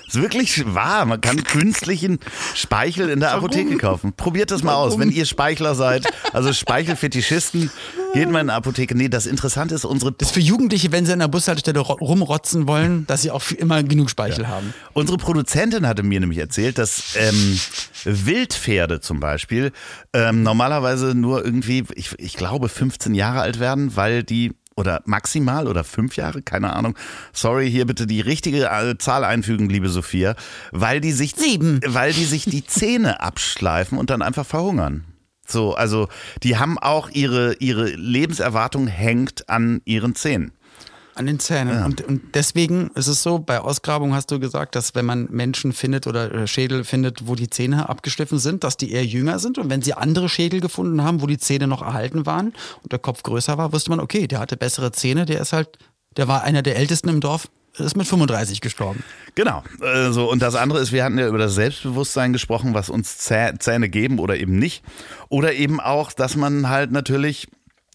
Ist 0.07 0.21
wirklich 0.21 0.63
wahr. 0.73 1.05
Man 1.05 1.21
kann 1.21 1.43
künstlichen 1.43 2.19
Speichel 2.55 3.09
in 3.09 3.19
der 3.19 3.31
Apotheke 3.31 3.77
kaufen. 3.77 4.13
Probiert 4.13 4.51
das 4.51 4.63
mal 4.63 4.75
aus, 4.75 4.99
wenn 4.99 5.09
ihr 5.11 5.25
Speichler 5.25 5.75
seid, 5.75 6.05
also 6.33 6.51
Speichelfetischisten. 6.53 7.71
Geht 8.13 8.29
mal 8.29 8.41
in 8.41 8.49
eine 8.49 8.53
Apotheke. 8.53 8.95
Nee, 8.95 9.09
das 9.09 9.25
Interessante 9.25 9.73
ist, 9.73 9.85
unsere 9.85 10.11
Das 10.11 10.27
ist 10.29 10.33
für 10.35 10.39
Jugendliche, 10.39 10.91
wenn 10.91 11.05
sie 11.05 11.13
in 11.13 11.19
der 11.19 11.27
Bushaltestelle 11.27 11.79
ro- 11.79 11.93
rumrotzen 11.93 12.67
wollen, 12.67 13.07
dass 13.07 13.23
sie 13.23 13.31
auch 13.31 13.41
immer 13.51 13.81
genug 13.81 14.09
Speichel 14.11 14.47
haben. 14.47 14.73
Unsere 14.93 15.17
Produzentin 15.17 15.87
hatte 15.87 16.03
mir 16.03 16.19
nämlich 16.19 16.37
erzählt, 16.37 16.77
dass 16.77 17.15
ähm, 17.17 17.59
Wildpferde 18.05 18.99
zum 19.01 19.19
Beispiel 19.19 19.71
ähm, 20.13 20.43
normalerweise 20.43 21.15
nur 21.15 21.43
irgendwie, 21.43 21.83
ich, 21.95 22.11
ich 22.19 22.33
glaube, 22.35 22.69
15 22.69 23.15
Jahre 23.15 23.41
alt 23.41 23.59
werden, 23.59 23.95
weil 23.95 24.23
die 24.23 24.53
oder 24.75 25.01
maximal 25.05 25.67
oder 25.67 25.83
fünf 25.83 26.15
Jahre, 26.15 26.41
keine 26.41 26.73
Ahnung. 26.73 26.97
Sorry, 27.31 27.69
hier 27.69 27.85
bitte 27.85 28.07
die 28.07 28.21
richtige 28.21 28.65
äh, 28.69 28.97
Zahl 28.97 29.23
einfügen, 29.23 29.69
liebe 29.69 29.89
Sophia, 29.89 30.35
weil 30.71 31.01
die 31.01 31.11
sich 31.11 31.35
Sieben. 31.35 31.79
weil 31.85 32.13
die 32.13 32.25
sich 32.25 32.45
die 32.45 32.65
Zähne 32.65 33.21
abschleifen 33.21 33.97
und 33.97 34.09
dann 34.09 34.21
einfach 34.21 34.45
verhungern. 34.45 35.05
So, 35.45 35.73
also 35.73 36.07
die 36.41 36.57
haben 36.57 36.79
auch 36.79 37.09
ihre 37.09 37.55
ihre 37.55 37.89
Lebenserwartung 37.89 38.87
hängt 38.87 39.49
an 39.49 39.81
ihren 39.85 40.15
Zähnen. 40.15 40.53
An 41.15 41.27
den 41.27 41.39
Zähnen. 41.39 41.83
Und, 41.83 42.01
und 42.01 42.33
deswegen 42.33 42.89
ist 42.95 43.07
es 43.07 43.21
so, 43.21 43.37
bei 43.37 43.59
Ausgrabungen 43.59 44.15
hast 44.15 44.31
du 44.31 44.39
gesagt, 44.39 44.75
dass 44.75 44.95
wenn 44.95 45.05
man 45.05 45.27
Menschen 45.29 45.71
findet 45.71 46.07
oder 46.07 46.33
äh, 46.33 46.47
Schädel 46.47 46.83
findet, 46.83 47.27
wo 47.27 47.35
die 47.35 47.49
Zähne 47.49 47.87
abgeschliffen 47.87 48.39
sind, 48.39 48.63
dass 48.63 48.77
die 48.77 48.91
eher 48.91 49.05
jünger 49.05 49.37
sind. 49.37 49.59
Und 49.59 49.69
wenn 49.69 49.83
sie 49.83 49.93
andere 49.93 50.27
Schädel 50.27 50.59
gefunden 50.59 51.03
haben, 51.03 51.21
wo 51.21 51.27
die 51.27 51.37
Zähne 51.37 51.67
noch 51.67 51.83
erhalten 51.83 52.25
waren 52.25 52.53
und 52.81 52.91
der 52.91 52.99
Kopf 52.99 53.21
größer 53.21 53.57
war, 53.57 53.73
wusste 53.73 53.91
man, 53.91 53.99
okay, 53.99 54.27
der 54.27 54.39
hatte 54.39 54.57
bessere 54.57 54.91
Zähne, 54.91 55.25
der 55.25 55.41
ist 55.41 55.53
halt, 55.53 55.77
der 56.17 56.27
war 56.27 56.43
einer 56.43 56.63
der 56.63 56.77
ältesten 56.77 57.09
im 57.09 57.21
Dorf, 57.21 57.47
ist 57.77 57.97
mit 57.97 58.07
35 58.07 58.61
gestorben. 58.61 59.03
Genau. 59.35 59.63
Äh, 59.81 60.11
so, 60.11 60.29
und 60.31 60.41
das 60.41 60.55
andere 60.55 60.79
ist, 60.79 60.91
wir 60.91 61.03
hatten 61.03 61.17
ja 61.17 61.27
über 61.27 61.37
das 61.37 61.55
Selbstbewusstsein 61.55 62.33
gesprochen, 62.33 62.73
was 62.73 62.89
uns 62.89 63.17
Zäh 63.17 63.53
Zähne 63.59 63.89
geben 63.89 64.19
oder 64.19 64.37
eben 64.37 64.57
nicht. 64.57 64.83
Oder 65.29 65.53
eben 65.53 65.79
auch, 65.79 66.11
dass 66.11 66.35
man 66.35 66.69
halt 66.69 66.91
natürlich 66.91 67.47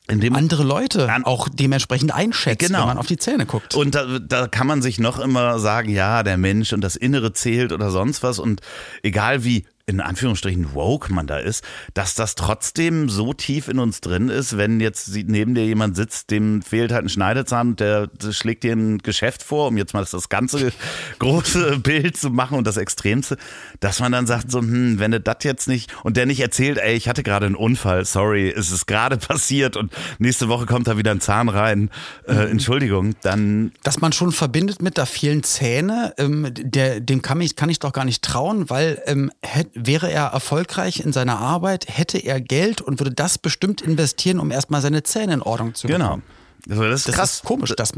Andere 0.08 0.62
Leute 0.62 1.10
An- 1.12 1.24
auch 1.24 1.48
dementsprechend 1.52 2.14
einschätzt, 2.14 2.60
Genau. 2.66 2.80
wenn 2.80 2.86
man 2.88 2.98
auf 2.98 3.06
die 3.06 3.18
Zähne 3.18 3.44
guckt. 3.46 3.74
Und 3.74 3.94
da, 3.94 4.18
da 4.18 4.46
kann 4.48 4.66
man 4.66 4.80
sich 4.82 4.98
noch 4.98 5.18
immer 5.18 5.58
sagen, 5.58 5.90
ja, 5.90 6.22
der 6.22 6.38
Mensch 6.38 6.72
und 6.72 6.80
das 6.82 6.96
Innere 6.96 7.32
zählt 7.34 7.72
oder 7.72 7.90
sonst 7.90 8.22
was. 8.22 8.38
Und 8.38 8.60
egal 9.02 9.44
wie 9.44 9.64
in 9.88 10.02
Anführungsstrichen 10.02 10.74
woke 10.74 11.12
man 11.12 11.26
da 11.26 11.38
ist, 11.38 11.64
dass 11.94 12.14
das 12.14 12.34
trotzdem 12.34 13.08
so 13.08 13.32
tief 13.32 13.68
in 13.68 13.78
uns 13.78 14.02
drin 14.02 14.28
ist, 14.28 14.58
wenn 14.58 14.80
jetzt 14.80 15.08
neben 15.14 15.54
dir 15.54 15.64
jemand 15.64 15.96
sitzt, 15.96 16.30
dem 16.30 16.60
fehlt 16.60 16.92
halt 16.92 17.06
ein 17.06 17.08
Schneidezahn, 17.08 17.74
der, 17.74 18.08
der 18.08 18.32
schlägt 18.32 18.64
dir 18.64 18.74
ein 18.74 18.98
Geschäft 18.98 19.42
vor, 19.42 19.68
um 19.68 19.78
jetzt 19.78 19.94
mal 19.94 20.04
das 20.04 20.28
ganze 20.28 20.72
große 21.18 21.78
Bild 21.78 22.18
zu 22.18 22.28
machen 22.28 22.58
und 22.58 22.66
das 22.66 22.76
Extremste, 22.76 23.38
dass 23.80 24.00
man 24.00 24.12
dann 24.12 24.26
sagt 24.26 24.50
so, 24.50 24.60
hm, 24.60 24.98
wenn 24.98 25.10
du 25.10 25.20
das 25.20 25.38
jetzt 25.42 25.68
nicht 25.68 25.90
und 26.04 26.18
der 26.18 26.26
nicht 26.26 26.40
erzählt, 26.40 26.76
ey, 26.76 26.94
ich 26.94 27.08
hatte 27.08 27.22
gerade 27.22 27.46
einen 27.46 27.54
Unfall, 27.54 28.04
sorry, 28.04 28.50
es 28.50 28.70
ist 28.70 28.86
gerade 28.86 29.16
passiert 29.28 29.78
und 29.78 29.90
nächste 30.18 30.48
Woche 30.48 30.66
kommt 30.66 30.86
da 30.86 30.98
wieder 30.98 31.12
ein 31.12 31.22
Zahn 31.22 31.48
rein, 31.48 31.88
äh, 32.26 32.34
Entschuldigung, 32.34 33.14
dann 33.22 33.72
dass 33.82 34.02
man 34.02 34.12
schon 34.12 34.32
verbindet 34.32 34.82
mit, 34.82 34.98
da 34.98 35.06
fehlen 35.06 35.42
Zähne, 35.42 36.12
ähm, 36.18 36.52
der, 36.52 37.00
dem 37.00 37.22
kann 37.22 37.40
ich, 37.40 37.56
kann 37.56 37.70
ich 37.70 37.78
doch 37.78 37.92
gar 37.92 38.04
nicht 38.04 38.22
trauen, 38.22 38.68
weil 38.68 39.00
ähm, 39.06 39.30
hätt, 39.42 39.68
wäre 39.86 40.10
er 40.10 40.26
erfolgreich 40.26 41.00
in 41.00 41.12
seiner 41.12 41.38
Arbeit, 41.38 41.86
hätte 41.88 42.18
er 42.18 42.40
Geld 42.40 42.80
und 42.80 43.00
würde 43.00 43.12
das 43.12 43.38
bestimmt 43.38 43.80
investieren, 43.80 44.38
um 44.40 44.50
erstmal 44.50 44.80
seine 44.80 45.02
Zähne 45.02 45.34
in 45.34 45.42
Ordnung 45.42 45.74
zu 45.74 45.86
Genau. 45.86 46.04
bekommen. 46.16 46.22
Also 46.68 46.82
das 46.82 47.00
ist 47.00 47.08
Das 47.08 47.14
krass. 47.14 47.34
ist 47.34 47.44
komisch. 47.44 47.72
Das 47.76 47.92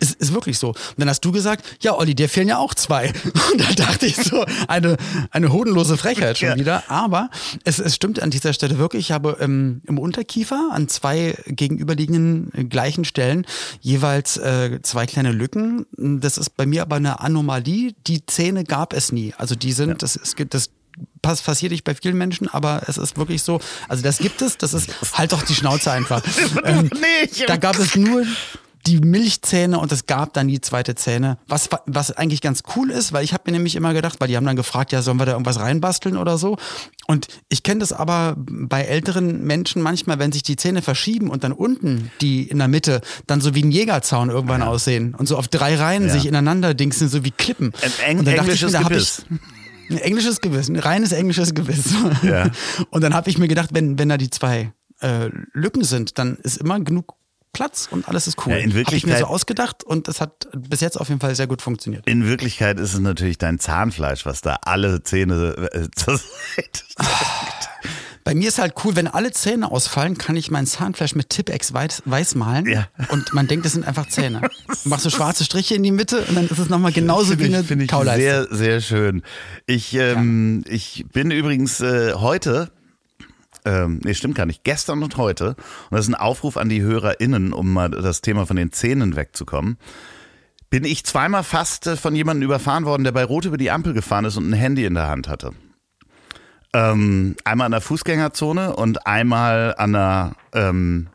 ist, 0.00 0.14
ist 0.20 0.32
wirklich 0.32 0.58
so. 0.58 0.68
Und 0.68 0.76
dann 0.96 1.08
hast 1.08 1.20
du 1.20 1.30
gesagt, 1.30 1.62
ja, 1.80 1.94
Olli, 1.96 2.14
dir 2.14 2.28
fehlen 2.30 2.48
ja 2.48 2.56
auch 2.56 2.74
zwei. 2.74 3.08
Und 3.52 3.60
da 3.60 3.72
dachte 3.74 4.06
ich 4.06 4.16
so, 4.16 4.44
eine, 4.68 4.96
eine 5.30 5.52
hodenlose 5.52 5.96
Frechheit 5.98 6.38
schon 6.38 6.48
Ja. 6.48 6.56
wieder. 6.56 6.82
Aber 6.90 7.28
es, 7.62 7.78
es 7.78 7.94
stimmt 7.94 8.20
an 8.22 8.30
dieser 8.30 8.52
Stelle 8.54 8.78
wirklich. 8.78 9.04
Ich 9.06 9.12
habe 9.12 9.36
ähm, 9.38 9.82
im 9.86 9.98
Unterkiefer 9.98 10.70
an 10.72 10.88
zwei 10.88 11.36
gegenüberliegenden 11.46 12.50
äh, 12.54 12.64
gleichen 12.64 13.04
Stellen 13.04 13.46
jeweils 13.80 14.38
äh, 14.38 14.80
zwei 14.82 15.06
kleine 15.06 15.30
Lücken. 15.32 15.86
Das 15.96 16.38
ist 16.38 16.56
bei 16.56 16.66
mir 16.66 16.82
aber 16.82 16.96
eine 16.96 17.20
Anomalie. 17.20 17.92
Die 18.06 18.24
Zähne 18.26 18.64
gab 18.64 18.92
es 18.94 19.12
nie. 19.12 19.34
Also 19.36 19.54
die 19.54 19.72
sind, 19.72 20.02
das, 20.02 20.16
es 20.16 20.36
gibt 20.36 20.54
das 20.54 20.70
pass, 21.24 21.42
passiert 21.42 21.72
nicht 21.72 21.84
bei 21.84 21.94
vielen 21.94 22.16
Menschen, 22.16 22.48
aber 22.48 22.82
es 22.86 22.98
ist 22.98 23.16
wirklich 23.16 23.42
so. 23.42 23.60
Also 23.88 24.02
das 24.02 24.18
gibt 24.18 24.42
es, 24.42 24.56
das 24.58 24.74
ist 24.74 24.90
halt 25.14 25.32
doch 25.32 25.42
die 25.42 25.54
Schnauze 25.54 25.90
einfach. 25.90 26.22
Ähm, 26.64 26.88
da 27.46 27.56
gab 27.56 27.78
es 27.78 27.96
nur 27.96 28.24
die 28.86 29.00
Milchzähne 29.00 29.78
und 29.78 29.90
es 29.92 30.06
gab 30.06 30.34
dann 30.34 30.46
die 30.48 30.60
zweite 30.60 30.94
Zähne, 30.94 31.38
was, 31.48 31.68
was 31.86 32.10
eigentlich 32.12 32.40
ganz 32.42 32.62
cool 32.76 32.90
ist, 32.90 33.12
weil 33.12 33.24
ich 33.24 33.32
habe 33.32 33.44
mir 33.46 33.52
nämlich 33.52 33.76
immer 33.76 33.94
gedacht, 33.94 34.16
weil 34.20 34.28
die 34.28 34.36
haben 34.36 34.44
dann 34.46 34.56
gefragt, 34.56 34.92
ja, 34.92 35.00
sollen 35.02 35.18
wir 35.18 35.24
da 35.26 35.32
irgendwas 35.32 35.58
reinbasteln 35.58 36.16
oder 36.18 36.36
so? 36.38 36.56
Und 37.06 37.28
ich 37.48 37.62
kenne 37.62 37.80
das 37.80 37.92
aber 37.94 38.34
bei 38.36 38.82
älteren 38.82 39.42
Menschen 39.44 39.80
manchmal, 39.82 40.18
wenn 40.18 40.32
sich 40.32 40.42
die 40.42 40.56
Zähne 40.56 40.82
verschieben 40.82 41.30
und 41.30 41.44
dann 41.44 41.52
unten 41.52 42.10
die 42.20 42.42
in 42.42 42.58
der 42.58 42.68
Mitte 42.68 43.00
dann 43.26 43.40
so 43.40 43.54
wie 43.54 43.62
ein 43.62 43.70
Jägerzaun 43.70 44.28
irgendwann 44.30 44.62
aussehen 44.62 45.14
und 45.14 45.28
so 45.28 45.36
auf 45.38 45.48
drei 45.48 45.76
Reihen 45.76 46.06
Ja. 46.08 46.12
sich 46.12 46.26
ineinander 46.26 46.74
dingsen, 46.74 47.08
so 47.08 47.24
wie 47.24 47.30
Klippen. 47.30 47.72
Eng- 48.06 48.18
und 48.20 48.26
dann 48.26 48.36
dachte 48.36 48.52
ich 48.52 48.62
mir, 48.62 48.70
da 48.70 48.80
hab 48.80 48.88
Gebiss. 48.88 49.24
Ich, 49.30 49.63
ein 49.90 49.98
englisches 49.98 50.40
Gewiss, 50.40 50.68
ein 50.68 50.76
reines 50.76 51.12
englisches 51.12 51.54
Gewiss. 51.54 51.94
Ja. 52.22 52.50
Und 52.90 53.02
dann 53.02 53.14
habe 53.14 53.30
ich 53.30 53.38
mir 53.38 53.48
gedacht, 53.48 53.70
wenn, 53.72 53.98
wenn 53.98 54.08
da 54.08 54.16
die 54.16 54.30
zwei 54.30 54.72
äh, 55.00 55.30
Lücken 55.52 55.84
sind, 55.84 56.18
dann 56.18 56.36
ist 56.36 56.58
immer 56.58 56.80
genug 56.80 57.14
Platz 57.52 57.88
und 57.90 58.08
alles 58.08 58.26
ist 58.26 58.44
cool. 58.44 58.52
Ja, 58.52 58.58
in 58.58 58.62
Hab 58.62 58.68
ich 58.68 58.74
mir 58.74 58.80
Wirklichkeit- 58.80 59.18
so 59.20 59.26
ausgedacht 59.26 59.84
und 59.84 60.08
das 60.08 60.20
hat 60.20 60.48
bis 60.52 60.80
jetzt 60.80 61.00
auf 61.00 61.08
jeden 61.08 61.20
Fall 61.20 61.34
sehr 61.36 61.46
gut 61.46 61.62
funktioniert. 61.62 62.04
In 62.06 62.26
Wirklichkeit 62.26 62.80
ist 62.80 62.94
es 62.94 63.00
natürlich 63.00 63.38
dein 63.38 63.60
Zahnfleisch, 63.60 64.26
was 64.26 64.40
da 64.40 64.58
alle 64.64 65.04
Zähne 65.04 65.70
äh, 65.72 65.88
zur 65.94 66.18
Seite 66.18 66.82
Bei 68.24 68.34
mir 68.34 68.48
ist 68.48 68.58
halt 68.58 68.72
cool, 68.84 68.96
wenn 68.96 69.06
alle 69.06 69.32
Zähne 69.32 69.70
ausfallen, 69.70 70.16
kann 70.16 70.34
ich 70.36 70.50
mein 70.50 70.66
Zahnfleisch 70.66 71.14
mit 71.14 71.28
Tippex 71.28 71.74
weiß, 71.74 72.02
weiß 72.06 72.34
malen 72.36 72.66
Ja. 72.66 72.88
und 73.10 73.34
man 73.34 73.46
denkt, 73.46 73.66
das 73.66 73.72
sind 73.74 73.86
einfach 73.86 74.08
Zähne. 74.08 74.40
Du 74.82 74.88
machst 74.90 75.04
so 75.04 75.10
schwarze 75.10 75.44
Striche 75.44 75.74
in 75.74 75.82
die 75.82 75.90
Mitte 75.92 76.22
und 76.28 76.34
dann 76.34 76.46
ist 76.48 76.58
es 76.58 76.68
nochmal 76.70 76.92
genauso 76.92 77.30
Finde 77.32 77.44
wie 77.44 77.48
ich, 77.48 77.54
eine 77.54 77.64
finde 77.64 77.84
ich 77.84 77.90
Kauleiste. 77.90 78.22
sehr, 78.22 78.46
sehr 78.56 78.80
schön. 78.80 79.22
Ich, 79.66 79.94
ähm, 79.94 80.62
ich 80.68 81.04
bin 81.12 81.30
übrigens 81.30 81.80
äh, 81.80 82.14
heute, 82.14 82.70
ähm, 83.66 84.00
nee, 84.04 84.12
stimmt 84.14 84.34
gar 84.34 84.44
nicht, 84.46 84.64
gestern 84.64 85.02
und 85.02 85.16
heute, 85.16 85.48
und 85.50 85.56
das 85.96 86.00
ist 86.06 86.08
ein 86.10 86.14
Aufruf 86.14 86.56
an 86.56 86.68
die 86.68 86.82
HörerInnen, 86.82 87.52
um 87.54 87.72
mal 87.72 87.88
das 87.90 88.20
Thema 88.20 88.46
von 88.46 88.56
den 88.56 88.72
Zähnen 88.72 89.16
wegzukommen, 89.16 89.78
bin 90.70 90.84
ich 90.84 91.04
zweimal 91.04 91.44
fast 91.44 91.86
äh, 91.86 91.96
von 91.96 92.14
jemandem 92.16 92.42
überfahren 92.44 92.84
worden, 92.84 93.04
der 93.04 93.12
bei 93.12 93.24
Rot 93.24 93.44
über 93.44 93.56
die 93.58 93.70
Ampel 93.70 93.92
gefahren 93.94 94.24
ist 94.24 94.36
und 94.36 94.48
ein 94.48 94.54
Handy 94.54 94.84
in 94.84 94.94
der 94.94 95.08
Hand 95.08 95.28
hatte. 95.28 95.52
Ähm, 96.74 97.36
einmal 97.44 97.66
an 97.66 97.72
der 97.72 97.80
Fußgängerzone 97.80 98.74
und 98.74 99.06
einmal 99.06 99.76
an 99.78 99.92
der, 99.92 100.32
ähm, 100.54 101.06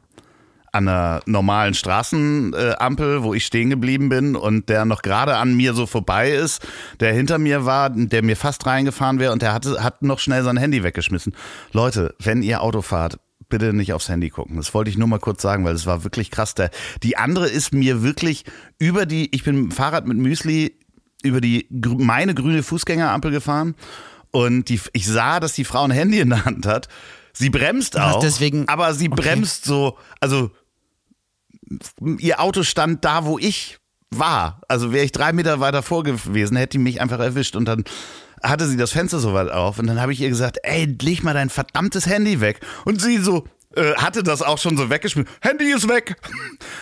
an 0.72 0.88
einer 0.88 1.20
normalen 1.26 1.74
Straßenampel, 1.74 3.24
wo 3.24 3.34
ich 3.34 3.46
stehen 3.46 3.70
geblieben 3.70 4.08
bin 4.08 4.38
und 4.38 4.70
der 4.70 4.86
noch 4.86 5.02
gerade 5.02 5.36
an 5.36 5.58
mir 5.58 5.74
so 5.74 5.86
vorbei 5.86 6.32
ist, 6.32 6.66
der 7.02 7.12
hinter 7.14 7.40
mir 7.40 7.66
war, 7.66 7.90
der 7.90 8.24
mir 8.24 8.38
fast 8.38 8.66
reingefahren 8.66 9.20
wäre 9.20 9.34
und 9.34 9.42
der 9.42 9.54
hatte, 9.54 9.84
hat 9.84 10.02
noch 10.02 10.20
schnell 10.20 10.44
sein 10.44 10.56
Handy 10.56 10.82
weggeschmissen. 10.82 11.36
Leute, 11.74 12.16
wenn 12.20 12.42
ihr 12.42 12.62
Auto 12.62 12.82
fahrt, 12.82 13.20
bitte 13.50 13.74
nicht 13.74 13.92
aufs 13.92 14.08
Handy 14.08 14.30
gucken. 14.30 14.56
Das 14.56 14.74
wollte 14.74 14.90
ich 14.90 14.98
nur 14.98 15.10
mal 15.10 15.20
kurz 15.20 15.42
sagen, 15.42 15.66
weil 15.66 15.76
es 15.76 15.86
war 15.86 16.06
wirklich 16.06 16.32
krass. 16.32 16.56
Der, 16.56 16.70
die 17.04 17.18
andere 17.18 17.50
ist 17.50 17.74
mir 17.74 18.02
wirklich 18.02 18.46
über 18.78 19.06
die, 19.06 19.36
ich 19.36 19.44
bin 19.44 19.56
mit 19.56 19.72
dem 19.72 19.76
Fahrrad 19.76 20.08
mit 20.08 20.18
Müsli 20.18 20.78
über 21.22 21.42
die 21.42 21.68
meine 21.70 22.34
grüne 22.34 22.64
Fußgängerampel 22.64 23.32
gefahren 23.32 23.76
und 24.32 24.70
die, 24.70 24.80
ich 24.94 25.08
sah, 25.08 25.40
dass 25.40 25.54
die 25.54 25.66
Frau 25.66 25.84
ein 25.84 25.92
Handy 25.92 26.20
in 26.20 26.30
der 26.30 26.46
Hand 26.46 26.66
hat. 26.66 26.88
Sie 27.34 27.50
bremst 27.50 27.98
auch, 28.00 28.20
deswegen- 28.20 28.68
aber 28.68 28.94
sie 28.94 29.10
Okay. 29.12 29.22
bremst 29.22 29.66
so, 29.66 29.98
also 30.20 30.52
ihr 32.18 32.40
Auto 32.40 32.64
stand 32.64 33.06
da, 33.06 33.26
wo 33.26 33.38
ich 33.40 33.78
war. 34.12 34.62
Also 34.68 34.92
wäre 34.92 35.06
ich 35.06 35.12
drei 35.12 35.34
Meter 35.34 35.60
weiter 35.60 35.84
vor 35.84 36.04
gewesen, 36.04 36.58
hätte 36.58 36.78
die 36.78 36.84
mich 36.84 37.00
einfach 37.02 37.20
erwischt 37.20 37.56
und 37.56 37.66
dann 37.66 37.84
hatte 38.42 38.68
sie 38.68 38.78
das 38.78 38.92
Fenster 38.92 39.20
so 39.20 39.34
weit 39.34 39.52
auf 39.52 39.80
und 39.80 39.88
dann 39.88 40.02
habe 40.02 40.14
ich 40.14 40.22
ihr 40.22 40.30
gesagt, 40.30 40.58
ey, 40.64 40.86
leg 41.02 41.24
mal 41.24 41.34
dein 41.34 41.50
verdammtes 41.50 42.06
Handy 42.08 42.40
weg. 42.42 42.62
Und 42.86 43.02
sie 43.02 43.18
so, 43.18 43.46
äh, 43.76 43.94
hatte 43.96 44.24
das 44.24 44.42
auch 44.42 44.58
schon 44.58 44.78
so 44.78 44.90
weggeschmissen. 44.90 45.30
Handy 45.42 45.72
ist 45.72 45.88
weg. 45.88 46.16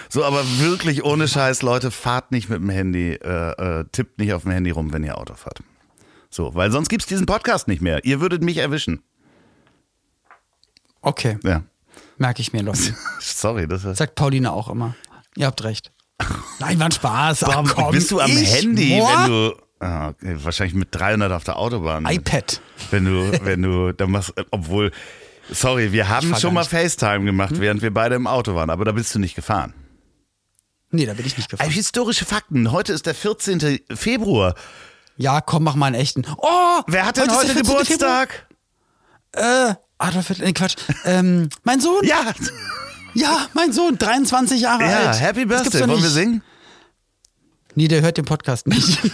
So, 0.09 0.23
aber 0.23 0.41
wirklich 0.59 1.03
ohne 1.03 1.27
Scheiß, 1.27 1.63
Leute, 1.63 1.91
fahrt 1.91 2.31
nicht 2.31 2.47
mit 2.49 2.59
dem 2.61 2.69
Handy, 2.69 3.11
äh, 3.11 3.79
äh, 3.81 3.85
tippt 3.91 4.19
nicht 4.19 4.31
auf 4.31 4.43
dem 4.43 4.51
Handy 4.51 4.69
rum, 4.71 4.93
wenn 4.93 5.03
ihr 5.03 5.17
Auto 5.17 5.35
fahrt. 5.35 5.59
So, 6.37 6.53
weil 6.53 6.71
sonst 6.71 6.89
gibt's 6.89 7.07
diesen 7.07 7.25
Podcast 7.25 7.67
nicht 7.67 7.81
mehr. 7.81 8.05
Ihr 8.05 8.21
würdet 8.21 8.43
mich 8.43 8.57
erwischen. 8.57 9.01
Okay, 11.01 11.39
Ja. 11.43 11.63
merke 12.19 12.41
ich 12.41 12.53
mir, 12.53 12.61
Leute. 12.61 12.95
Sorry, 13.19 13.67
das 13.67 13.83
ist. 13.83 13.97
Sagt 13.97 14.13
Pauline 14.13 14.51
auch 14.51 14.69
immer. 14.69 14.95
Ihr 15.35 15.47
habt 15.47 15.63
recht. 15.63 15.91
Nein, 16.59 16.77
war 16.77 16.85
ein 16.85 16.91
Spaß. 16.91 17.43
Ach, 17.43 17.63
komm, 17.73 17.91
bist 17.91 18.11
du 18.11 18.19
am? 18.19 18.29
Handy, 18.29 18.99
Boah. 18.99 19.23
wenn 19.23 19.31
du 19.31 19.55
ah, 19.79 20.13
wahrscheinlich 20.43 20.75
mit 20.75 20.89
300 20.91 21.31
auf 21.31 21.43
der 21.43 21.57
Autobahn. 21.57 22.05
iPad. 22.05 22.61
Wenn 22.91 23.05
du, 23.05 23.31
wenn 23.43 23.63
du, 23.63 23.91
dann 23.93 24.11
machst, 24.11 24.31
obwohl, 24.51 24.91
sorry, 25.49 25.91
wir 25.91 26.07
haben 26.07 26.35
schon 26.35 26.53
mal. 26.53 26.65
Hm? 26.65 26.69
FaceTime 26.69 27.25
gemacht, 27.25 27.59
während 27.59 27.81
wir 27.81 27.91
beide 27.91 28.13
im 28.13 28.27
Auto 28.27 28.53
waren, 28.53 28.69
aber 28.69 28.85
da 28.85 28.91
bist 28.91 29.15
du 29.15 29.17
nicht 29.17 29.33
gefahren. 29.33 29.73
Nee, 30.91 31.07
da 31.07 31.15
bin 31.15 31.25
ich 31.25 31.35
nicht 31.35 31.49
gefahren. 31.49 31.67
historische 31.71 32.25
Fakten. 32.25 32.71
Heute 32.71 32.93
ist 32.93 33.07
der 33.07 33.15
14. 33.15 33.79
Februar. 33.95 34.53
Ja, 35.17 35.41
komm, 35.41 35.63
mach 35.63 35.75
mal 35.75 35.87
einen 35.87 35.95
echten. 35.95 36.25
Oh! 36.37 36.81
Wer 36.87 37.05
hat 37.05 37.17
denn 37.17 37.29
heute, 37.29 37.47
14. 37.53 37.63
Geburtstag? 37.63 38.47
Äh, 39.33 39.73
Adolf 39.97 40.27
Hitler, 40.27 40.45
nee, 40.45 40.53
Quatsch. 40.53 40.75
ähm, 41.05 41.49
mein 41.63 41.81
Sohn? 41.81 42.03
Ja, 42.05 42.33
Ja, 43.13 43.47
mein 43.53 43.73
Sohn, 43.73 43.97
23 43.97 44.61
Jahre 44.61 44.83
Ja, 44.83 44.97
alt. 45.09 45.19
Happy 45.19 45.45
Das 45.47 45.63
gibt's 45.63 45.77
Birthday. 45.77 45.89
Wollen 45.91 46.03
wir 46.03 46.09
singen? 46.11 46.43
Nee, 47.75 47.87
der 47.87 48.01
hört 48.01 48.17
den 48.17 48.25
Podcast 48.25 48.67
nicht. 48.67 48.99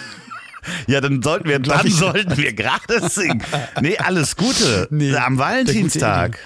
Ja, 0.88 1.02
dann 1.02 1.22
sollten 1.22 1.50
wir, 1.50 1.60
dann 1.60 1.86
ich. 1.86 1.94
sollten 1.94 2.38
wir 2.38 2.54
gerade 2.54 3.10
singen. 3.10 3.44
Nee, 3.82 3.98
alles 3.98 4.38
Gute. 4.38 4.88
Nee, 4.92 5.14
Am 5.14 5.38
Valentinstag. 5.38 6.40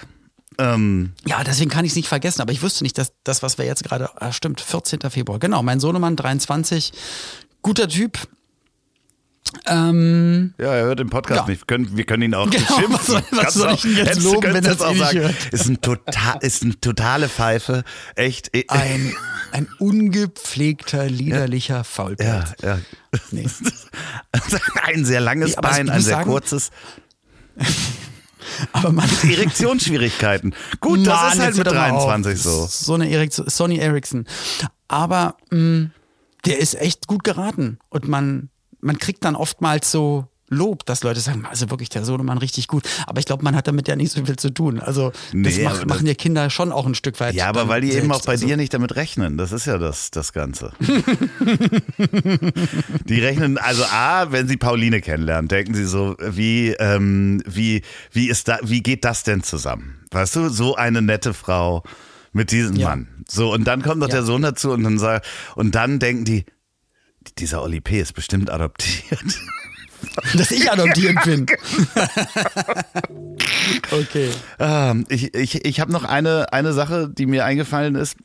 Ähm, 0.58 1.13
Ja, 1.24 1.43
deswegen 1.43 1.70
kann 1.70 1.86
ich 1.86 1.91
es 1.91 1.96
nicht 1.96 2.08
vergessen, 2.08 2.41
aber 2.41 2.52
ich 2.52 2.63
wusste 2.63 2.84
nicht, 2.84 2.98
dass 2.98 3.12
das, 3.24 3.43
was 3.43 3.60
wir 3.60 3.65
jetzt 3.65 3.84
gerade, 3.84 4.10
ah, 4.20 4.32
stimmt, 4.32 4.60
14. 4.60 5.02
Februar. 5.12 5.38
Genau, 5.38 5.62
mein 5.62 5.80
Sohnemann, 5.80 6.15
23, 6.15 6.93
guter 7.62 7.88
Typ. 7.88 8.17
Ähm, 9.66 10.54
ja, 10.60 10.74
er 10.74 10.86
hört 10.86 11.00
den 11.00 11.10
Podcast 11.10 11.42
Ja. 11.42 11.48
nicht. 11.48 11.62
Wir 11.62 11.66
können, 11.66 11.98
wir 11.98 12.04
können 12.06 12.24
ihn 12.24 12.34
auch 12.34 12.50
Genau, 12.50 12.66
beschimpfen. 12.66 12.94
was 12.96 13.06
soll- 13.06 13.24
was 13.32 13.40
Kannst 13.40 13.54
soll 13.58 13.68
du 13.70 13.74
ich 13.76 13.82
denn 13.82 14.06
jetzt 14.06 14.24
loben, 14.24 14.54
wenn 14.54 14.64
das 14.64 14.82
auch 14.82 14.96
sagen, 14.96 15.20
hört? 15.20 15.36
Ist 15.52 15.68
ein 15.68 15.82
total, 15.82 16.38
ist 16.42 16.64
eine 16.64 16.80
totale 16.80 17.30
Pfeife. 17.30 17.84
Echt. 18.16 18.56
eh, 18.56 18.66
ein, 18.70 19.14
ein 19.52 19.68
ungepflegter, 19.80 21.06
liederlicher 21.10 21.84
Faulpelz. 21.84 22.54
Ja, 22.62 22.68
ja. 22.76 22.80
Nee. 23.32 23.48
Ein 24.84 25.06
sehr 25.06 25.20
langes 25.22 25.56
Nee, 25.56 25.62
Bein, 25.62 25.90
ein 25.90 26.02
sehr 26.02 26.16
sagen- 26.18 26.30
kurzes. 26.30 26.70
Aber 28.72 28.92
man, 28.92 29.10
Erektionsschwierigkeiten. 29.24 30.56
Gut, 30.80 31.06
das 31.06 31.14
Mann, 31.16 31.34
ist 31.34 31.40
halt 31.40 31.56
mit 31.56 31.58
hört 31.58 31.68
doch 31.68 31.74
mal 31.82 31.92
auf. 31.92 32.06
23 32.06 32.42
so. 32.42 32.66
So 32.70 32.94
eine 32.94 33.10
Erektion, 33.10 33.50
Sony 33.50 33.78
Ericsson. 33.80 34.26
Aber 34.88 35.36
mh, 35.52 35.90
der 36.46 36.60
ist 36.60 36.76
echt 36.76 37.08
gut 37.08 37.24
geraten. 37.24 37.80
Und 37.90 38.08
man, 38.08 38.50
man 38.82 38.98
kriegt 39.00 39.24
dann 39.26 39.36
oftmals 39.36 39.92
so 39.92 40.28
Lob, 40.50 40.86
dass 40.86 41.04
Leute 41.04 41.20
sagen, 41.20 41.46
also 41.46 41.70
wirklich 41.72 41.90
der 41.90 42.06
Sohnemann 42.06 42.38
richtig 42.38 42.70
gut. 42.70 42.84
Aber 43.06 43.20
ich 43.20 43.26
glaube, 43.26 43.44
man 43.44 43.54
hat 43.54 43.68
damit 43.68 43.90
ja 43.90 43.98
nicht 43.98 44.13
so 44.13 44.24
viel 44.24 44.38
zu 44.38 44.50
tun. 44.54 44.80
Also 44.80 45.10
das, 45.12 45.24
Nee, 45.34 45.63
mach, 45.66 45.72
aber 45.72 45.80
das- 45.82 45.88
machen 45.90 46.08
ja 46.08 46.13
Kinder 46.13 46.50
schon 46.50 46.72
auch 46.72 46.86
ein 46.86 46.96
Stück 46.96 47.20
weit. 47.20 47.36
Ja, 47.36 47.48
aber 47.50 47.68
weil 47.68 47.82
die 47.82 47.90
eben 47.90 48.04
selbst. 48.08 48.22
auch 48.22 48.26
bei 48.28 48.32
also, 48.32 48.48
dir 48.48 48.56
nicht 48.56 48.74
damit 48.74 48.96
rechnen. 48.96 49.38
Das 49.38 49.52
ist 49.52 49.66
ja 49.66 49.78
das, 49.78 50.10
das 50.10 50.32
Ganze. 50.32 50.72
die 53.06 53.20
rechnen, 53.20 53.58
also 53.58 53.84
A, 53.86 54.32
wenn 54.32 54.48
sie 54.48 54.58
Pauline 54.58 55.02
kennenlernen, 55.02 55.48
denken 55.48 55.74
sie 55.74 55.86
so, 55.86 56.16
wie, 56.20 56.70
ähm, 56.80 57.42
wie, 57.46 57.82
wie 58.12 58.30
ist 58.30 58.48
da, 58.48 58.60
wie 58.63 58.82
geht 58.82 59.06
das 59.06 59.24
denn 59.24 59.44
zusammen? 59.44 60.00
Weißt 60.12 60.36
du, 60.36 60.50
so 60.50 60.76
eine 60.76 61.02
nette 61.02 61.34
Frau 61.34 61.84
mit 62.34 62.52
diesem 62.52 62.76
Ja. 62.76 62.90
Mann. 62.90 63.08
So, 63.30 63.52
und 63.54 63.66
dann 63.66 63.82
kommt 63.82 64.00
noch 64.00 64.08
Ja. 64.10 64.16
der 64.16 64.24
Sohn 64.24 64.42
dazu 64.42 64.72
und 64.72 64.84
dann 64.84 65.00
sagt, 65.00 65.26
und 65.56 65.76
dann 65.76 66.00
denken 66.00 66.24
die, 66.26 66.46
dieser 67.36 67.63
Oli 67.63 67.82
P. 67.82 68.00
ist 68.00 68.13
bestimmt 68.13 68.50
adoptiert. 68.50 69.20
Dass 70.36 70.52
ich 70.52 70.72
adoptiert 70.72 71.24
bin. 71.24 71.42
okay. 73.92 74.30
Ähm, 74.60 75.06
ich 75.10 75.34
ich, 75.34 75.66
ich 75.66 75.80
habe 75.80 75.92
noch 75.92 76.04
eine, 76.04 76.54
eine 76.54 76.74
Sache, 76.74 77.10
die 77.10 77.26
mir 77.26 77.46
eingefallen 77.46 77.96
ist. 77.96 78.16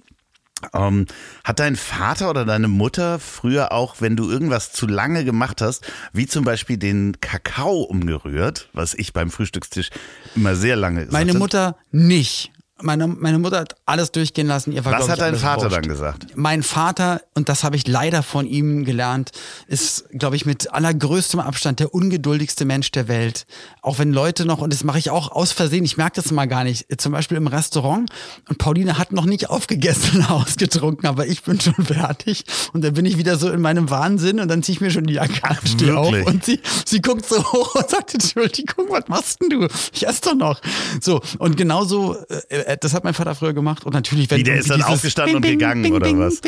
Ähm, 0.74 1.06
hat 1.44 1.58
dein 1.58 1.76
Vater 1.76 2.30
oder 2.30 2.44
deine 2.44 2.68
Mutter 2.68 3.18
früher 3.18 3.72
auch, 3.72 3.96
wenn 4.00 4.16
du 4.16 4.30
irgendwas 4.30 4.72
zu 4.72 4.86
lange 4.86 5.24
gemacht 5.24 5.60
hast, 5.60 5.84
wie 6.12 6.26
zum 6.26 6.44
Beispiel 6.44 6.76
den 6.76 7.20
Kakao 7.20 7.82
umgerührt, 7.82 8.68
was 8.72 8.94
ich 8.94 9.12
beim 9.12 9.30
Frühstückstisch 9.30 9.90
immer 10.36 10.54
sehr 10.54 10.76
lange 10.76 11.06
Meine 11.10 11.32
sagte? 11.32 11.38
Mutter 11.38 11.76
nicht. 11.90 12.52
Meine, 12.82 13.06
meine 13.06 13.38
Mutter 13.38 13.60
hat 13.60 13.76
alles 13.86 14.12
durchgehen 14.12 14.46
lassen. 14.46 14.72
Ihr 14.72 14.84
war, 14.84 14.92
Was 14.92 15.08
hat 15.08 15.20
dein 15.20 15.36
Vater 15.36 15.64
wurscht. 15.64 15.76
dann 15.76 15.88
gesagt? 15.88 16.26
Mein 16.34 16.62
Vater, 16.62 17.22
und 17.34 17.48
das 17.48 17.64
habe 17.64 17.76
ich 17.76 17.86
leider 17.86 18.22
von 18.22 18.46
ihm 18.46 18.84
gelernt, 18.84 19.30
ist, 19.68 20.04
glaube 20.10 20.36
ich, 20.36 20.44
mit 20.46 20.72
allergrößtem 20.72 21.40
Abstand 21.40 21.80
der 21.80 21.94
ungeduldigste 21.94 22.64
Mensch 22.64 22.90
der 22.90 23.08
Welt. 23.08 23.46
Auch 23.80 23.98
wenn 23.98 24.12
Leute 24.12 24.44
noch, 24.44 24.58
und 24.58 24.72
das 24.72 24.84
mache 24.84 24.98
ich 24.98 25.10
auch 25.10 25.32
aus 25.32 25.52
Versehen, 25.52 25.84
ich 25.84 25.96
merke 25.96 26.20
das 26.20 26.30
mal 26.30 26.46
gar 26.46 26.64
nicht, 26.64 26.86
zum 27.00 27.12
Beispiel 27.12 27.36
im 27.36 27.46
Restaurant 27.46 28.10
und 28.48 28.58
Pauline 28.58 28.98
hat 28.98 29.12
noch 29.12 29.24
nicht 29.24 29.50
aufgegessen 29.50 30.20
und 30.20 30.30
ausgetrunken, 30.30 31.08
aber 31.08 31.26
ich 31.26 31.42
bin 31.42 31.60
schon 31.60 31.74
fertig 31.84 32.44
und 32.72 32.82
dann 32.84 32.94
bin 32.94 33.06
ich 33.06 33.16
wieder 33.18 33.36
so 33.36 33.50
in 33.50 33.60
meinem 33.60 33.90
Wahnsinn 33.90 34.40
und 34.40 34.48
dann 34.48 34.62
ziehe 34.62 34.74
ich 34.76 34.80
mir 34.80 34.90
schon 34.90 35.04
die 35.04 35.14
Jacke 35.14 35.44
an, 35.44 35.56
stehe 35.66 35.96
auf 35.96 36.14
und 36.26 36.44
sie, 36.44 36.60
sie 36.84 37.00
guckt 37.00 37.26
so 37.26 37.42
hoch 37.52 37.74
und 37.74 37.88
sagt, 37.90 38.14
Entschuldigung, 38.14 38.86
was 38.88 39.08
machst 39.08 39.40
denn 39.40 39.50
du? 39.50 39.68
Ich 39.92 40.06
esse 40.06 40.20
doch 40.22 40.34
noch. 40.34 40.60
So, 41.00 41.20
und 41.38 41.56
genauso, 41.56 42.16
äh, 42.48 42.71
das 42.76 42.94
hat 42.94 43.04
mein 43.04 43.14
Vater 43.14 43.34
früher 43.34 43.52
gemacht 43.52 43.84
und 43.84 43.92
natürlich, 43.92 44.30
wenn 44.30 44.38
Wie, 44.38 44.42
der 44.44 44.56
ist 44.56 44.70
dann 44.70 44.82
aufgestanden 44.82 45.36
und 45.36 45.42
gegangen, 45.42 45.92
oder 45.92 46.16
was? 46.18 46.40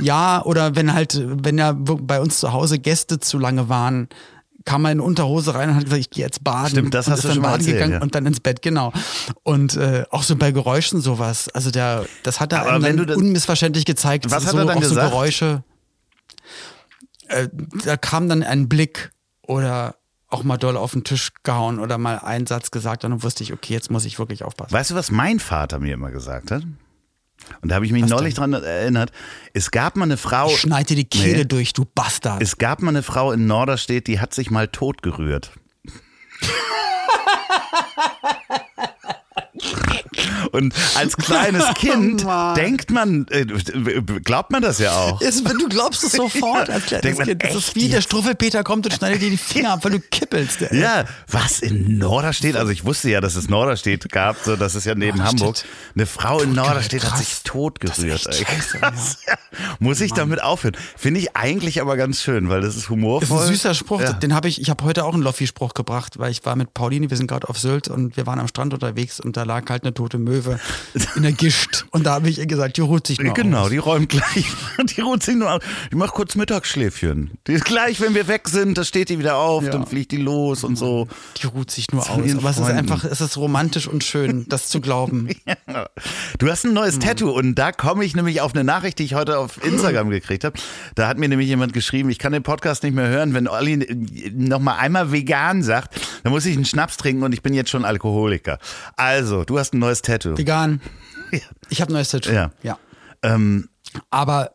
Ja, 0.00 0.42
oder 0.44 0.76
wenn 0.76 0.92
halt, 0.94 1.20
wenn 1.24 1.58
ja 1.58 1.72
bei 1.72 2.20
uns 2.20 2.40
zu 2.40 2.52
Hause 2.52 2.78
Gäste 2.78 3.20
zu 3.20 3.38
lange 3.38 3.68
waren, 3.68 4.08
kam 4.64 4.84
er 4.84 4.92
in 4.92 5.00
Unterhose 5.00 5.54
rein 5.54 5.70
und 5.70 5.76
hat 5.76 5.84
gesagt, 5.84 6.00
ich 6.00 6.10
gehe 6.10 6.24
jetzt 6.24 6.44
baden. 6.44 6.70
Stimmt, 6.70 6.94
das 6.94 7.06
und 7.06 7.12
hast 7.14 7.24
du 7.24 7.28
dann 7.28 7.34
schon 7.34 7.42
mal 7.42 7.48
baden 7.48 7.60
erzählt, 7.60 7.76
gegangen 7.76 7.92
ja. 7.94 8.02
und 8.02 8.14
dann 8.14 8.26
ins 8.26 8.40
Bett, 8.40 8.62
genau. 8.62 8.92
Und 9.42 9.76
äh, 9.76 10.04
auch 10.10 10.22
so 10.22 10.36
bei 10.36 10.52
Geräuschen 10.52 11.00
sowas. 11.00 11.48
Also 11.48 11.70
der, 11.70 12.04
das 12.22 12.40
hat 12.40 12.52
er 12.52 12.62
Aber 12.62 12.72
einem 12.86 13.06
dann- 13.06 13.16
unmissverständlich 13.16 13.84
gezeigt. 13.84 14.30
Was 14.30 14.44
hat 14.44 14.52
so, 14.52 14.58
er 14.58 14.66
dann 14.66 14.76
auch 14.76 14.82
so 14.82 14.88
gesagt? 14.90 15.10
Geräusche. 15.10 15.64
Äh, 17.28 17.48
da 17.84 17.96
kam 17.96 18.28
dann 18.28 18.42
ein 18.42 18.68
Blick 18.68 19.12
oder 19.46 19.96
auch 20.30 20.42
mal 20.44 20.56
doll 20.56 20.76
auf 20.76 20.92
den 20.92 21.04
Tisch 21.04 21.30
gehauen 21.42 21.78
oder 21.78 21.98
mal 21.98 22.18
einen 22.18 22.46
Satz 22.46 22.70
gesagt 22.70 23.04
und 23.04 23.10
dann 23.10 23.22
wusste 23.22 23.42
ich, 23.42 23.52
okay, 23.52 23.72
jetzt 23.74 23.90
muss 23.90 24.04
ich 24.04 24.18
wirklich 24.18 24.44
aufpassen. 24.44 24.72
Weißt 24.72 24.90
du, 24.92 24.94
was 24.94 25.10
mein 25.10 25.40
Vater 25.40 25.78
mir 25.78 25.94
immer 25.94 26.10
gesagt 26.10 26.50
hat? 26.50 26.62
Und 27.62 27.70
da 27.70 27.74
habe 27.76 27.86
ich 27.86 27.92
mich 27.92 28.02
Was 28.02 28.10
neulich 28.10 28.34
dran 28.34 28.52
erinnert. 28.52 29.12
Es 29.54 29.70
gab 29.70 29.96
mal 29.96 30.04
eine 30.04 30.16
Frau. 30.18 30.48
Ich 30.48 30.58
schneide 30.60 30.94
die 30.94 31.06
Kehle 31.06 31.38
Nee. 31.38 31.44
durch, 31.46 31.72
du 31.72 31.84
Bastard. 31.86 32.42
Es 32.42 32.58
gab 32.58 32.82
mal 32.82 32.90
eine 32.90 33.02
Frau 33.02 33.32
in 33.32 33.46
Norderstedt, 33.46 34.06
die 34.06 34.20
hat 34.20 34.34
sich 34.34 34.50
mal 34.50 34.68
tot 34.68 35.02
gerührt. 35.02 35.50
Und 40.52 40.74
als 40.96 41.16
kleines 41.16 41.64
Kind 41.74 42.24
Mann. 42.24 42.54
denkt 42.54 42.90
man, 42.90 43.26
äh, 43.30 43.44
glaubt 44.24 44.50
man 44.50 44.62
das 44.62 44.78
ja 44.78 44.92
auch. 44.92 45.20
Du 45.20 45.68
glaubst 45.68 46.02
es 46.04 46.12
sofort 46.20 46.70
als 46.70 46.86
kleines 46.86 47.02
Denkt 47.02 47.18
man, 47.18 47.28
Kind. 47.28 47.44
Das 47.44 47.54
ist 47.54 47.74
wie 47.74 47.80
der 47.88 47.98
jetzt? 47.98 48.04
Struffelpeter 48.04 48.62
kommt 48.64 48.86
und 48.86 48.92
schneidet 48.92 49.22
dir 49.22 49.30
die 49.30 49.36
Finger 49.36 49.72
ab, 49.72 49.84
weil 49.84 49.92
du 49.92 50.00
kippelst. 50.00 50.62
ey. 50.62 50.80
Ja, 50.80 51.04
was 51.28 51.60
in 51.60 51.98
Norderstedt? 51.98 52.56
Also 52.56 52.70
ich 52.72 52.84
wusste 52.84 53.10
ja, 53.10 53.20
dass 53.20 53.36
es 53.36 53.48
Norderstedt 53.48 54.10
gab, 54.10 54.36
so 54.44 54.56
das 54.56 54.74
ist 54.74 54.84
ja 54.86 54.94
neben 54.94 55.18
Norderstedt. 55.18 55.40
Hamburg. 55.40 55.64
Eine 55.94 56.06
Frau 56.06 56.40
in 56.40 56.52
Norderstedt 56.52 57.04
hat 57.04 57.18
sich 57.18 57.42
tot 57.44 57.80
gerührt. 57.80 58.26
Das 58.26 58.38
scheiße, 58.38 58.78
ja. 59.26 59.34
Muss 59.78 60.00
ich 60.00 60.12
damit 60.12 60.42
aufhören? 60.42 60.76
Finde 60.96 61.20
ich 61.20 61.36
eigentlich 61.36 61.80
aber 61.80 61.96
ganz 61.96 62.22
schön, 62.22 62.48
weil 62.48 62.60
das 62.60 62.74
ist 62.76 62.84
Das 62.84 62.90
humorvoll. 62.90 63.38
ist 63.38 63.44
ein 63.44 63.52
süßer 63.54 63.74
Spruch. 63.74 64.00
Ja. 64.00 64.12
Den 64.12 64.34
habe 64.34 64.48
ich, 64.48 64.60
ich 64.60 64.70
habe 64.70 64.84
heute 64.84 65.04
auch 65.04 65.14
einen 65.14 65.22
Loffi-Spruch 65.22 65.74
gebracht, 65.74 66.18
weil 66.18 66.30
ich 66.30 66.44
war 66.44 66.56
mit 66.56 66.74
Pauline, 66.74 67.10
wir 67.10 67.16
sind 67.16 67.26
gerade 67.26 67.48
auf 67.48 67.58
Sylt 67.58 67.88
und 67.88 68.16
wir 68.16 68.26
waren 68.26 68.38
am 68.40 68.48
Strand 68.48 68.72
unterwegs 68.74 69.20
und 69.20 69.36
da 69.36 69.42
lag 69.42 69.68
halt 69.68 69.84
eine 69.84 69.92
tote 69.94 70.18
Möwe 70.18 70.39
in 71.16 71.22
der 71.22 71.32
Gischt. 71.32 71.84
Und 71.90 72.04
da 72.06 72.12
habe 72.14 72.28
ich 72.28 72.38
ihr 72.38 72.46
gesagt, 72.46 72.76
die 72.76 72.80
ruht 72.80 73.06
sich 73.06 73.18
nur 73.20 73.34
Genau, 73.34 73.62
aus. 73.64 73.70
die 73.70 73.78
räumt 73.78 74.08
gleich. 74.08 74.46
Die 74.96 75.00
ruht 75.02 75.22
sich 75.22 75.36
nur 75.36 75.52
aus. 75.52 75.60
Die 75.92 75.96
macht 75.96 76.14
kurz 76.14 76.34
Mittagsschläfchen. 76.36 77.32
Die 77.46 77.52
ist 77.52 77.64
gleich, 77.64 78.00
wenn 78.00 78.14
wir 78.14 78.28
weg 78.28 78.48
sind, 78.48 78.78
da 78.78 78.84
steht 78.84 79.08
die 79.10 79.18
wieder 79.18 79.36
auf, 79.36 79.64
Ja. 79.64 79.70
dann 79.70 79.86
fliegt 79.86 80.10
die 80.12 80.16
los 80.16 80.64
und 80.64 80.76
so. 80.76 81.06
Die 81.40 81.46
ruht 81.46 81.70
sich 81.70 81.90
nur 81.92 82.02
aus. 82.08 82.18
es 82.24 82.58
ist 82.58 82.64
einfach, 82.70 83.04
es 83.04 83.20
ist 83.20 83.36
romantisch 83.36 83.86
und 83.86 84.02
schön, 84.04 84.46
das 84.48 84.68
zu 84.68 84.80
glauben. 84.80 85.28
Du 86.38 86.48
hast 86.50 86.64
ein 86.64 86.72
neues 86.72 86.96
Mhm. 86.96 87.00
Tattoo 87.00 87.30
und 87.30 87.54
da 87.56 87.72
komme 87.72 88.04
ich 88.04 88.14
nämlich 88.16 88.40
auf 88.40 88.54
eine 88.54 88.64
Nachricht, 88.64 88.98
die 88.98 89.04
ich 89.04 89.14
heute 89.14 89.38
auf 89.38 89.62
Instagram 89.64 90.10
gekriegt 90.10 90.44
habe. 90.44 90.58
Da 90.94 91.06
hat 91.08 91.18
mir 91.18 91.28
nämlich 91.28 91.48
jemand 91.48 91.72
geschrieben, 91.72 92.10
ich 92.10 92.18
kann 92.18 92.32
den 92.32 92.42
Podcast 92.42 92.82
nicht 92.82 92.94
mehr 92.94 93.08
hören, 93.08 93.34
wenn 93.34 93.46
Olli 93.48 93.76
noch 94.34 94.58
mal 94.60 94.76
einmal 94.76 95.12
vegan 95.12 95.62
sagt, 95.62 96.00
dann 96.22 96.32
muss 96.32 96.46
ich 96.46 96.56
einen 96.56 96.64
Schnaps 96.64 96.96
trinken 96.96 97.22
und 97.22 97.32
ich 97.32 97.42
bin 97.42 97.54
jetzt 97.54 97.70
schon 97.70 97.84
Alkoholiker. 97.84 98.58
Also, 98.96 99.44
du 99.44 99.58
hast 99.58 99.74
ein 99.74 99.78
neues 99.78 100.02
Tattoo. 100.02 100.29
Vegan. 100.38 100.80
Ich 101.68 101.80
habe 101.80 101.92
ein 101.92 101.94
neues 101.94 102.08
Tattoo. 102.10 102.32
Ja. 102.32 102.50
ja. 102.64 102.76
Ähm, 103.22 103.68
Aber 104.10 104.50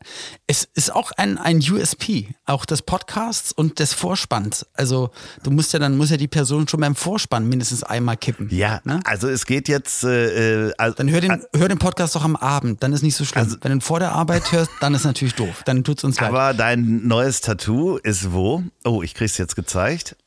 es 0.47 0.67
ist 0.73 0.93
auch 0.93 1.11
ein, 1.15 1.37
ein 1.37 1.59
USP, 1.59 2.35
auch 2.45 2.65
des 2.65 2.81
Podcasts 2.81 3.53
und 3.53 3.79
des 3.79 3.93
Vorspanns. 3.93 4.65
Also 4.73 5.11
du 5.43 5.51
musst 5.51 5.71
ja 5.71 5.79
dann 5.79 5.95
muss 5.95 6.09
ja 6.09 6.17
die 6.17 6.27
Person 6.27 6.67
schon 6.67 6.81
beim 6.81 6.95
Vorspann 6.95 7.47
mindestens 7.47 7.83
einmal 7.83 8.17
kippen. 8.17 8.49
ja, 8.51 8.81
Ne? 8.83 8.99
also 9.05 9.29
es 9.29 9.45
geht 9.45 9.69
jetzt. 9.69 10.03
Äh, 10.03 10.73
also, 10.77 10.95
Dann 10.97 11.09
hör 11.09 11.21
den, 11.21 11.41
hör 11.55 11.69
den 11.69 11.79
Podcast 11.79 12.13
doch 12.15 12.23
am 12.25 12.35
Abend, 12.35 12.83
dann 12.83 12.91
ist 12.91 13.03
nicht 13.03 13.15
so 13.15 13.23
schlimm. 13.23 13.43
Also- 13.45 13.55
Wenn 13.61 13.71
du 13.71 13.77
ihn 13.77 13.81
vor 13.81 13.99
der 13.99 14.11
Arbeit 14.11 14.51
hörst, 14.51 14.71
dann 14.81 14.93
ist 14.93 15.05
natürlich 15.05 15.35
doof. 15.35 15.61
Dann 15.65 15.85
tut's 15.85 16.03
uns 16.03 16.19
leid. 16.19 16.27
aber 16.29 16.53
dein 16.53 17.07
neues 17.07 17.39
Tattoo 17.39 17.97
ist 17.97 18.33
wo? 18.33 18.63
Oh, 18.83 19.01
ich 19.01 19.13
krieg's 19.13 19.37
jetzt 19.37 19.55
gezeigt. 19.55 20.17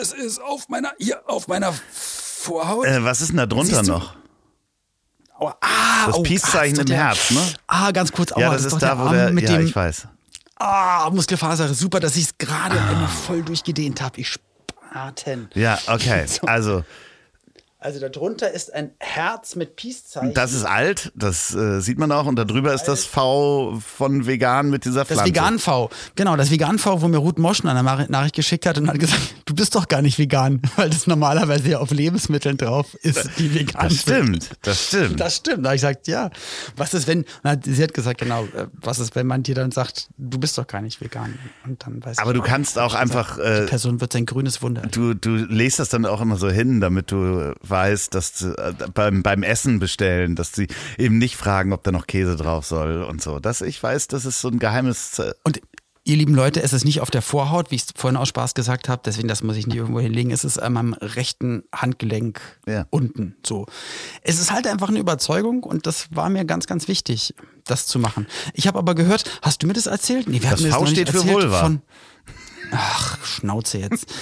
es 0.00 0.12
ist 0.12 0.40
auf 0.42 0.68
meiner, 0.68 0.92
hier, 0.98 1.20
auf 1.28 1.46
meiner 1.46 1.72
Vorhaut. 1.92 2.86
Äh, 2.86 3.04
was 3.04 3.20
ist 3.20 3.28
denn 3.28 3.36
da 3.36 3.46
drunter 3.46 3.84
noch? 3.84 4.16
Aua, 5.38 5.56
ah, 5.60 6.06
Das 6.06 6.16
oh, 6.16 6.22
Peace-Zeichen 6.22 6.78
ah, 6.78 6.82
im 6.82 6.88
Herz, 6.92 7.30
ne? 7.30 7.40
Ah, 7.66 7.90
ganz 7.90 8.10
kurz. 8.12 8.32
Aua, 8.32 8.40
Ja, 8.40 8.52
das, 8.52 8.62
doch 8.64 8.72
ist 8.72 8.82
da, 8.82 8.98
wo 8.98 9.08
der. 9.08 9.32
mit 9.32 9.48
Ja, 9.48 9.56
dem, 9.58 9.66
ich 9.66 9.76
weiß. 9.76 10.08
Ah, 10.56 11.10
Muskelfaser. 11.10 11.72
Super, 11.74 12.00
dass 12.00 12.16
ich 12.16 12.24
es 12.24 12.38
gerade 12.38 12.80
einmal 12.80 13.08
voll 13.08 13.42
durchgedehnt 13.42 14.00
habe. 14.00 14.20
Ich 14.20 14.30
Spaten. 14.30 15.50
Ja, 15.54 15.78
okay. 15.86 16.26
So. 16.26 16.46
Also, 16.46 16.84
Also 17.78 18.00
darunter 18.00 18.50
ist 18.50 18.72
ein 18.72 18.92
Herz 18.98 19.54
mit 19.54 19.76
Peace-Zeichen. 19.76 20.32
Das 20.32 20.54
ist 20.54 20.64
alt, 20.64 21.12
das 21.14 21.54
äh, 21.54 21.80
sieht 21.80 21.98
man 21.98 22.10
auch. 22.10 22.24
Und 22.24 22.36
darüber 22.36 22.72
ist 22.72 22.84
das 22.84 23.04
V 23.04 23.78
von 23.80 24.26
vegan 24.26 24.70
mit 24.70 24.86
dieser 24.86 25.04
Pflanze. 25.04 25.24
Das 25.24 25.28
Vegan-V. 25.28 25.90
Genau, 26.14 26.36
das 26.36 26.50
Vegan-V, 26.50 27.02
wo 27.02 27.08
mir 27.08 27.18
Ruth 27.18 27.38
Moschen 27.38 27.68
eine 27.68 27.82
Nachricht 27.82 28.34
geschickt 28.34 28.64
hat 28.64 28.78
und 28.78 28.88
hat 28.88 28.98
gesagt, 28.98 29.20
du 29.44 29.54
bist 29.54 29.74
doch 29.74 29.88
gar 29.88 30.00
nicht 30.00 30.18
vegan, 30.18 30.62
weil 30.76 30.88
das 30.88 31.06
normalerweise 31.06 31.68
ja 31.68 31.78
auf 31.78 31.90
Lebensmitteln 31.90 32.56
drauf 32.56 32.94
ist, 33.02 33.28
die 33.38 33.54
vegan 33.54 33.88
Das 33.88 34.00
stimmt, 34.00 34.50
das 34.62 34.86
stimmt. 34.86 35.20
Das 35.20 35.36
stimmt. 35.36 35.64
Da 35.64 35.68
habe 35.68 35.76
ich 35.76 35.82
gesagt, 35.82 36.08
ja. 36.08 36.30
Was 36.76 36.94
ist, 36.94 37.06
wenn, 37.06 37.26
na, 37.42 37.56
sie 37.62 37.82
hat 37.82 37.92
gesagt, 37.92 38.20
genau, 38.20 38.44
äh, 38.44 38.68
was 38.72 39.00
ist, 39.00 39.14
wenn 39.14 39.26
man 39.26 39.42
dir 39.42 39.54
dann 39.54 39.70
sagt, 39.70 40.08
du 40.16 40.38
bist 40.38 40.56
doch 40.56 40.66
gar 40.66 40.80
nicht 40.80 41.02
vegan? 41.02 41.38
Und 41.66 41.86
dann 41.86 42.02
weiß 42.02 42.18
Aber 42.18 42.30
ich, 42.30 42.36
du 42.38 42.42
kannst 42.42 42.78
auch 42.78 42.94
einfach. 42.94 43.36
die 43.36 43.42
Äh, 43.42 43.66
Person 43.66 44.00
wird 44.00 44.14
sein 44.14 44.24
grünes 44.24 44.62
Wunder. 44.62 44.80
Du, 44.90 45.12
du 45.12 45.34
legst 45.36 45.78
das 45.78 45.90
dann 45.90 46.06
auch 46.06 46.22
immer 46.22 46.36
so 46.36 46.48
hin, 46.48 46.80
damit 46.80 47.10
du 47.12 47.52
weißt, 47.68 48.14
dass 48.14 48.42
äh, 48.42 48.72
beim, 48.94 49.22
beim 49.22 49.42
Essen 49.42 49.78
bestellen, 49.78 50.34
dass 50.36 50.52
sie 50.52 50.68
eben 50.98 51.18
nicht 51.18 51.36
fragen, 51.36 51.72
ob 51.72 51.82
da 51.84 51.92
noch 51.92 52.06
Käse 52.06 52.36
drauf 52.36 52.66
soll 52.66 53.02
und 53.02 53.22
so. 53.22 53.40
Das, 53.40 53.60
ich 53.60 53.82
weiß, 53.82 54.08
das 54.08 54.24
ist 54.24 54.40
so 54.40 54.48
ein 54.48 54.58
geheimes. 54.58 55.18
äh, 55.18 55.32
Und 55.44 55.60
ihr 56.04 56.16
lieben 56.16 56.34
Leute, 56.36 56.62
es 56.62 56.72
ist 56.72 56.84
nicht 56.84 57.00
auf 57.00 57.10
der 57.10 57.20
Vorhaut, 57.22 57.70
wie 57.72 57.74
ich 57.74 57.82
es 57.82 57.88
vorhin 57.96 58.16
aus 58.16 58.28
Spaß 58.28 58.54
gesagt 58.54 58.88
habe, 58.88 59.02
deswegen 59.04 59.26
das 59.26 59.42
muss 59.42 59.56
ich 59.56 59.66
nicht 59.66 59.76
irgendwo 59.76 59.98
hinlegen. 59.98 60.30
Es 60.30 60.44
ist 60.44 60.56
an 60.58 60.74
meinem 60.74 60.92
rechten 60.94 61.64
Handgelenk 61.74 62.40
Ja. 62.66 62.86
unten 62.90 63.34
so. 63.44 63.66
Es 64.22 64.38
ist 64.38 64.52
halt 64.52 64.66
einfach 64.68 64.88
eine 64.88 65.00
Überzeugung 65.00 65.64
und 65.64 65.86
das 65.86 66.06
war 66.14 66.28
mir 66.30 66.44
ganz, 66.44 66.66
ganz 66.68 66.86
wichtig, 66.86 67.34
das 67.64 67.86
zu 67.86 67.98
machen. 67.98 68.28
Ich 68.54 68.68
habe 68.68 68.78
aber 68.78 68.94
gehört, 68.94 69.24
hast 69.42 69.62
du 69.62 69.66
mir 69.66 69.72
das 69.72 69.86
erzählt? 69.86 70.28
Nee, 70.28 70.42
wir 70.42 70.50
Das 70.50 70.60
hatten 70.60 70.70
V 70.70 70.76
noch 70.78 70.82
nicht 70.82 70.90
steht 70.92 71.10
für 71.10 71.26
Vulva. 71.26 71.60
Von, 71.60 71.82
Ach, 72.72 73.24
Schnauze 73.24 73.78
jetzt. 73.78 74.12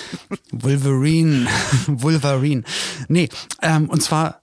Wolverine. 0.53 1.47
Wolverine. 1.87 2.65
Nee, 3.09 3.29
ähm, 3.63 3.89
und 3.89 4.03
zwar 4.03 4.43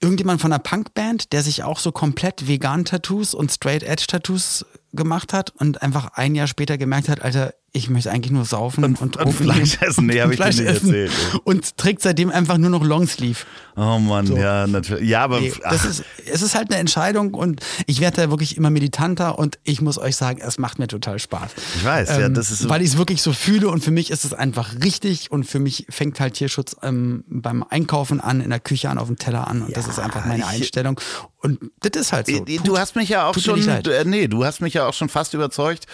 irgendjemand 0.00 0.40
von 0.40 0.52
einer 0.52 0.58
Punkband, 0.58 1.32
der 1.32 1.42
sich 1.42 1.62
auch 1.62 1.78
so 1.78 1.92
komplett 1.92 2.48
vegan 2.48 2.84
Tattoos 2.84 3.34
und 3.34 3.50
Straight 3.52 3.82
Edge 3.82 4.06
Tattoos 4.08 4.64
gemacht 4.92 5.32
hat 5.32 5.50
und 5.50 5.82
einfach 5.82 6.12
ein 6.14 6.34
Jahr 6.34 6.46
später 6.46 6.78
gemerkt 6.78 7.08
hat, 7.08 7.22
Alter, 7.22 7.54
ich 7.72 7.88
möchte 7.88 8.10
eigentlich 8.10 8.32
nur 8.32 8.44
saufen 8.44 8.82
und, 8.82 9.00
und 9.00 9.16
Ofen 9.18 9.44
Fleisch 9.46 9.78
essen. 9.80 10.06
Nee, 10.06 10.20
hab 10.20 10.30
ich 10.30 10.36
dir 10.38 10.42
Fleisch 10.42 10.56
nicht 10.56 10.66
essen. 10.68 10.88
erzählt. 10.92 11.12
Und 11.44 11.76
trägt 11.76 12.02
seitdem 12.02 12.30
einfach 12.30 12.58
nur 12.58 12.70
noch 12.70 12.84
Longsleeve. 12.84 13.38
Oh 13.76 13.98
Mann, 14.00 14.26
ja, 14.36 14.66
natürlich. 14.66 15.08
Ja, 15.08 15.22
aber 15.22 15.40
Nee, 15.40 15.52
das 15.62 15.84
ist, 15.84 16.04
es 16.26 16.42
ist 16.42 16.54
halt 16.56 16.70
eine 16.70 16.80
Entscheidung 16.80 17.32
und 17.32 17.60
ich 17.86 18.00
werde 18.00 18.22
da 18.22 18.30
wirklich 18.30 18.56
immer 18.56 18.70
militanter 18.70 19.38
und 19.38 19.58
ich 19.62 19.80
muss 19.80 19.98
euch 19.98 20.16
sagen, 20.16 20.40
es 20.44 20.58
macht 20.58 20.78
mir 20.80 20.88
total 20.88 21.18
Spaß. 21.20 21.52
ich 21.76 21.84
weiß, 21.84 22.08
ja, 22.08 22.18
Ähm, 22.26 22.34
das 22.34 22.50
ist 22.50 22.58
so. 22.60 22.68
weil 22.68 22.82
ich 22.82 22.88
es 22.88 22.98
wirklich 22.98 23.22
so 23.22 23.32
fühle 23.32 23.68
und 23.68 23.84
für 23.84 23.92
mich 23.92 24.10
ist 24.10 24.24
es 24.24 24.34
einfach 24.34 24.74
richtig 24.82 25.30
und 25.30 25.44
für 25.44 25.60
mich 25.60 25.86
fängt 25.90 26.18
halt 26.18 26.34
Tierschutz 26.34 26.74
ähm, 26.82 27.22
beim 27.28 27.62
Einkaufen 27.62 28.20
an, 28.20 28.40
in 28.40 28.50
der 28.50 28.60
Küche 28.60 28.90
an, 28.90 28.98
auf 28.98 29.06
dem 29.06 29.16
Teller 29.16 29.46
an 29.46 29.62
und 29.62 29.76
das 29.76 29.86
ist 29.86 30.00
einfach 30.00 30.26
meine 30.26 30.40
ich- 30.42 30.48
Einstellung 30.48 31.00
und 31.38 31.60
das 31.80 32.00
ist 32.02 32.12
halt 32.12 32.26
so. 32.26 32.32
Äh, 32.32 32.56
Tut- 32.56 32.66
Du 32.66 32.76
hast 32.78 32.96
mich 32.96 33.08
ja 33.08 33.26
auch 33.26 33.38
schon, 33.38 33.66
äh, 33.66 34.04
nee, 34.04 34.26
du 34.26 34.44
hast 34.44 34.60
mich 34.60 34.74
ja 34.74 34.86
auch 34.86 34.94
schon 34.94 35.08
fast 35.08 35.32
überzeugt. 35.34 35.86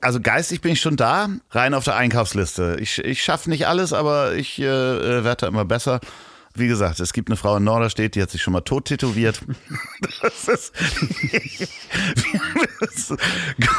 Also 0.00 0.20
geistig 0.20 0.60
bin 0.62 0.72
ich 0.72 0.80
schon 0.80 0.96
da, 0.96 1.28
rein 1.50 1.74
auf 1.74 1.84
der 1.84 1.96
Einkaufsliste. 1.96 2.78
Ich, 2.80 2.98
ich 2.98 3.22
schaffe 3.22 3.50
nicht 3.50 3.66
alles, 3.66 3.92
aber 3.92 4.34
ich 4.34 4.58
äh, 4.58 4.64
äh, 4.64 5.24
werde 5.24 5.42
da 5.42 5.48
immer 5.48 5.64
besser. 5.66 6.00
Wie 6.54 6.66
gesagt, 6.66 6.98
es 6.98 7.12
gibt 7.12 7.28
eine 7.28 7.36
Frau 7.36 7.58
in 7.58 7.64
Norderstedt, 7.64 8.16
die 8.16 8.22
hat 8.22 8.30
sich 8.30 8.42
schon 8.42 8.52
mal 8.52 8.62
tot 8.62 8.86
tätowiert. 8.86 9.40
Das 10.22 10.48
ist, 10.48 10.72
das, 12.80 13.08
Gott, 13.08 13.18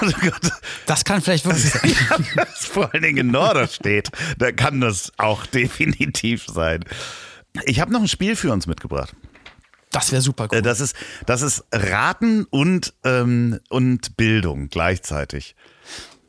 oh 0.04 0.12
Gott. 0.22 0.52
Das 0.86 1.04
kann 1.04 1.22
vielleicht 1.22 1.46
wirklich 1.46 1.70
sein. 1.72 1.92
Ist 2.54 2.68
vor 2.68 2.92
allen 2.94 3.04
Dingen 3.04 3.18
in 3.18 3.28
Norderstedt, 3.32 4.10
da 4.38 4.52
kann 4.52 4.82
das 4.82 5.12
auch 5.18 5.46
definitiv 5.46 6.46
sein. 6.48 6.84
Ich 7.66 7.80
habe 7.80 7.92
noch 7.92 8.02
ein 8.02 8.08
Spiel 8.08 8.36
für 8.36 8.52
uns 8.52 8.66
mitgebracht. 8.68 9.14
Das 9.92 10.12
wäre 10.12 10.22
super 10.22 10.46
Äh, 10.46 10.56
cool. 10.58 10.62
Das 10.62 10.80
ist, 10.80 10.96
das 11.26 11.42
ist 11.42 11.66
Raten 11.72 12.46
und, 12.46 12.94
ähm, 13.04 13.60
und 13.70 14.16
Bildung 14.18 14.70
gleichzeitig. 14.70 15.56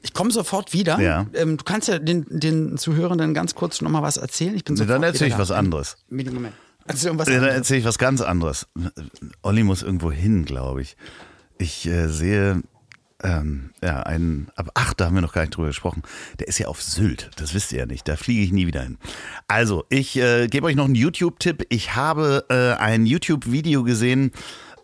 Ich 0.03 0.12
komme 0.15 0.31
sofort 0.31 0.73
wieder. 0.73 1.01
Ja. 1.01 1.27
Ähm, 1.35 1.57
du 1.57 1.65
kannst 1.65 1.88
ja 1.88 1.99
den, 1.99 2.27
den 2.29 2.77
Zuhörenden 2.77 3.35
ganz 3.35 3.55
kurz 3.55 3.81
noch 3.81 3.91
mal 3.91 4.03
was 4.03 4.17
erzählen. 4.17 4.55
Ich 4.55 4.65
bin 4.65 4.77
sofort 4.77 4.97
Dann 4.97 5.03
erzähle 5.03 5.31
ich 5.31 5.38
was 5.38 5.49
da. 5.49 5.57
anderes. 5.57 5.97
Moment. 6.09 6.55
Erzähl 6.87 7.07
irgendwas 7.09 7.29
Ja, 7.29 7.41
Dann 7.41 7.49
erzähle 7.51 7.81
ich 7.81 7.85
was 7.87 7.99
ganz 7.99 8.21
anderes. 8.21 8.67
Olli 9.43 9.62
muss 9.62 9.83
irgendwo 9.83 10.11
hin, 10.11 10.45
glaube 10.45 10.83
ich. 10.83 10.97
Ich 11.59 11.87
äh, 11.87 12.09
sehe 12.09 12.62
ähm, 13.23 13.71
ja 13.83 14.01
einen, 14.01 14.49
aber 14.57 14.73
ach, 14.75 14.95
da 14.95 15.07
haben 15.07 15.15
wir 15.15 15.23
noch 15.23 15.33
gar 15.33 15.43
nicht 15.43 15.57
drüber 15.57 15.69
gesprochen. 15.69 16.03
Der 16.41 16.49
ist 16.49 16.59
ja 16.59 16.67
auf 16.67 16.83
Sylt, 16.83 17.31
das 17.37 17.55
wisst 17.55 17.73
ihr 17.73 17.79
ja 17.81 17.87
nicht. 17.87 18.09
Da 18.09 18.17
fliege 18.17 18.43
ich 18.43 18.53
nie 18.53 18.67
wieder 18.67 18.83
hin. 18.83 18.99
Also, 19.47 19.85
ich 19.91 20.17
äh, 20.17 20.49
gebe 20.49 20.67
euch 20.67 20.75
noch 20.75 20.87
einen 20.87 20.97
YouTube-Tipp. 20.97 21.67
Ich 21.69 21.95
habe 21.95 22.45
äh, 22.49 22.81
ein 22.83 23.07
YouTube-Video 23.07 23.85
gesehen, 23.85 24.33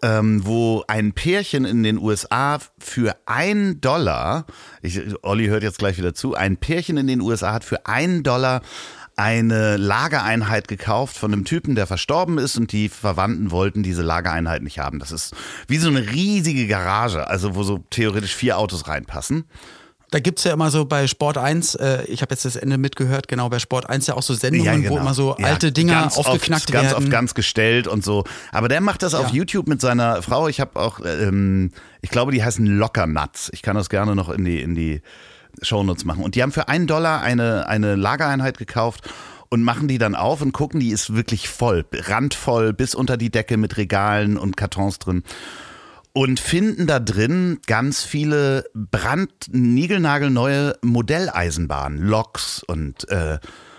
ähm, 0.02 0.44
wo 0.44 0.84
ein 0.86 1.12
Pärchen 1.12 1.64
in 1.64 1.82
den 1.82 1.98
USA 1.98 2.58
für 2.78 3.16
ein 3.26 3.80
Dollar, 3.80 4.46
ich, 4.82 5.00
Olli 5.22 5.46
hört 5.46 5.62
jetzt 5.62 5.78
gleich 5.78 5.98
wieder 5.98 6.14
zu, 6.14 6.34
ein 6.34 6.56
Pärchen 6.56 6.96
in 6.96 7.06
den 7.06 7.20
USA 7.20 7.52
hat 7.52 7.64
für 7.64 7.86
einen 7.86 8.22
Dollar 8.22 8.62
eine 9.18 9.76
Lagereinheit 9.76 10.68
gekauft 10.68 11.16
von 11.16 11.32
einem 11.32 11.44
Typen, 11.44 11.74
der 11.74 11.88
verstorben 11.88 12.38
ist 12.38 12.56
und 12.56 12.70
die 12.70 12.88
Verwandten 12.88 13.50
wollten 13.50 13.82
diese 13.82 14.02
Lagereinheit 14.02 14.62
nicht 14.62 14.78
haben. 14.78 15.00
Das 15.00 15.10
ist 15.10 15.34
wie 15.66 15.78
so 15.78 15.88
eine 15.88 16.12
riesige 16.12 16.68
Garage, 16.68 17.26
also 17.26 17.56
wo 17.56 17.64
so 17.64 17.78
theoretisch 17.90 18.36
vier 18.36 18.58
Autos 18.58 18.86
reinpassen. 18.86 19.44
Da 20.10 20.20
gibt's 20.20 20.44
ja 20.44 20.54
immer 20.54 20.70
so 20.70 20.86
bei 20.86 21.06
Sport 21.06 21.36
1, 21.36 21.74
äh, 21.74 22.04
ich 22.04 22.22
habe 22.22 22.32
jetzt 22.32 22.46
das 22.46 22.56
Ende 22.56 22.78
mitgehört, 22.78 23.28
genau, 23.28 23.50
bei 23.50 23.58
Sport 23.58 23.90
1 23.90 24.06
ja 24.06 24.14
auch 24.14 24.22
so 24.22 24.32
Sendungen, 24.32 24.88
wo 24.88 24.96
immer 24.96 25.12
so 25.12 25.36
Ja, 25.38 25.46
alte 25.48 25.70
Dinger 25.70 26.00
ganz 26.00 26.16
aufgeknackt 26.16 26.62
oft, 26.64 26.72
werden. 26.72 26.86
Ganz 26.88 26.96
oft 26.96 27.10
ganz 27.10 27.34
gestellt 27.34 27.86
und 27.86 28.02
so. 28.02 28.24
Aber 28.50 28.68
der 28.68 28.80
macht 28.80 29.02
das 29.02 29.14
auf 29.14 29.28
Ja. 29.28 29.34
YouTube 29.34 29.68
mit 29.68 29.82
seiner 29.82 30.22
Frau. 30.22 30.48
Ich 30.48 30.60
habe 30.60 30.80
auch, 30.80 31.00
ähm, 31.04 31.72
ich 32.00 32.08
glaube, 32.08 32.32
die 32.32 32.42
heißen 32.42 32.64
Locker 32.64 33.06
Nuts. 33.06 33.50
Ich 33.52 33.60
kann 33.60 33.76
das 33.76 33.90
gerne 33.90 34.14
noch 34.16 34.30
in 34.30 34.46
die, 34.46 34.62
in 34.62 34.74
die 34.74 35.02
Shownotes 35.60 36.06
machen. 36.06 36.24
Und 36.24 36.36
die 36.36 36.42
haben 36.42 36.52
für 36.52 36.68
einen 36.68 36.86
Dollar 36.86 37.20
eine, 37.20 37.68
eine 37.68 37.94
Lagereinheit 37.94 38.56
gekauft 38.56 39.10
und 39.50 39.62
machen 39.62 39.88
die 39.88 39.98
dann 39.98 40.14
auf 40.14 40.40
und 40.40 40.52
gucken, 40.52 40.80
die 40.80 40.90
ist 40.90 41.14
wirklich 41.14 41.48
voll, 41.48 41.84
randvoll, 41.92 42.72
bis 42.72 42.94
unter 42.94 43.16
die 43.18 43.30
Decke 43.30 43.56
mit 43.58 43.76
Regalen 43.76 44.38
und 44.38 44.56
Kartons 44.56 44.98
drin 44.98 45.22
und 46.18 46.40
finden 46.40 46.88
da 46.88 46.98
drin 46.98 47.60
ganz 47.68 48.02
viele 48.02 48.64
brandniegelnagelneue 48.74 50.74
Modelleisenbahnen, 50.82 52.02
Loks 52.02 52.64
und 52.66 53.08
äh, 53.08 53.38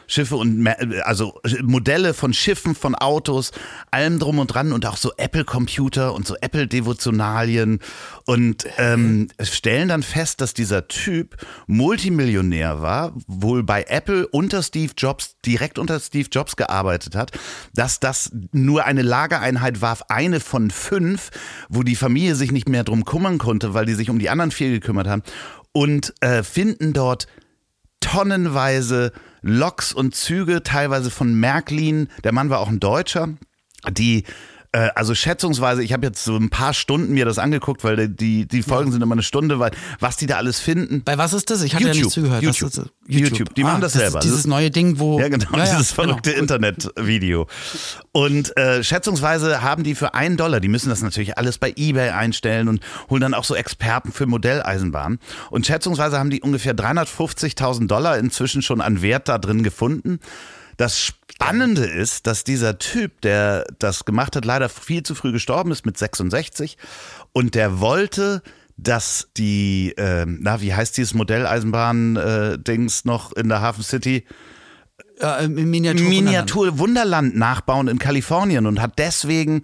Schiffe 0.09 0.35
und 0.35 0.67
also 1.03 1.39
Modelle 1.61 2.13
von 2.13 2.33
Schiffen, 2.33 2.73
von 2.73 2.95
Autos, 2.95 3.51
allem 3.91 4.17
drum 4.17 4.39
und 4.39 4.47
dran 4.47 4.73
und 4.73 4.85
auch 4.87 4.97
so 4.97 5.13
Apple-Computer 5.17 6.13
und 6.13 6.25
so 6.25 6.35
Apple-Devotionalien. 6.41 7.79
Und 8.25 8.65
ähm, 8.77 9.27
stellen 9.41 9.87
dann 9.87 10.03
fest, 10.03 10.41
dass 10.41 10.53
dieser 10.53 10.87
Typ 10.87 11.37
Multimillionär 11.67 12.81
war, 12.81 13.13
wohl 13.27 13.63
bei 13.63 13.83
Apple 13.87 14.27
unter 14.27 14.63
Steve 14.63 14.93
Jobs, 14.97 15.35
direkt 15.45 15.77
unter 15.77 15.99
Steve 15.99 16.27
Jobs 16.31 16.55
gearbeitet 16.55 17.15
hat, 17.15 17.31
dass 17.75 17.99
das 17.99 18.31
nur 18.51 18.85
eine 18.85 19.03
Lagereinheit 19.03 19.81
war, 19.81 19.99
eine 20.09 20.39
von 20.39 20.71
fünf, 20.71 21.29
wo 21.69 21.83
die 21.83 21.95
Familie 21.95 22.33
sich 22.33 22.51
nicht 22.51 22.67
mehr 22.67 22.83
drum 22.83 23.05
kümmern 23.05 23.37
konnte, 23.37 23.75
weil 23.75 23.85
die 23.85 23.93
sich 23.93 24.09
um 24.09 24.17
die 24.17 24.29
anderen 24.29 24.51
vier 24.51 24.71
gekümmert 24.71 25.07
haben. 25.07 25.21
Und 25.71 26.15
äh, 26.21 26.41
finden 26.41 26.93
dort 26.93 27.27
tonnenweise 27.99 29.11
Loks 29.41 29.93
und 29.93 30.15
Züge, 30.15 30.63
teilweise 30.63 31.09
von 31.09 31.33
Märklin. 31.33 32.09
Der 32.23 32.33
Mann 32.33 32.49
war 32.49 32.59
auch 32.59 32.69
ein 32.69 32.79
Deutscher, 32.79 33.29
die 33.89 34.23
äh, 34.71 34.89
also 34.93 35.15
schätzungsweise, 35.15 35.83
ich 35.83 35.93
habe 35.93 36.05
jetzt 36.05 36.23
so 36.23 36.35
ein 36.35 36.49
paar 36.49 36.73
Stunden 36.73 37.13
mir 37.13 37.25
das 37.25 37.39
angeguckt, 37.39 37.83
weil 37.83 38.07
die, 38.07 38.47
die 38.47 38.61
Folgen 38.61 38.91
sind 38.91 39.01
immer 39.01 39.15
eine 39.15 39.23
Stunde, 39.23 39.59
weil 39.59 39.71
was 39.99 40.17
die 40.17 40.27
da 40.27 40.37
alles 40.37 40.59
finden. 40.59 41.03
Bei 41.03 41.17
was 41.17 41.33
ist 41.33 41.49
das? 41.49 41.63
Ich 41.63 41.73
hatte 41.73 41.85
ja 41.85 41.89
nicht 41.89 41.97
YouTube, 41.97 42.13
zugehört. 42.13 42.45
Was 42.45 42.59
YouTube. 42.59 42.73
das? 42.75 42.89
YouTube. 43.07 43.55
Die 43.55 43.63
machen 43.63 43.81
das 43.81 43.93
selber. 43.93 44.19
Ist 44.19 44.25
dieses 44.25 44.45
neue 44.45 44.69
Ding, 44.69 44.99
wo. 44.99 45.19
Ja, 45.19 45.27
genau, 45.27 45.47
dieses 45.53 45.91
verrückte 45.91 46.31
genau. 46.31 46.41
Internetvideo. 46.41 47.47
Und 48.11 48.55
äh, 48.57 48.83
schätzungsweise 48.83 49.63
haben 49.63 49.83
die 49.83 49.95
für 49.95 50.13
einen 50.13 50.37
Dollar, 50.37 50.59
die 50.59 50.67
müssen 50.67 50.89
das 50.89 51.01
natürlich 51.01 51.37
alles 51.37 51.57
bei 51.57 51.73
Ebay 51.75 52.11
einstellen 52.11 52.67
und 52.67 52.81
holen 53.09 53.21
dann 53.21 53.33
auch 53.33 53.45
so 53.45 53.55
Experten 53.55 54.11
für 54.11 54.27
Modelleisenbahn. 54.27 55.17
Und 55.49 55.65
schätzungsweise 55.65 56.19
haben 56.19 56.29
die 56.29 56.41
ungefähr 56.41 56.75
350.000 56.75 57.87
Dollar 57.87 58.19
inzwischen 58.19 58.61
schon 58.61 58.81
an 58.81 59.01
Wert 59.01 59.29
da 59.29 59.39
drin 59.39 59.63
gefunden. 59.63 60.19
Das 60.79 60.97
Spannende 60.97 61.83
ist, 61.83 62.25
dass 62.25 62.45
dieser 62.45 62.79
Typ, 62.79 63.19
der 63.19 63.65
das 63.79 64.05
gemacht 64.05 64.37
hat, 64.37 64.45
leider 64.45 64.69
viel 64.69 65.03
zu 65.03 65.13
früh 65.13 65.33
gestorben 65.33 65.71
ist 65.71 65.85
mit 65.85 65.97
66 65.97 66.77
und 67.33 67.53
der 67.53 67.81
wollte 67.81 68.41
dass 68.77 69.27
die, 69.35 69.93
äh, 69.97 70.25
na, 70.25 70.61
wie 70.61 70.73
heißt 70.73 70.95
dieses 70.95 71.13
Modelleisenbahn-Dings 71.13 73.03
noch 73.03 73.33
in 73.33 73.49
der 73.49 73.59
Hafen 73.59 73.83
City? 73.83 74.23
Äh, 75.19 75.49
Miniatur. 75.49 76.07
Miniatur 76.07 76.79
Wunderland 76.79 77.35
nachbauen 77.35 77.89
in 77.89 77.99
Kalifornien 77.99 78.65
und 78.65 78.81
hat 78.81 78.97
deswegen 78.97 79.63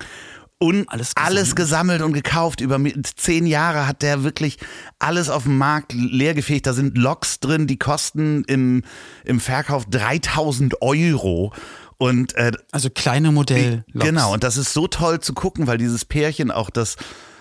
und 0.68 0.90
Alles 0.90 1.12
alles, 1.16 1.56
gesammelt. 1.56 1.56
gesammelt 1.56 2.02
und 2.02 2.14
gekauft. 2.14 2.62
Über 2.62 2.80
zehn 3.16 3.46
Jahre 3.46 3.88
hat 3.88 4.02
der 4.02 4.24
wirklich 4.24 4.58
alles 5.00 5.30
auf 5.30 5.44
dem 5.44 5.58
Markt 5.58 5.94
leergefegt. 5.94 6.66
Da 6.68 6.74
sind 6.74 6.98
Loks 6.98 7.40
drin, 7.40 7.68
die 7.68 7.78
kosten 7.78 8.44
im, 8.46 8.84
im 9.24 9.40
Verkauf 9.40 9.86
3000 9.90 10.82
Euro. 10.82 11.54
Und 11.98 12.36
äh, 12.36 12.52
Also 12.72 12.90
kleine 12.90 13.32
Modell. 13.32 13.86
Genau, 13.94 14.34
und 14.34 14.44
das 14.44 14.58
ist 14.58 14.74
so 14.74 14.88
toll 14.88 15.20
zu 15.22 15.34
gucken, 15.34 15.66
weil 15.68 15.78
dieses 15.78 16.04
Pärchen 16.06 16.52
auch 16.52 16.70
das 16.70 16.98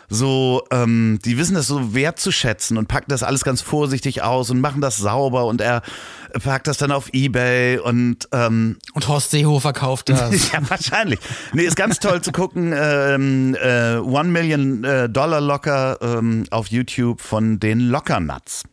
so, 0.09 0.65
ähm, 0.71 1.19
die 1.25 1.39
wissen 1.39 1.55
das 1.55 1.67
so 1.67 1.95
wertzuschätzen 1.95 2.77
und 2.77 2.89
packen 2.89 3.09
das 3.09 3.23
alles 3.23 3.45
ganz 3.45 3.61
vorsichtig 3.63 4.23
aus 4.23 4.51
und 4.51 4.61
machen 4.61 4.81
das 4.81 4.97
sauber 4.97 5.47
und 5.47 5.61
er 5.61 5.83
packt 6.43 6.67
das 6.67 6.79
dann 6.79 6.93
auf 6.93 7.13
Ebay 7.13 7.79
und 7.79 8.29
ähm, 8.33 8.79
Und 8.93 9.09
Horst 9.09 9.31
Seehofer 9.31 9.73
kauft 9.73 10.09
das. 10.09 10.53
ja, 10.53 10.59
wahrscheinlich. 10.69 11.21
Nee, 11.53 11.63
ist 11.63 11.77
ganz 11.77 12.01
toll 12.01 12.23
zu 12.23 12.33
gucken. 12.33 12.75
Ähm, 12.77 13.57
äh, 13.61 13.97
One 13.97 14.31
Million 14.31 14.85
äh, 14.85 15.09
Dollar 15.09 15.41
Locker 15.41 15.99
ähm, 16.03 16.45
auf 16.51 16.69
YouTube 16.69 17.21
von 17.21 17.61
den 17.61 17.81
Lockernuts. 17.81 18.65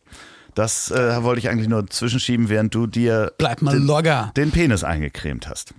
Das 0.54 0.90
äh, 0.90 1.22
wollte 1.22 1.38
ich 1.38 1.48
eigentlich 1.48 1.68
nur 1.68 1.86
zwischenschieben, 1.88 2.48
während 2.48 2.74
du 2.74 2.86
dir 2.86 3.32
Bleib 3.38 3.62
mal 3.62 3.72
den, 3.74 3.86
locker. 3.86 4.32
den 4.36 4.50
Penis 4.50 4.84
eingecremt 4.84 5.48
hast. 5.48 5.72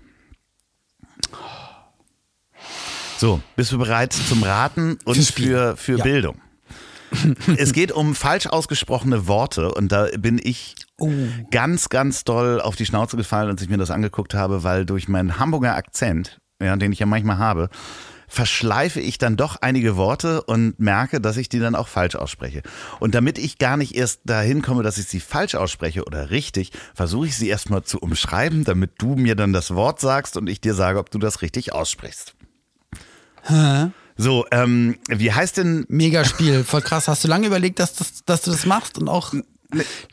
So, 3.23 3.39
bist 3.55 3.71
du 3.71 3.77
bereit 3.77 4.11
zum 4.11 4.43
Raten 4.43 4.97
und 5.05 5.15
für, 5.15 5.77
für 5.77 5.97
Ja. 5.97 6.03
Bildung? 6.03 6.41
es 7.57 7.71
geht 7.71 7.93
um 7.93 8.15
falsch 8.15 8.47
ausgesprochene 8.47 9.27
Worte 9.29 9.73
und 9.73 9.93
da 9.93 10.09
bin 10.17 10.41
ich 10.43 10.75
Oh. 10.99 11.09
ganz, 11.49 11.87
ganz 11.87 12.25
doll 12.25 12.59
auf 12.59 12.75
die 12.75 12.85
Schnauze 12.85 13.15
gefallen, 13.15 13.49
als 13.49 13.61
ich 13.61 13.69
mir 13.69 13.77
das 13.77 13.91
angeguckt 13.91 14.33
habe, 14.33 14.65
weil 14.65 14.85
durch 14.85 15.07
meinen 15.07 15.39
Hamburger 15.39 15.73
Akzent, 15.77 16.41
ja, 16.61 16.75
den 16.75 16.91
ich 16.91 16.99
ja 16.99 17.05
manchmal 17.05 17.37
habe, 17.37 17.69
verschleife 18.27 18.99
ich 18.99 19.19
dann 19.19 19.37
doch 19.37 19.55
einige 19.61 19.95
Worte 19.95 20.43
und 20.43 20.77
merke, 20.81 21.21
dass 21.21 21.37
ich 21.37 21.47
die 21.47 21.59
dann 21.59 21.75
auch 21.75 21.87
falsch 21.87 22.15
ausspreche. 22.15 22.61
Und 22.99 23.15
damit 23.15 23.37
ich 23.37 23.57
gar 23.57 23.77
nicht 23.77 23.95
erst 23.95 24.19
dahin 24.25 24.61
komme, 24.61 24.83
dass 24.83 24.97
ich 24.97 25.05
sie 25.05 25.21
falsch 25.21 25.55
ausspreche 25.55 26.03
oder 26.03 26.29
richtig, 26.29 26.71
versuche 26.93 27.27
ich 27.27 27.37
sie 27.37 27.47
erstmal 27.47 27.83
zu 27.83 27.99
umschreiben, 27.99 28.65
damit 28.65 28.93
du 28.97 29.15
mir 29.15 29.35
dann 29.35 29.53
das 29.53 29.73
Wort 29.75 30.01
sagst 30.01 30.35
und 30.35 30.49
ich 30.49 30.59
dir 30.59 30.73
sage, 30.73 30.99
ob 30.99 31.09
du 31.09 31.19
das 31.19 31.41
richtig 31.41 31.71
aussprichst. 31.71 32.32
So, 34.17 34.45
ähm, 34.51 34.97
wie 35.07 35.31
heißt 35.33 35.57
denn 35.57 35.85
Megaspiel, 35.89 36.63
voll 36.63 36.81
krass. 36.81 37.07
Hast 37.07 37.23
du 37.23 37.27
lange 37.27 37.47
überlegt, 37.47 37.79
dass, 37.79 37.93
das, 37.95 38.23
dass 38.25 38.41
du 38.43 38.51
das 38.51 38.65
machst 38.65 38.97
und 38.97 39.09
auch 39.09 39.33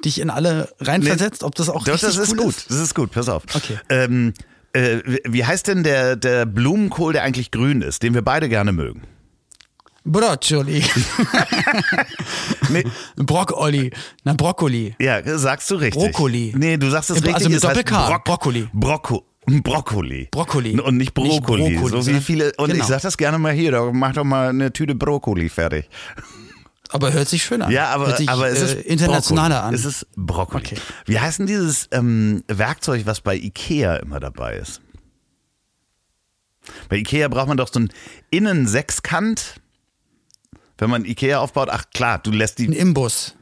dich 0.04 0.20
in 0.20 0.30
alle 0.30 0.72
reinversetzt, 0.80 1.42
ob 1.42 1.54
das 1.54 1.68
auch 1.68 1.84
Doch, 1.84 1.92
richtig 1.94 2.08
das 2.16 2.16
ist 2.18 2.30
cool 2.32 2.44
gut. 2.44 2.54
Das 2.68 2.78
ist 2.78 2.94
gut, 2.94 3.10
pass 3.12 3.28
auf. 3.28 3.42
Okay. 3.54 3.78
Ähm, 3.90 4.32
äh, 4.72 4.98
wie- 5.28 5.44
heißt 5.44 5.66
denn 5.68 5.82
der, 5.82 6.16
der 6.16 6.46
Blumenkohl, 6.46 7.12
der 7.12 7.24
eigentlich 7.24 7.50
grün 7.50 7.82
ist, 7.82 8.02
den 8.02 8.14
wir 8.14 8.22
beide 8.22 8.48
gerne 8.48 8.72
mögen? 8.72 9.02
Broccoli. 10.04 10.82
Nee, 12.70 12.84
Broccoli. 13.16 13.90
Na, 14.24 14.32
Broccoli. 14.34 14.94
ja, 15.00 15.20
sagst 15.38 15.70
du 15.70 15.74
richtig. 15.74 16.00
Brokkoli. 16.00 16.54
Nee, 16.56 16.76
du 16.76 16.88
sagst 16.88 17.10
es 17.10 17.16
Also 17.16 17.28
richtig. 17.28 17.48
mit 17.48 17.56
es 17.58 17.64
heißt 17.64 17.76
Doppel-K. 17.78 18.06
Brock- 18.08 18.24
Brokkoli. 18.24 18.68
Brokkoli. 19.46 20.28
Brokkoli. 20.30 20.78
Und 20.80 20.96
nicht 20.96 21.14
Nicht 21.16 21.42
Brokkoli. 21.42 21.74
Brokkoli, 21.76 22.02
so 22.02 22.06
wie 22.06 22.20
viele. 22.20 22.52
Und 22.58 22.68
ich 22.70 22.74
Genau. 22.76 22.86
sag 22.86 23.02
das 23.02 23.16
gerne 23.16 23.38
mal 23.38 23.52
hier, 23.52 23.90
mach 23.92 24.12
doch 24.12 24.24
mal 24.24 24.50
eine 24.50 24.72
Tüte 24.72 24.94
Brokkoli 24.94 25.48
fertig. 25.48 25.88
Aber 26.92 27.12
hört 27.12 27.28
sich 27.28 27.42
schön 27.44 27.62
an. 27.62 27.70
Ja, 27.70 27.88
aber, 27.90 28.16
sich, 28.16 28.28
aber 28.28 28.48
es 28.48 28.60
ist 28.60 28.74
äh, 28.74 28.80
internationaler 28.80 29.56
Brokkoli. 29.56 29.68
an. 29.68 29.74
Es 29.74 29.84
ist 29.84 30.06
Brokkoli. 30.16 30.64
Okay. 30.64 30.76
Wie 31.06 31.18
heißt 31.20 31.38
denn 31.38 31.46
dieses 31.46 31.88
ähm, 31.92 32.42
Werkzeug, 32.48 33.06
was 33.06 33.20
bei 33.20 33.36
Ikea 33.36 33.96
immer 33.96 34.18
dabei 34.20 34.56
ist? 34.56 34.80
Bei 36.88 36.96
Ikea 36.96 37.28
braucht 37.28 37.48
man 37.48 37.56
doch 37.56 37.72
so 37.72 37.80
ein 37.80 37.92
Innensechskant. 38.30 39.60
Wenn 40.78 40.90
man 40.90 41.04
Ikea 41.04 41.38
aufbaut, 41.38 41.68
ach 41.70 41.84
klar, 41.94 42.18
du 42.18 42.30
lässt 42.30 42.58
ein 42.58 42.70
die. 42.72 42.78
Imbus. 42.78 43.34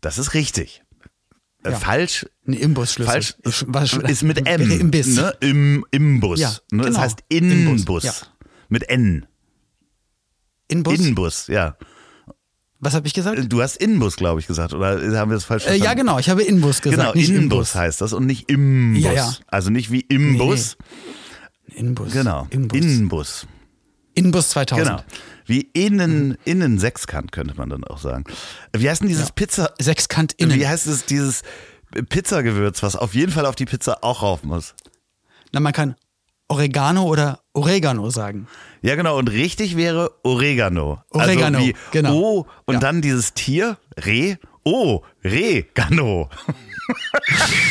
Das 0.00 0.18
ist 0.18 0.34
richtig. 0.34 0.82
Äh, 1.64 1.70
Ja. 1.70 1.76
Falsch. 1.78 2.26
Ein 2.46 2.52
Imbusschlüssel. 2.54 3.10
Falsch 3.12 3.34
Ist- 3.42 3.64
was- 3.68 3.92
ist 3.92 4.22
mit 4.22 4.46
M. 4.46 4.70
Imbiss. 4.70 5.08
Ne? 5.16 5.32
Im 5.40 5.84
Imbus. 5.90 6.38
Ja, 6.40 6.50
ne? 6.70 6.78
Das 6.82 6.86
genau. 6.86 6.98
heißt 7.00 7.18
Innenbus. 7.28 7.80
Imbus, 7.80 8.02
ja. 8.04 8.12
Mit 8.68 8.88
N. 8.88 9.26
Inbus? 10.68 10.94
Innenbus, 10.98 11.46
ja. 11.48 11.76
Was 12.80 12.94
habe 12.94 13.06
ich 13.08 13.14
gesagt? 13.14 13.40
Du 13.52 13.60
hast 13.60 13.76
Innenbus, 13.78 14.14
glaube 14.16 14.38
ich, 14.40 14.46
gesagt. 14.46 14.72
Oder 14.72 15.00
haben 15.18 15.30
wir 15.30 15.34
das 15.34 15.44
falsch 15.44 15.64
Äh, 15.64 15.68
verstanden? 15.70 15.84
ja, 15.84 15.94
genau. 15.94 16.18
Ich 16.20 16.30
habe 16.30 16.42
Inbus 16.44 16.80
gesagt. 16.80 17.12
Genau, 17.14 17.26
Innenbus 17.26 17.74
heißt 17.74 18.00
das 18.00 18.12
und 18.12 18.26
nicht 18.26 18.48
Imbus. 18.48 19.02
Ja, 19.02 19.12
ja. 19.12 19.34
Also 19.48 19.70
nicht 19.70 19.90
wie 19.90 20.00
Imbus. 20.00 20.76
Inbus. 21.74 22.12
Genau. 22.12 22.46
Inbus. 22.50 22.78
Innenbus. 22.78 23.46
Inbus 24.18 24.50
2000. 24.50 24.86
Genau. 24.88 25.02
Wie 25.46 25.62
innen, 25.72 26.36
innen 26.44 26.78
Sechskant 26.78 27.32
könnte 27.32 27.54
man 27.56 27.70
dann 27.70 27.84
auch 27.84 27.98
sagen. 27.98 28.24
Wie 28.76 28.88
heißt 28.88 29.00
denn 29.00 29.08
dieses 29.08 29.32
Pizza, 29.32 29.72
Sechskant 29.78 30.34
innen. 30.34 30.58
wie 30.58 30.66
heißt 30.66 30.86
es, 30.86 31.06
dieses 31.06 31.42
Pizzagewürz, 32.10 32.82
was 32.82 32.96
auf 32.96 33.14
jeden 33.14 33.32
Fall 33.32 33.46
auf 33.46 33.56
die 33.56 33.64
Pizza 33.64 34.04
auch 34.04 34.22
rauf 34.22 34.42
muss? 34.44 34.74
Na, 35.52 35.60
man 35.60 35.72
kann 35.72 35.94
Oregano 36.48 37.04
oder 37.04 37.40
Oregano 37.54 38.10
sagen. 38.10 38.46
Ja, 38.82 38.94
genau. 38.94 39.16
Und 39.18 39.28
richtig 39.30 39.76
wäre 39.76 40.12
Oregano. 40.22 41.02
Oregano, 41.10 41.58
also 41.58 41.72
genau. 41.92 42.14
O 42.14 42.46
und 42.66 42.74
Ja. 42.74 42.80
dann 42.80 43.00
dieses 43.02 43.32
Tier, 43.34 43.78
Reh. 44.04 44.36
Oh, 44.64 45.02
Regano. 45.24 46.28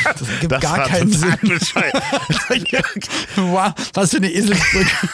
Das 0.04 0.28
gibt 0.41 0.52
Das 0.52 0.62
gar 0.62 0.88
keinen 0.88 1.12
Sinn. 1.12 1.36
wow, 3.36 3.74
was 3.93 4.12
für 4.12 4.18
eine 4.18 4.32
Eselsbrücke. 4.32 5.10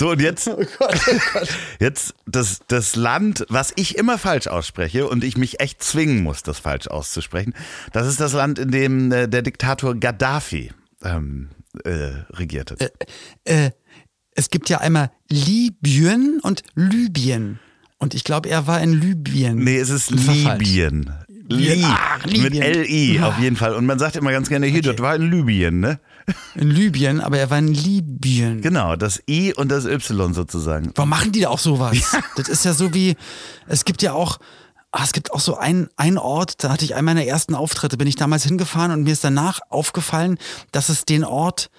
So, 0.00 0.12
und 0.12 0.22
jetzt, 0.22 0.48
oh 0.48 0.56
Gott, 0.78 0.98
oh 1.08 1.18
Gott. 1.34 1.48
jetzt 1.78 2.14
das, 2.24 2.60
das 2.68 2.96
Land, 2.96 3.44
was 3.50 3.70
ich 3.76 3.98
immer 3.98 4.16
falsch 4.16 4.46
ausspreche 4.46 5.06
und 5.06 5.22
ich 5.22 5.36
mich 5.36 5.60
echt 5.60 5.82
zwingen 5.82 6.22
muss, 6.22 6.42
das 6.42 6.58
falsch 6.58 6.88
auszusprechen, 6.88 7.52
das 7.92 8.06
ist 8.06 8.18
das 8.18 8.32
Land, 8.32 8.58
in 8.58 8.70
dem 8.70 9.12
äh, 9.12 9.28
der 9.28 9.42
Diktator 9.42 9.94
Gaddafi 9.94 10.72
ähm, 11.04 11.50
äh, 11.84 12.12
regierte. 12.30 12.78
Äh, 13.44 13.72
es 14.34 14.48
gibt 14.48 14.70
ja 14.70 14.78
einmal 14.78 15.10
Libyen 15.28 16.40
und 16.42 16.62
Libyen. 16.74 17.58
Und 17.98 18.14
ich 18.14 18.24
glaube, 18.24 18.48
er 18.48 18.66
war 18.66 18.80
in 18.80 18.94
Libyen. 18.98 19.56
nee, 19.56 19.76
es 19.76 19.90
ist. 19.90 20.10
Libyen. 20.10 21.12
Libyen. 21.46 21.78
Li 21.80 21.84
Ach, 21.84 22.24
mit 22.24 22.32
Libyen. 22.32 22.62
L-I 22.62 23.16
Ja. 23.16 23.28
auf 23.28 23.38
jeden 23.38 23.56
Fall. 23.56 23.74
Und 23.74 23.84
man 23.84 23.98
sagt 23.98 24.16
immer 24.16 24.32
ganz 24.32 24.48
gerne, 24.48 24.66
hier, 24.66 24.80
das 24.80 24.98
war 25.00 25.14
in 25.14 25.30
Libyen, 25.30 25.80
ne? 25.80 26.00
In 26.54 26.70
Libyen, 26.70 27.20
aber 27.20 27.38
er 27.38 27.50
war 27.50 27.58
in 27.58 27.68
Libyen. 27.68 28.60
Genau, 28.60 28.96
das 28.96 29.22
I 29.28 29.54
und 29.54 29.68
das 29.70 29.84
Y 29.84 30.34
sozusagen. 30.34 30.92
Warum 30.94 31.08
machen 31.10 31.32
die 31.32 31.40
da 31.40 31.48
auch 31.48 31.58
sowas? 31.58 31.96
Das 32.36 32.48
ist 32.48 32.64
ja 32.64 32.74
so 32.74 32.94
wie, 32.94 33.16
es 33.66 33.84
gibt 33.84 34.02
ja 34.02 34.12
auch, 34.12 34.38
ah, 34.92 35.02
es 35.02 35.12
gibt 35.12 35.32
auch 35.32 35.40
so 35.40 35.56
ein, 35.56 35.88
ein 35.96 36.18
Ort, 36.18 36.62
da 36.62 36.70
hatte 36.70 36.84
ich 36.84 36.94
einen 36.94 37.04
meiner 37.04 37.24
ersten 37.24 37.54
Auftritte, 37.54 37.96
bin 37.96 38.08
ich 38.08 38.16
damals 38.16 38.44
hingefahren 38.44 38.92
und 38.92 39.02
mir 39.02 39.12
ist 39.12 39.24
danach 39.24 39.60
aufgefallen, 39.68 40.38
dass 40.72 40.88
es 40.88 41.04
den 41.04 41.24
Ort 41.24 41.70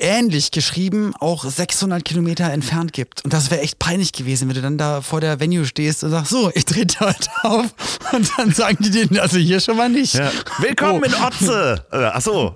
ähnlich 0.00 0.50
geschrieben 0.50 1.12
auch 1.20 1.44
600 1.44 2.04
Kilometer 2.04 2.50
entfernt 2.50 2.92
gibt. 2.92 3.22
Und 3.24 3.32
das 3.32 3.50
wäre 3.50 3.60
echt 3.60 3.78
peinlich 3.78 4.12
gewesen, 4.12 4.48
wenn 4.48 4.54
du 4.56 4.62
dann 4.62 4.78
da 4.78 5.00
vor 5.02 5.20
der 5.20 5.38
Venue 5.40 5.64
stehst 5.66 6.02
und 6.04 6.10
sagst, 6.10 6.30
so, 6.30 6.50
ich 6.54 6.64
trete 6.64 7.00
heute 7.00 7.30
auf. 7.42 7.66
Und 8.12 8.30
dann 8.36 8.52
sagen 8.52 8.78
die 8.80 8.90
denen, 8.90 9.18
also 9.20 9.38
hier 9.38 9.60
schon 9.60 9.76
mal 9.76 9.88
nicht. 9.88 10.14
Ja. 10.14 10.30
Willkommen 10.58 11.00
Oh, 11.02 11.06
in 11.06 11.14
Otze! 11.14 11.84
Äh, 11.92 11.96
ach 12.12 12.20
so. 12.20 12.54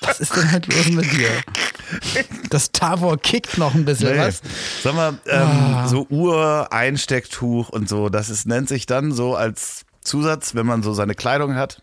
Was 0.00 0.20
ist 0.20 0.34
denn 0.36 0.50
halt 0.50 0.66
los 0.72 0.86
mit 0.88 1.12
dir? 1.12 1.28
Das 2.50 2.72
Tavor 2.72 3.18
kickt 3.18 3.58
noch 3.58 3.74
ein 3.74 3.84
bisschen, 3.84 4.12
Nee. 4.12 4.18
was? 4.18 4.40
Sag 4.82 4.94
mal, 4.94 5.18
ähm, 5.26 5.86
so 5.88 6.06
Uhr-Einstecktuch 6.08 7.68
und 7.68 7.88
so, 7.88 8.08
das 8.08 8.30
ist, 8.30 8.46
nennt 8.46 8.68
sich 8.68 8.86
dann 8.86 9.12
so 9.12 9.34
als 9.34 9.82
Zusatz, 10.02 10.54
wenn 10.54 10.66
man 10.66 10.82
so 10.82 10.92
seine 10.94 11.14
Kleidung 11.14 11.54
hat. 11.54 11.82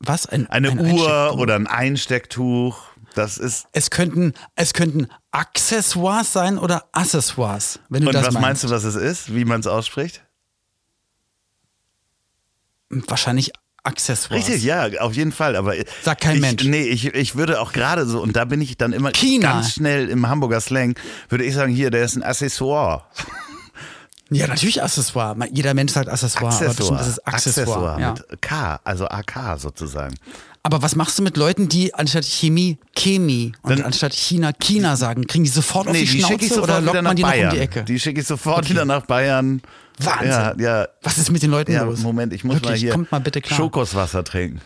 Was? 0.00 0.26
Ein, 0.26 0.48
Eine 0.48 0.70
ein 0.70 0.78
Uhr 0.92 1.34
oder 1.38 1.54
ein 1.56 1.66
Einstecktuch. 1.66 2.78
Das 3.14 3.36
ist. 3.38 3.66
Es 3.72 3.90
könnten, 3.90 4.32
es 4.54 4.74
könnten 4.74 5.08
Accessoires 5.32 6.32
sein 6.32 6.58
oder 6.58 6.84
Accessoires, 6.92 7.80
wenn 7.88 8.02
du 8.02 8.08
Und 8.08 8.14
das 8.14 8.26
was 8.26 8.34
meinst. 8.34 8.46
meinst 8.46 8.64
du, 8.64 8.70
was 8.70 8.84
es 8.84 8.94
ist? 8.94 9.34
Wie 9.34 9.44
man 9.44 9.60
es 9.60 9.66
ausspricht? 9.66 10.22
Wahrscheinlich 12.90 13.52
Accessoires. 13.82 14.46
Richtig, 14.48 14.64
ja, 14.64 14.88
auf 15.00 15.14
jeden 15.14 15.32
Fall. 15.32 15.56
Aber 15.56 15.74
Sagt 16.02 16.20
kein 16.22 16.36
ich, 16.36 16.40
Mensch. 16.42 16.64
Nee, 16.64 16.82
ich, 16.84 17.06
ich 17.14 17.36
würde 17.36 17.60
auch 17.60 17.72
gerade 17.72 18.06
so, 18.06 18.20
und 18.20 18.36
da 18.36 18.44
bin 18.44 18.60
ich 18.60 18.76
dann 18.76 18.92
immer 18.92 19.10
China. 19.12 19.52
ganz 19.54 19.72
schnell 19.72 20.08
im 20.08 20.28
Hamburger 20.28 20.60
Slang, 20.60 20.98
würde 21.28 21.44
ich 21.44 21.54
sagen, 21.54 21.72
hier, 21.72 21.90
der 21.90 22.04
ist 22.04 22.16
ein 22.16 22.22
Accessoire. 22.22 23.06
Ja, 24.30 24.46
natürlich 24.46 24.82
Accessoire. 24.82 25.36
Jeder 25.52 25.72
Mensch 25.74 25.92
sagt 25.92 26.08
Accessoire, 26.08 26.54
aber 26.54 26.74
bestimmt 26.74 27.00
ist 27.00 27.06
es 27.06 27.18
Accessoire. 27.26 28.00
ja. 28.00 28.10
mit 28.12 28.42
K, 28.42 28.78
also 28.84 29.06
AK 29.08 29.58
sozusagen. 29.58 30.14
Aber 30.62 30.82
was 30.82 30.94
machst 30.96 31.18
du 31.18 31.22
mit 31.22 31.36
Leuten, 31.38 31.68
die 31.68 31.94
anstatt 31.94 32.24
Chemie 32.26 32.76
Chemie 32.94 33.52
und 33.62 33.70
Dann- 33.78 33.86
anstatt 33.86 34.12
China 34.12 34.52
China 34.52 34.96
sagen? 34.96 35.26
Kriegen 35.26 35.44
die 35.44 35.50
sofort 35.50 35.86
auf 35.86 35.92
Nee, 35.94 36.00
die 36.04 36.10
die 36.18 36.22
schicke 36.22 36.44
ich 36.44 36.48
Schnauze 36.52 36.62
oder 36.62 36.80
lockt 36.82 37.02
man 37.02 37.16
die 37.16 37.22
noch 37.22 37.30
Bayern. 37.30 37.48
um 37.50 37.54
die 37.56 37.60
Ecke? 37.62 37.84
Die 37.84 37.98
schicke 37.98 38.20
ich 38.20 38.26
sofort 38.26 38.68
wieder 38.68 38.84
nach 38.84 39.06
Bayern. 39.06 39.62
Wahnsinn. 39.98 40.28
Ja, 40.28 40.54
ja. 40.58 40.88
Was 41.02 41.16
ist 41.16 41.30
mit 41.30 41.42
den 41.42 41.50
Leuten 41.50 41.72
Ja, 41.72 41.84
los? 41.84 42.00
Moment, 42.00 42.32
ich 42.34 42.44
muss 42.44 42.56
Wirklich, 42.56 42.70
mal 42.70 42.78
hier 42.78 42.92
Kommt 42.92 43.10
mal 43.10 43.20
bitte 43.20 43.40
klar. 43.40 43.56
Schokoswasser 43.56 44.24
trinken. 44.24 44.60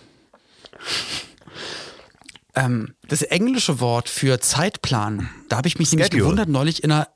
Ähm, 2.54 2.94
das 3.08 3.22
englische 3.22 3.80
Wort 3.80 4.08
für 4.08 4.40
Zeitplan, 4.40 5.30
da 5.48 5.56
habe 5.56 5.68
ich 5.68 5.78
mich 5.78 5.90
nämlich 5.90 6.06
Schedule. 6.06 6.22
gewundert 6.24 6.48
neulich 6.48 6.84
in 6.84 6.92
einer, 6.92 7.08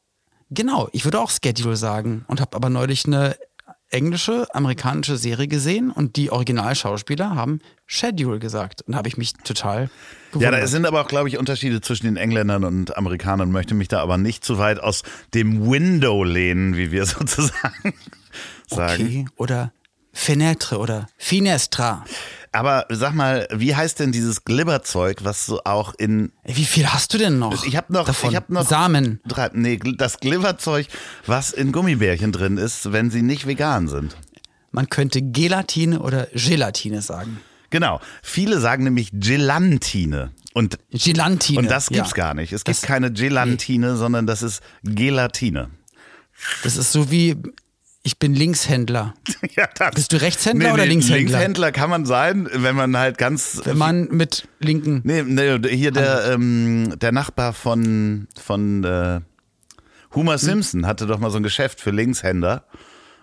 genau, 0.51 0.89
ich 0.93 1.05
würde 1.05 1.21
auch 1.21 1.31
Schedule 1.31 1.77
sagen 1.77 2.25
und 2.29 2.41
habe 2.41 2.57
aber 2.57 2.69
neulich 2.71 3.07
eine 3.07 3.37
englische, 3.89 4.53
amerikanische 4.53 5.17
Serie 5.17 5.47
gesehen 5.47 5.91
und 5.93 6.17
die 6.17 6.31
Originalschauspieler 6.33 7.37
haben 7.37 7.61
Schedule 7.87 8.41
gesagt. 8.41 8.83
Und 8.83 8.93
da 8.93 8.99
habe 8.99 9.09
ich 9.09 9.17
mich 9.17 9.35
total 9.35 9.83
Ja, 9.83 9.89
gewundert. 10.33 10.63
da 10.63 10.67
sind 10.67 10.87
aber 10.87 11.03
auch, 11.03 11.09
glaube 11.09 11.29
ich, 11.29 11.39
Unterschiede 11.39 11.81
zwischen 11.81 12.07
den 12.07 12.17
Engländern 12.17 12.65
und 12.65 12.97
Amerikanern. 12.97 13.53
Möchte 13.53 13.75
mich 13.75 13.87
da 13.87 14.01
aber 14.01 14.19
nicht 14.19 14.45
zu 14.45 14.59
weit 14.59 14.81
aus 14.81 15.03
dem 15.35 15.71
Window 15.71 16.25
lehnen, 16.25 16.77
wie 16.77 16.91
wir 16.91 17.07
sozusagen 17.07 17.95
sagen. 18.67 19.05
okay. 19.05 19.25
Oder 19.37 19.73
Fenetre 20.13 20.79
oder 20.79 21.07
Finestra. 21.17 22.05
Aber 22.57 22.87
sag 22.89 23.13
mal, 23.13 23.47
wie 23.53 23.77
heißt 23.77 24.01
denn 24.01 24.13
dieses 24.13 24.45
Glibberzeug, 24.45 25.25
was 25.25 25.45
so 25.45 25.61
auch 25.65 25.95
in 25.99 26.33
Wie 26.45 26.65
viel 26.65 26.87
hast 26.87 27.13
du 27.13 27.19
denn 27.19 27.39
noch? 27.39 27.67
Ich 27.67 27.77
habe 27.77 27.93
noch, 27.93 28.07
davon? 28.07 28.31
ich 28.31 28.37
hab 28.37 28.49
noch 28.49 28.67
Samen. 28.67 29.21
Drei, 29.29 29.51
nee, 29.53 29.79
das 29.99 30.21
Glibberzeug, 30.21 30.87
was 31.27 31.53
in 31.53 31.71
Gummibärchen 31.71 32.33
drin 32.33 32.57
ist, 32.57 32.93
wenn 32.93 33.11
sie 33.11 33.21
nicht 33.21 33.47
vegan 33.47 33.89
sind. 33.89 34.17
Man 34.73 34.89
könnte 34.89 35.21
Gelatine 35.21 36.01
oder 36.01 36.29
Gelatine 36.33 37.03
sagen. 37.03 37.41
Genau. 37.69 38.01
Viele 38.23 38.59
sagen 38.59 38.85
nämlich 38.85 39.11
Gelantine. 39.13 40.31
Und, 40.55 40.79
Gelantine. 40.91 41.59
und 41.59 41.71
das 41.71 41.89
gibt's 41.91 42.13
ja. 42.13 42.17
gar 42.17 42.33
nicht. 42.33 42.55
Es 42.55 42.65
gibt 42.65 42.79
Das- 42.79 42.83
keine 42.83 43.13
Gelantine, 43.13 43.97
sondern 43.97 44.27
das 44.27 44.41
ist 44.43 44.63
Gelatine. 44.83 45.69
Das 46.63 46.79
ist 46.79 46.91
so 46.91 47.11
wie, 47.11 47.37
ich 48.07 48.21
bin 48.21 48.35
Linkshändler. 48.35 49.15
ja, 49.57 49.69
das. 49.75 49.91
Bist 49.97 50.13
du 50.13 50.21
Rechtshändler 50.21 50.73
oder 50.73 50.87
Linkshändler? 50.87 51.39
Linkshändler 51.39 51.73
kann 51.73 51.91
man 51.91 52.07
sein, 52.07 52.49
wenn 52.53 52.77
man 52.77 52.97
halt 52.97 53.19
ganz. 53.19 53.61
Wenn 53.65 53.77
man 53.77 54.07
mit 54.13 54.47
linken. 54.61 55.01
Nee, 55.03 55.25
nee, 55.25 55.59
hier 55.75 55.91
der, 55.91 56.31
ähm, 56.33 56.95
der 57.01 57.11
Nachbar 57.11 57.53
von, 57.53 58.29
von 58.41 58.85
äh, 58.85 59.21
Homer 60.15 60.35
Hm? 60.35 60.39
Simpson 60.39 60.87
hatte 60.87 61.07
doch 61.07 61.19
mal 61.19 61.31
so 61.31 61.39
ein 61.39 61.43
Geschäft 61.43 61.81
für 61.81 61.91
Linkshänder. 61.91 62.63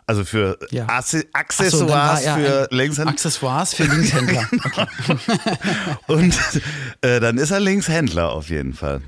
Also 0.05 0.25
für 0.25 0.59
Ja. 0.69 1.01
So, 1.01 1.19
Accessoires 1.31 2.23
er 2.23 2.36
für 2.36 2.67
Linkshänder. 2.71 3.11
Accessoires 3.11 3.73
für 3.73 3.86
Linkshändler. 3.86 4.49
Okay, 5.07 5.17
Und 6.07 6.38
äh, 6.99 7.21
dann 7.21 7.38
ist 7.38 7.51
er 7.51 7.61
Linkshändler 7.61 8.31
auf 8.31 8.49
jeden 8.49 8.73
Fall. 8.73 8.99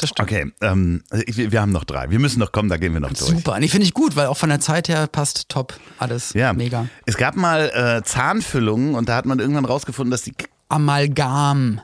Das 0.00 0.10
stimmt. 0.10 0.28
Okay, 0.30 0.52
ähm, 0.60 1.02
ich, 1.26 1.36
wir 1.36 1.60
haben 1.60 1.72
noch 1.72 1.84
drei. 1.84 2.10
Wir 2.10 2.18
müssen 2.18 2.38
noch 2.40 2.52
kommen, 2.52 2.68
da 2.68 2.76
gehen 2.76 2.92
wir 2.92 3.00
noch 3.00 3.08
durch. 3.12 3.20
Super. 3.30 3.58
Nee, 3.60 3.68
finde 3.68 3.86
ich 3.86 3.94
gut, 3.94 4.16
weil 4.16 4.26
auch 4.26 4.36
von 4.36 4.48
der 4.48 4.60
Zeit 4.60 4.88
her 4.88 5.06
passt 5.06 5.48
top. 5.48 5.74
Alles 5.98 6.32
Ja, 6.32 6.52
mega. 6.52 6.86
Es 7.06 7.16
gab 7.16 7.36
mal 7.36 7.70
äh, 7.74 8.02
Zahnfüllungen 8.04 8.94
und 8.94 9.08
da 9.08 9.16
hat 9.16 9.26
man 9.26 9.38
irgendwann 9.38 9.64
rausgefunden, 9.64 10.10
dass 10.10 10.22
die 10.22 10.34
Amalgam. 10.68 11.80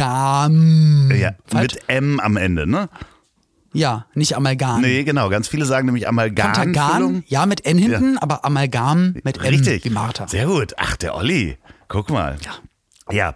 Amalgam. 0.00 1.10
ja, 1.12 1.32
Falsch? 1.46 1.74
mit 1.74 1.88
M 1.88 2.20
am 2.20 2.36
Ende, 2.36 2.66
ne? 2.66 2.88
Ja, 3.72 4.06
nicht 4.14 4.36
Amalgam. 4.36 4.80
Nee, 4.80 5.04
genau. 5.04 5.28
Ganz 5.28 5.46
viele 5.48 5.64
sagen 5.64 5.86
nämlich 5.86 6.04
Kontergan, 6.04 6.50
Amalgamfüllung. 6.50 7.22
ja, 7.28 7.46
mit 7.46 7.64
N 7.64 7.78
hinten, 7.78 8.18
aber 8.18 8.44
Amalgam 8.44 9.14
mit 9.22 9.36
M 9.38 9.42
Richtig. 9.44 9.84
wie 9.84 9.90
Martha. 9.90 10.26
Sehr 10.28 10.46
gut. 10.46 10.74
Ach, 10.76 10.96
der 10.96 11.14
Olli. 11.14 11.56
Guck 11.88 12.10
mal. 12.10 12.36
Ja. 12.44 12.50
Ja. 13.14 13.34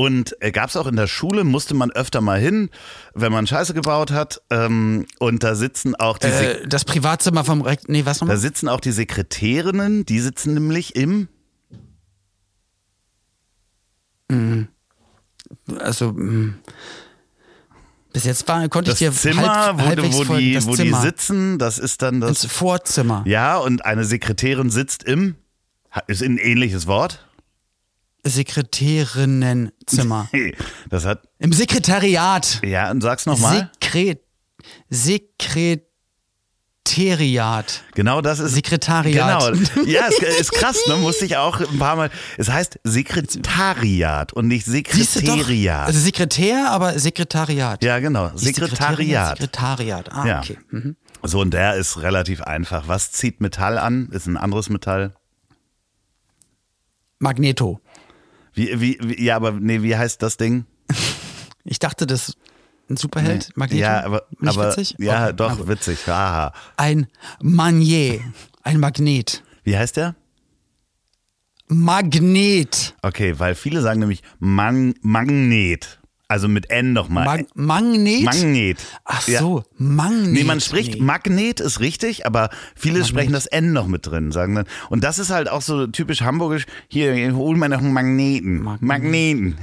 Und 0.00 0.34
äh, 0.40 0.50
gab 0.50 0.70
es 0.70 0.76
auch 0.76 0.86
in 0.86 0.96
der 0.96 1.06
Schule, 1.06 1.44
musste 1.44 1.74
man 1.74 1.90
öfter 1.90 2.22
mal 2.22 2.38
hin, 2.40 2.70
wenn 3.14 3.32
man 3.32 3.46
Scheiße 3.46 3.74
gebaut 3.74 4.12
hat. 4.12 4.40
Ähm, 4.48 5.06
und 5.18 5.42
da 5.42 5.54
sitzen 5.54 5.94
auch 5.94 6.16
die, 6.16 6.28
Äh, 6.28 6.66
das 6.66 6.86
Privatzimmer 6.86 7.44
vom 7.44 7.60
Rekt. 7.60 7.88
Nee, 7.90 8.06
was 8.06 8.20
da 8.20 8.24
nochmal? 8.24 8.38
sitzen 8.38 8.68
auch 8.68 8.80
die 8.80 8.92
Sekretärinnen, 8.92 10.06
die 10.06 10.20
sitzen 10.20 10.54
nämlich 10.54 10.96
im 10.96 11.28
Also, 15.80 16.12
mh. 16.12 16.54
bis 18.12 18.24
jetzt 18.24 18.46
war, 18.48 18.68
konnte 18.68 18.90
das 18.90 19.00
ich 19.00 19.08
dir 19.08 19.12
Zimmer, 19.12 19.76
halb, 19.76 20.02
wo, 20.12 20.28
wo, 20.28 20.36
die, 20.36 20.54
das 20.54 20.66
wo 20.66 20.70
die 20.70 20.76
Zimmer. 20.84 21.00
sitzen. 21.02 21.58
Das 21.58 21.78
ist 21.78 22.02
dann 22.02 22.22
Ins 22.22 22.42
das. 22.42 22.52
Vorzimmer. 22.52 23.22
Ja, 23.26 23.58
und 23.58 23.84
eine 23.84 24.04
Sekretärin 24.04 24.70
sitzt 24.70 25.02
im. 25.04 25.36
Ist 26.06 26.22
ein 26.22 26.38
ähnliches 26.38 26.86
Wort? 26.86 27.26
Sekretärinnenzimmer. 28.24 30.28
Das 30.88 31.04
hat. 31.04 31.22
Im 31.38 31.52
Sekretariat. 31.52 32.60
Ja, 32.64 32.90
und 32.90 33.02
sag's 33.02 33.26
nochmal. 33.26 33.70
Sekret 33.82 34.20
Sekretariat. 34.90 35.86
Genau 37.94 38.20
das 38.20 38.40
ist. 38.40 38.52
Sekretariat. 38.54 39.52
Genau. 39.54 39.84
Ja, 39.86 40.06
ist, 40.06 40.20
ist 40.22 40.52
krass, 40.52 40.76
ne? 40.88 40.96
Musste 40.96 41.24
ich 41.24 41.36
auch 41.36 41.60
ein 41.60 41.78
paar 41.78 41.94
Mal. 41.96 42.10
Es 42.36 42.48
heißt 42.50 42.80
Sekretariat 42.84 44.32
und 44.32 44.48
nicht? 44.48 44.66
Sekretariat. 44.66 45.86
Also 45.86 46.00
Sekretär, 46.00 46.68
aber 46.70 46.98
Sekretariat. 46.98 47.82
ja, 47.84 47.98
genau. 48.00 48.32
Sekretariat. 48.34 49.38
Sekretariat. 49.38 50.12
Ah, 50.12 50.26
Ja. 50.26 50.38
okay. 50.40 50.58
Mhm. 50.70 50.96
So, 51.22 51.40
und 51.40 51.52
der 51.52 51.76
ist 51.76 52.00
relativ 52.02 52.40
einfach. 52.42 52.88
Was 52.88 53.12
zieht 53.12 53.40
Metall 53.40 53.78
an? 53.78 54.08
Ist 54.10 54.26
ein 54.26 54.36
anderes 54.38 54.68
Metall. 54.70 55.14
Magneto. 57.18 57.80
Wie, 58.54 58.80
wie, 58.80 58.98
wie, 59.02 59.24
ja, 59.24 59.36
aber 59.36 59.52
nee, 59.52 59.82
wie 59.82 59.96
heißt 59.96 60.22
das 60.22 60.36
Ding? 60.36 60.64
Ich 61.64 61.78
dachte, 61.78 62.06
das 62.06 62.34
ein 62.88 62.96
Superheld, 62.96 63.56
Magneto. 63.56 63.80
Ja, 63.82 64.04
aber, 64.04 64.24
Nicht 64.40 64.58
aber 64.58 64.68
witzig? 64.70 64.96
ja, 64.98 65.26
Okay, 65.26 65.34
doch, 65.36 65.58
gut. 65.58 65.68
witzig. 65.68 66.06
Haha. 66.08 66.52
Ein 66.76 67.06
Magnet. 67.40 68.20
Ein 68.62 68.80
Magnet. 68.80 69.44
Wie 69.62 69.76
heißt 69.78 69.96
der? 69.96 70.16
Magnet. 71.68 72.96
Okay, 73.02 73.38
weil 73.38 73.54
viele 73.54 73.80
sagen 73.80 74.00
nämlich 74.00 74.22
Man 74.40 74.94
Magnet. 75.02 75.99
Also 76.30 76.46
mit 76.46 76.70
N 76.70 76.92
nochmal. 76.92 77.24
Mag 77.24 77.46
Magnet? 77.54 78.22
Magnet. 78.22 78.78
Ach 79.04 79.26
Ja. 79.26 79.40
so, 79.40 79.64
Magnet. 79.78 80.30
Nee, 80.32 80.44
man 80.44 80.60
spricht 80.60 80.94
Nee. 80.94 81.00
Magnet 81.02 81.58
ist 81.58 81.80
richtig, 81.80 82.24
aber 82.24 82.50
viele 82.76 83.04
sprechen 83.04 83.32
das 83.32 83.46
N 83.46 83.72
noch 83.72 83.88
mit 83.88 84.06
drin, 84.06 84.30
sagen 84.30 84.54
dann. 84.54 84.66
Und 84.90 85.02
das 85.02 85.18
ist 85.18 85.30
halt 85.30 85.48
auch 85.50 85.60
so 85.60 85.88
typisch 85.88 86.20
hamburgisch. 86.22 86.66
Hier, 86.86 87.34
hol 87.34 87.56
mir 87.56 87.68
noch 87.68 87.78
einen 87.78 87.92
Magneten. 87.92 88.62
Magnet. 88.62 88.82
Magneten. 88.88 89.58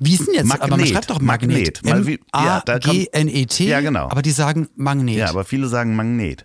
Wie 0.00 0.14
ist 0.14 0.26
denn 0.26 0.34
jetzt? 0.34 0.50
Aber 0.50 0.62
man 0.66 0.70
Magnet. 0.70 0.88
schreibt 0.88 1.10
doch 1.10 1.20
Magnet. 1.20 1.80
Magnet. 1.82 1.84
Mal 1.84 2.06
wie- 2.08 2.18
ja, 2.34 2.62
da 2.66 2.80
kommt- 2.80 2.94
M-A-G-N-E-T. 3.12 3.68
Ja, 3.68 3.80
genau. 3.80 4.08
Aber 4.10 4.22
die 4.22 4.32
sagen 4.32 4.68
Magnet. 4.74 5.14
Ja, 5.16 5.28
aber 5.28 5.44
viele 5.44 5.68
sagen 5.68 5.94
Magnet. 5.94 6.44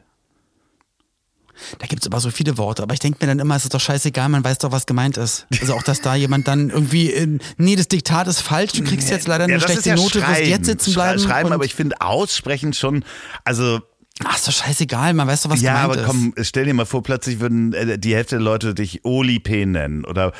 Da 1.80 1.88
gibt's 1.88 2.06
aber 2.08 2.20
so 2.20 2.32
viele 2.32 2.58
Worte. 2.58 2.84
Aber 2.84 2.94
ich 2.94 3.00
denke 3.00 3.18
mir 3.22 3.28
dann 3.28 3.40
immer, 3.40 3.56
es 3.56 3.64
ist 3.64 3.74
doch 3.74 3.80
scheißegal, 3.80 4.30
man 4.30 4.44
weiß 4.44 4.60
doch, 4.60 4.72
was 4.72 4.86
gemeint 4.86 5.18
ist. 5.18 5.48
Also 5.60 5.74
auch, 5.76 5.84
dass 5.84 6.02
da 6.02 6.16
jemand 6.16 6.48
dann 6.48 6.70
irgendwie, 6.70 7.12
äh, 7.12 7.40
nee, 7.58 7.76
das 7.76 7.88
Diktat 7.88 8.28
ist 8.28 8.42
falsch, 8.42 8.74
du 8.74 8.84
kriegst 8.84 9.10
jetzt 9.10 9.28
leider 9.28 9.46
eine 9.46 9.54
ja, 9.54 9.60
schlechte 9.60 9.90
ja 9.90 9.96
Note, 9.96 10.20
du 10.20 10.28
wirst 10.28 10.42
jetzt 10.42 10.66
sitzen 10.66 10.94
bleiben. 10.94 11.20
Schreiben, 11.20 11.52
aber 11.52 11.66
ich 11.66 11.76
finde 11.76 12.02
aussprechen 12.02 12.74
schon, 12.74 13.04
also 13.44 13.80
ach, 14.24 14.36
ist 14.36 14.48
doch 14.48 14.54
scheißegal, 14.54 15.14
man 15.14 15.28
weiß 15.28 15.44
doch, 15.44 15.50
was 15.50 15.62
ja, 15.62 15.74
gemeint 15.74 15.92
aber 15.92 16.02
ist. 16.02 16.08
komm, 16.08 16.34
stell 16.42 16.66
dir 16.66 16.74
mal 16.74 16.86
vor, 16.86 17.04
plötzlich 17.04 17.40
würden 17.40 17.74
äh, 17.74 17.98
die 17.98 18.16
Hälfte 18.16 18.36
der 18.36 18.44
Leute 18.44 18.74
dich 18.74 19.06
Oli 19.06 19.40
P 19.40 19.66
nennen 19.66 20.06
oder 20.06 20.34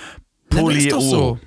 Na, 0.54 0.64
das 0.64 0.76
ist 0.76 0.92
doch 0.92 1.02
so. 1.02 1.40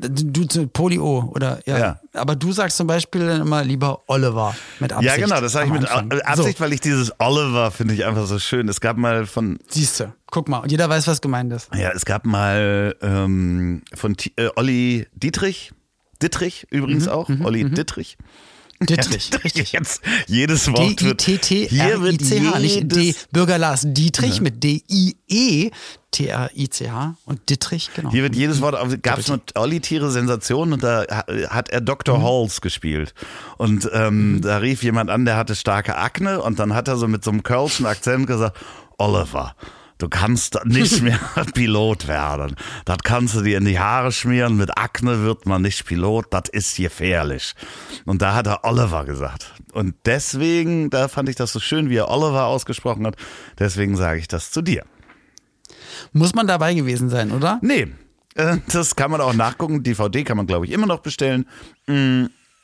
Du, 0.00 0.44
du 0.44 0.66
Polio 0.68 1.30
oder 1.34 1.60
ja. 1.66 1.78
Ja. 1.78 2.00
Aber 2.12 2.36
du 2.36 2.52
sagst 2.52 2.76
zum 2.76 2.86
Beispiel 2.86 3.26
dann 3.26 3.40
immer 3.40 3.64
lieber 3.64 4.02
Oliver 4.06 4.54
mit 4.78 4.92
Absicht. 4.92 5.16
Ja, 5.18 5.22
genau, 5.24 5.40
das 5.40 5.52
sage 5.52 5.66
ich 5.66 5.72
mit 5.72 5.90
Anfang. 5.90 6.20
Absicht, 6.20 6.60
weil 6.60 6.72
ich 6.72 6.80
dieses 6.80 7.12
Oliver 7.18 7.70
finde 7.70 7.94
ich 7.94 8.04
einfach 8.04 8.26
so 8.26 8.38
schön. 8.38 8.68
Es 8.68 8.80
gab 8.80 8.96
mal 8.96 9.26
von, 9.26 9.58
So, 9.68 9.80
siehst 9.80 10.00
du, 10.00 10.12
guck 10.30 10.48
mal, 10.48 10.58
und 10.58 10.70
jeder 10.70 10.88
weiß, 10.88 11.06
was 11.08 11.20
gemeint 11.20 11.52
ist. 11.52 11.68
ja, 11.74 11.90
es 11.92 12.04
gab 12.04 12.26
mal 12.26 12.94
ähm, 13.02 13.82
von 13.94 14.16
T 14.16 14.32
äh, 14.36 14.50
Olli 14.56 15.06
Dietrich, 15.14 15.72
Dittrich 16.22 16.66
übrigens 16.70 17.06
Mhm, 17.06 17.12
auch, 17.12 17.28
Olli 17.44 17.68
Dittrich. 17.68 18.16
Dittrich, 18.80 19.30
Ja, 19.32 19.38
richtig. 19.38 19.72
Jetzt, 19.72 20.02
jedes 20.26 20.68
Wort 20.68 21.02
wird, 21.02 21.22
hier 21.22 21.40
wird 22.00 22.20
D-I-T-T-R-I-C-H, 22.20 22.58
nicht 22.60 22.92
D. 22.92 23.00
jedes, 23.00 23.26
Bürger 23.32 23.58
Lars 23.58 23.82
Dietrich 23.84 24.40
mit 24.40 24.62
D-I-E-T-R-I-C-H 24.62 25.72
und 27.24 27.50
Dittrich, 27.50 27.90
genau. 27.94 28.10
hier 28.10 28.22
wird 28.22 28.36
jedes 28.36 28.60
Wort, 28.60 29.02
gab 29.02 29.18
es 29.18 29.28
mit 29.28 29.56
Olli 29.56 29.80
Tiere 29.80 30.10
Sensationen 30.10 30.74
und 30.74 30.82
da 30.82 31.04
ha- 31.10 31.24
hat 31.50 31.68
er 31.70 31.80
Dr. 31.80 32.22
Halls 32.22 32.60
gespielt. 32.60 33.14
Und 33.56 33.88
ähm, 33.92 34.40
da 34.42 34.58
rief 34.58 34.82
jemand 34.82 35.10
an, 35.10 35.24
der 35.24 35.36
hatte 35.36 35.54
starke 35.56 35.96
Akne 35.96 36.42
und 36.42 36.58
dann 36.58 36.74
hat 36.74 36.88
er 36.88 36.96
so 36.96 37.08
mit 37.08 37.24
so 37.24 37.30
einem 37.30 37.42
Kölschen 37.42 37.86
Akzent 37.86 38.26
gesagt, 38.26 38.56
Oliver, 38.98 39.54
du 39.98 40.08
kannst 40.08 40.58
nicht 40.64 41.02
mehr 41.02 41.20
Pilot 41.54 42.08
werden. 42.08 42.56
Das 42.84 42.98
kannst 43.04 43.34
du 43.34 43.42
dir 43.42 43.58
in 43.58 43.64
die 43.64 43.78
Haare 43.78 44.12
schmieren, 44.12 44.56
mit 44.56 44.78
Akne 44.78 45.22
wird 45.22 45.46
man 45.46 45.62
nicht 45.62 45.84
Pilot, 45.84 46.26
das 46.30 46.48
ist 46.50 46.76
gefährlich. 46.76 47.54
Und 48.04 48.22
da 48.22 48.34
hat 48.34 48.46
er 48.46 48.64
Oliver 48.64 49.04
gesagt. 49.04 49.52
Und 49.72 49.94
deswegen, 50.06 50.90
da 50.90 51.08
fand 51.08 51.28
ich 51.28 51.36
das 51.36 51.52
so 51.52 51.60
schön, 51.60 51.90
wie 51.90 51.96
er 51.96 52.08
Oliver 52.08 52.46
ausgesprochen 52.46 53.06
hat, 53.06 53.16
deswegen 53.58 53.96
sage 53.96 54.20
ich 54.20 54.28
das 54.28 54.50
zu 54.50 54.62
dir. 54.62 54.84
Muss 56.12 56.34
man 56.34 56.46
dabei 56.46 56.74
gewesen 56.74 57.10
sein, 57.10 57.32
oder? 57.32 57.58
Nee, 57.62 57.88
äh, 58.34 58.58
das 58.72 58.96
kann 58.96 59.10
man 59.10 59.20
auch 59.20 59.34
nachgucken. 59.34 59.82
DVD 59.82 60.24
kann 60.24 60.36
man, 60.36 60.46
glaube 60.46 60.66
ich, 60.66 60.72
immer 60.72 60.86
noch 60.86 61.00
bestellen. 61.00 61.46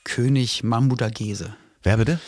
König 0.04 0.62
Mamudagese. 0.62 1.54
Wer 1.82 1.96
bitte? 1.96 2.20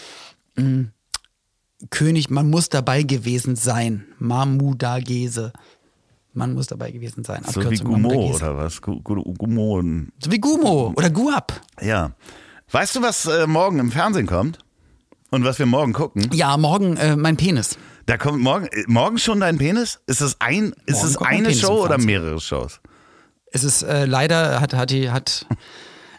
König, 1.91 2.31
man 2.31 2.49
muss 2.51 2.69
dabei 2.69 3.03
gewesen 3.03 3.57
sein. 3.57 4.07
Mamudagese. 4.19 5.53
Man 6.33 6.55
muss 6.55 6.67
dabei 6.67 6.91
gewesen 6.91 7.25
sein. 7.25 7.43
So 7.45 7.61
wie 7.61 7.65
Abkürzung 7.65 7.87
Gumo 7.89 8.09
Mamudagese. 8.09 8.37
oder 8.37 8.57
was? 8.57 8.83
Gu- 8.83 9.01
Gu- 9.03 9.35
Gumo. 9.35 9.83
So 10.23 10.31
wie 10.31 10.39
Gumo 10.39 10.93
oder 10.97 11.11
Guap. 11.11 11.61
Ja. 11.81 12.13
Weißt 12.71 12.97
du, 12.97 13.03
was 13.03 13.27
äh, 13.27 13.47
morgen 13.47 13.79
im 13.79 13.91
Fernsehen 13.93 14.27
kommt? 14.27 14.59
Und 15.31 15.45
was 15.45 15.59
wir 15.59 15.67
morgen 15.67 15.93
gucken? 15.93 16.31
Ja, 16.33 16.57
morgen 16.57 16.97
äh, 16.97 17.17
mein 17.17 17.37
Penis. 17.37 17.79
Da 18.07 18.17
kommt 18.17 18.41
morgen, 18.41 18.67
äh, 18.67 18.85
morgen 18.87 19.19
schon 19.19 19.41
dein 19.41 19.59
Penis? 19.59 20.01
Ist 20.07 20.21
es 20.21 20.37
ein, 20.41 20.73
ist 20.87 21.03
Morgen 21.03 21.07
es 21.09 21.17
eine 21.19 21.55
Show 21.55 21.85
oder 21.85 21.99
mehrere 21.99 22.41
Shows? 22.41 22.81
Es 23.53 23.65
ist 23.65 23.83
äh, 23.83 24.05
leider 24.05 24.61
hat 24.61 24.75
hat 24.75 24.91
die 24.91 25.11
hat 25.11 25.47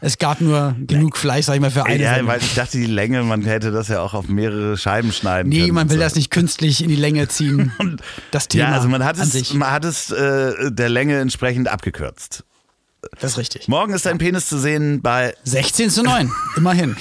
es 0.02 0.18
gab 0.18 0.42
nur 0.42 0.76
genug 0.86 1.18
Fleisch, 1.18 1.46
sag 1.46 1.56
ich 1.56 1.62
mal, 1.62 1.72
für 1.72 1.86
eine 1.86 2.02
ja, 2.04 2.12
Sendung. 2.16 2.28
weil 2.30 2.40
ich 2.42 2.54
dachte, 2.56 2.78
die 2.78 2.86
Länge, 2.86 3.24
man 3.24 3.44
hätte 3.44 3.72
das 3.72 3.88
ja 3.88 4.02
auch 4.02 4.14
auf 4.14 4.28
mehrere 4.28 4.78
Scheiben 4.78 5.12
schneiden 5.12 5.50
Nee, 5.50 5.62
können. 5.62 5.74
man 5.74 5.84
und 5.84 5.90
will 5.92 5.98
so. 5.98 6.04
das 6.04 6.16
nicht 6.16 6.32
künstlich 6.32 6.84
in 6.84 6.90
die 6.90 6.96
Länge 6.96 7.28
ziehen. 7.28 7.72
das 8.32 8.48
Thema 8.48 8.70
Ja, 8.70 8.76
also 8.76 8.88
man 8.90 9.04
hat 9.04 9.18
es, 9.18 9.54
man 9.54 9.72
hat 9.72 9.86
es 9.86 10.12
äh, 10.12 10.72
der 10.72 10.90
Länge 10.90 11.20
entsprechend 11.20 11.68
abgekürzt. 11.68 12.44
Das 13.20 13.32
ist 13.34 13.38
richtig. 13.38 13.68
Morgen 13.68 13.94
ist 13.94 14.06
dein 14.06 14.18
Penis 14.18 14.48
zu 14.48 14.58
sehen 14.58 15.02
bei 15.02 15.34
16 15.44 15.90
zu 15.90 16.04
9, 16.04 16.32
immerhin. 16.58 16.96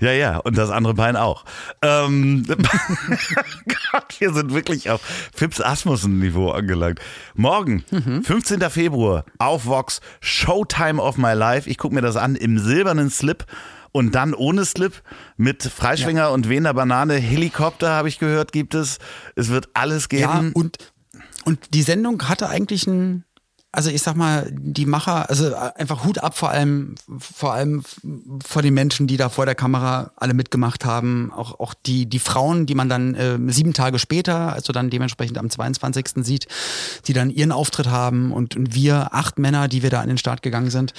Ja, 0.00 0.12
ja, 0.12 0.38
und 0.38 0.56
das 0.58 0.70
andere 0.70 0.94
Bein 0.94 1.16
auch. 1.16 1.44
Ähm, 1.82 2.44
Gott, 3.92 4.16
wir 4.18 4.32
sind 4.32 4.52
wirklich 4.52 4.90
auf 4.90 5.00
Fips 5.34 5.60
Asmussen-Niveau 5.60 6.50
angelangt. 6.50 7.00
Morgen, 7.34 7.84
Mhm. 7.90 8.24
15. 8.24 8.60
Februar, 8.70 9.24
auf 9.38 9.66
Vox, 9.66 10.00
Showtime 10.20 11.00
of 11.00 11.16
My 11.18 11.32
Life. 11.34 11.68
Ich 11.68 11.78
gucke 11.78 11.94
mir 11.94 12.00
das 12.02 12.16
an 12.16 12.34
im 12.36 12.58
silbernen 12.58 13.10
Slip 13.10 13.44
und 13.92 14.14
dann 14.14 14.34
ohne 14.34 14.64
Slip 14.64 15.02
mit 15.36 15.62
Freischwinger 15.62 16.30
und 16.30 16.48
Wiener 16.48 16.72
Banane. 16.74 17.14
Helikopter, 17.14 17.90
habe 17.90 18.08
ich 18.08 18.18
gehört, 18.18 18.52
gibt 18.52 18.74
es. 18.74 18.98
Es 19.36 19.48
wird 19.50 19.68
alles 19.74 20.08
Ja, 20.12 20.38
geben. 20.38 20.52
und, 20.52 20.78
und 21.44 21.74
die 21.74 21.82
Sendung 21.82 22.28
hatte 22.28 22.48
eigentlich 22.48 22.86
ein, 22.86 23.24
also 23.74 23.88
ich 23.88 24.02
sag 24.02 24.16
mal, 24.16 24.52
die 24.52 24.84
Macher, 24.84 25.30
also 25.30 25.54
einfach 25.54 26.04
Hut 26.04 26.18
ab 26.18 26.36
vor 26.36 26.50
allem, 26.50 26.94
vor 27.18 27.54
allem 27.54 27.82
vor 28.44 28.60
den 28.60 28.74
Menschen, 28.74 29.06
die 29.06 29.16
da 29.16 29.30
vor 29.30 29.46
der 29.46 29.54
Kamera 29.54 30.12
alle 30.16 30.34
mitgemacht 30.34 30.84
haben. 30.84 31.32
Auch, 31.34 31.58
auch 31.58 31.72
die, 31.72 32.04
die 32.04 32.18
Frauen, 32.18 32.66
die 32.66 32.74
man 32.74 32.90
dann 32.90 33.14
äh, 33.14 33.38
sieben 33.48 33.72
Tage 33.72 33.98
später, 33.98 34.52
also 34.52 34.74
dann 34.74 34.90
dementsprechend 34.90 35.38
am 35.38 35.48
22. 35.48 36.06
sieht, 36.16 36.48
die 37.06 37.14
dann 37.14 37.30
ihren 37.30 37.50
Auftritt 37.50 37.88
haben 37.88 38.30
und, 38.32 38.56
und 38.56 38.74
wir, 38.74 39.14
acht 39.14 39.38
Männer, 39.38 39.68
die 39.68 39.82
wir 39.82 39.88
da 39.88 40.02
an 40.02 40.08
den 40.08 40.18
Start 40.18 40.42
gegangen 40.42 40.70
sind. 40.70 40.92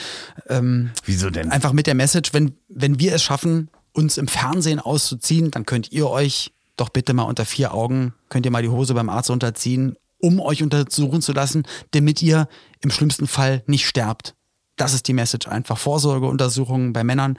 Ähm, 0.49 0.89
Wieso 1.05 1.30
denn? 1.30 1.51
einfach 1.51 1.74
mit 1.74 1.86
der 1.86 1.95
Message, 1.95 2.34
wenn, 2.34 2.55
wenn 2.69 2.97
wir 2.97 3.13
es 3.13 3.21
schaffen, 3.21 3.69
uns 3.91 4.17
im 4.17 4.28
Fernsehen 4.28 4.80
auszuziehen, 4.80 5.51
dann 5.51 5.67
könnt 5.67 5.91
ihr 5.91 6.09
euch 6.09 6.51
doch 6.76 6.89
bitte 6.89 7.13
mal 7.13 7.24
unter 7.24 7.45
vier 7.45 7.71
Augen, 7.71 8.13
könnt 8.30 8.47
ihr 8.47 8.51
mal 8.51 8.63
die 8.63 8.69
Hose 8.69 8.95
beim 8.95 9.09
Arzt 9.09 9.30
unterziehen, 9.30 9.95
um 10.24 10.39
euch 10.39 10.63
untersuchen 10.63 11.21
zu 11.21 11.34
lassen, 11.34 11.63
damit 11.91 12.21
ihr 12.21 12.47
im 12.80 12.91
schlimmsten 12.91 13.28
Fall 13.28 13.61
nicht 13.67 13.86
sterbt. 13.86 14.36
Das 14.78 14.93
ist 14.93 15.07
die 15.07 15.13
Message 15.13 15.49
einfach. 15.49 15.78
Vorsorgeuntersuchungen 15.78 16.93
bei 16.93 17.03
Männern. 17.03 17.38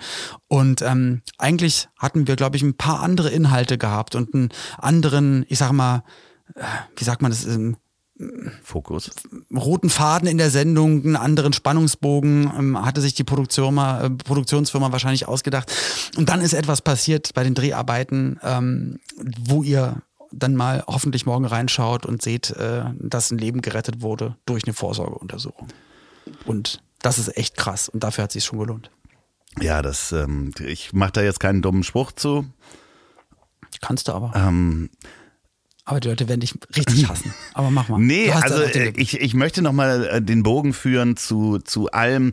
Und 0.49 0.83
ähm, 0.83 1.23
eigentlich 1.39 1.89
hatten 1.99 2.29
wir, 2.29 2.37
glaube 2.37 2.57
ich, 2.57 2.63
ein 2.63 2.77
paar 2.77 3.01
andere 3.01 3.31
Inhalte 3.31 3.79
gehabt 3.79 4.15
und 4.15 4.35
einen 4.35 4.51
anderen, 4.77 5.47
ich 5.49 5.59
sag 5.59 5.73
mal, 5.73 6.05
äh, 6.55 6.63
wie 6.97 7.05
sagt 7.05 7.23
man 7.23 7.31
das, 7.31 7.47
ähm, 7.47 7.79
Fokus. 8.63 9.11
roten 9.53 9.91
Faden 9.91 10.29
in 10.29 10.39
der 10.39 10.51
Sendung, 10.51 11.05
einen 11.05 11.17
anderen 11.17 11.53
Spannungsbogen, 11.53 12.53
ähm, 12.57 12.85
hatte 12.85 13.01
sich 13.01 13.15
die 13.15 13.25
Produktion 13.25 13.75
mal, 13.75 14.05
äh, 14.05 14.11
Produktionsfirma 14.11 14.93
wahrscheinlich 14.93 15.27
ausgedacht. 15.27 15.73
Und 16.17 16.29
dann 16.29 16.41
ist 16.41 16.53
etwas 16.53 16.81
passiert 16.81 17.35
bei 17.35 17.43
den 17.43 17.55
Dreharbeiten, 17.55 18.39
ähm, 18.45 19.01
wo 19.47 19.65
ihr 19.65 20.03
dann 20.39 20.55
mal 20.55 20.85
hoffentlich 20.87 21.27
morgen 21.27 21.45
reinschaut 21.45 22.07
und 22.07 22.23
seht, 22.23 22.51
äh, 22.51 22.85
dass 22.99 23.31
ein 23.31 23.39
Leben 23.39 23.63
gerettet 23.63 24.01
wurde 24.03 24.37
durch 24.47 24.65
eine 24.65 24.75
Vorsorgeuntersuchung. 24.75 25.69
Und 26.45 26.83
das 27.03 27.19
ist 27.19 27.37
echt 27.37 27.57
krass 27.57 27.89
und 27.89 28.03
dafür 28.05 28.25
hat 28.25 28.31
es 28.31 28.35
sich 28.35 28.45
schon 28.45 28.59
gelohnt. 28.59 28.91
Ja, 29.61 29.83
das, 29.83 30.11
ähm, 30.13 30.53
ich 30.65 30.93
mache 30.93 31.13
da 31.13 31.23
jetzt 31.23 31.39
keinen 31.41 31.63
dummen 31.63 31.85
Spruch 31.85 32.13
zu. 32.13 32.45
Kannst 33.81 34.09
du 34.09 34.13
aber. 34.13 34.33
Ähm, 34.35 34.91
Aber 35.85 36.01
die 36.01 36.09
Leute 36.09 36.29
werden 36.29 36.41
dich 36.41 36.55
richtig 36.77 37.09
hassen. 37.09 37.35
Aber 37.53 37.71
mach 37.71 37.89
mal. 37.89 37.99
Nee, 37.99 38.31
also 38.33 38.63
äh, 38.63 38.93
ich, 38.97 39.21
ich 39.21 39.35
möchte 39.35 39.63
nochmal 39.63 40.07
äh, 40.07 40.23
den 40.23 40.43
Bogen 40.43 40.73
führen 40.73 41.17
zu, 41.17 41.59
zu 41.59 41.91
allem, 41.91 42.33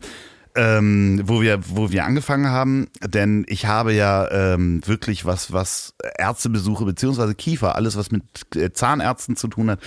ähm, 0.55 1.21
wo, 1.25 1.41
wir, 1.41 1.59
wo 1.69 1.91
wir 1.91 2.05
angefangen 2.05 2.47
haben. 2.47 2.87
Denn 3.05 3.45
ich 3.47 3.65
habe 3.65 3.93
ja 3.93 4.29
ähm, 4.31 4.81
wirklich 4.85 5.25
was, 5.25 5.51
was 5.53 5.93
Ärztebesuche 6.17 6.85
beziehungsweise 6.85 7.35
Kiefer, 7.35 7.75
alles 7.75 7.95
was 7.95 8.11
mit 8.11 8.23
äh, 8.55 8.71
Zahnärzten 8.73 9.35
zu 9.35 9.47
tun 9.47 9.69
hat, 9.71 9.79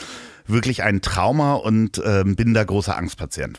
wirklich 0.47 0.83
ein 0.83 1.01
Trauma 1.03 1.55
und 1.55 2.01
ähm, 2.05 2.37
bin 2.37 2.55
da 2.55 2.65
großer 2.65 2.97
Angstpatient. 2.97 3.59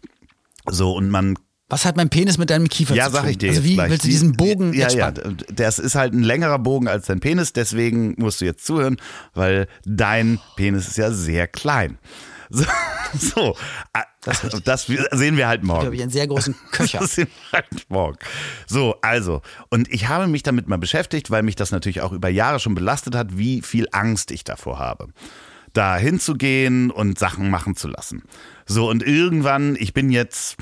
So, 0.67 0.93
und 0.93 1.09
man 1.09 1.35
Was 1.69 1.85
hat 1.85 1.95
mein 1.95 2.09
Penis 2.09 2.37
mit 2.37 2.49
deinem 2.49 2.69
Kiefer 2.69 2.95
ja, 2.95 3.05
zu 3.05 3.11
tun? 3.11 3.21
sag 3.21 3.29
ich 3.29 3.37
dir 3.37 3.49
Also 3.49 3.63
wie 3.63 3.77
willst 3.77 4.03
du 4.03 4.07
Die- 4.07 4.11
diesen 4.13 4.33
Bogen 4.33 4.73
Ja, 4.73 4.89
ja, 4.89 5.11
das 5.11 5.79
ist 5.79 5.95
halt 5.95 6.13
ein 6.13 6.23
längerer 6.23 6.59
Bogen 6.59 6.87
als 6.87 7.05
dein 7.07 7.19
Penis, 7.19 7.53
deswegen 7.53 8.15
musst 8.17 8.41
du 8.41 8.45
jetzt 8.45 8.65
zuhören, 8.65 8.97
weil 9.33 9.67
dein 9.85 10.39
Penis 10.55 10.87
ist 10.87 10.97
ja 10.97 11.11
sehr 11.11 11.47
klein. 11.47 11.97
So, 12.49 12.65
so 13.17 13.55
das, 14.21 14.41
das 14.63 14.85
sehen 14.85 15.37
wir 15.37 15.47
halt 15.47 15.61
Da 15.61 15.67
morgen. 15.67 15.85
habe 15.85 15.95
ich 15.95 16.01
einen 16.01 16.11
sehr 16.11 16.27
großen 16.27 16.55
Köcher. 16.71 16.99
Das 17.01 17.15
sehen 17.15 17.27
wir 17.51 17.59
halt 17.59 17.89
morgen. 17.89 18.17
So, 18.67 18.95
also, 19.01 19.41
und 19.69 19.91
ich 19.91 20.07
habe 20.07 20.27
mich 20.27 20.43
damit 20.43 20.67
mal 20.67 20.77
beschäftigt, 20.77 21.31
weil 21.31 21.43
mich 21.43 21.55
das 21.55 21.71
natürlich 21.71 22.01
auch 22.01 22.11
über 22.11 22.29
Jahre 22.29 22.59
schon 22.59 22.75
belastet 22.75 23.15
hat, 23.15 23.37
wie 23.37 23.61
viel 23.61 23.87
Angst 23.91 24.31
ich 24.31 24.43
davor 24.43 24.79
habe 24.79 25.07
da 25.75 25.97
hinzugehen 25.97 26.89
und 26.89 27.19
Sachen 27.19 27.49
machen 27.49 27.75
zu 27.75 27.89
lassen. 27.89 28.23
So, 28.65 28.89
und 28.89 29.03
irgendwann, 29.03 29.75
ich 29.77 29.93
bin 29.93 30.09
jetzt 30.09 30.55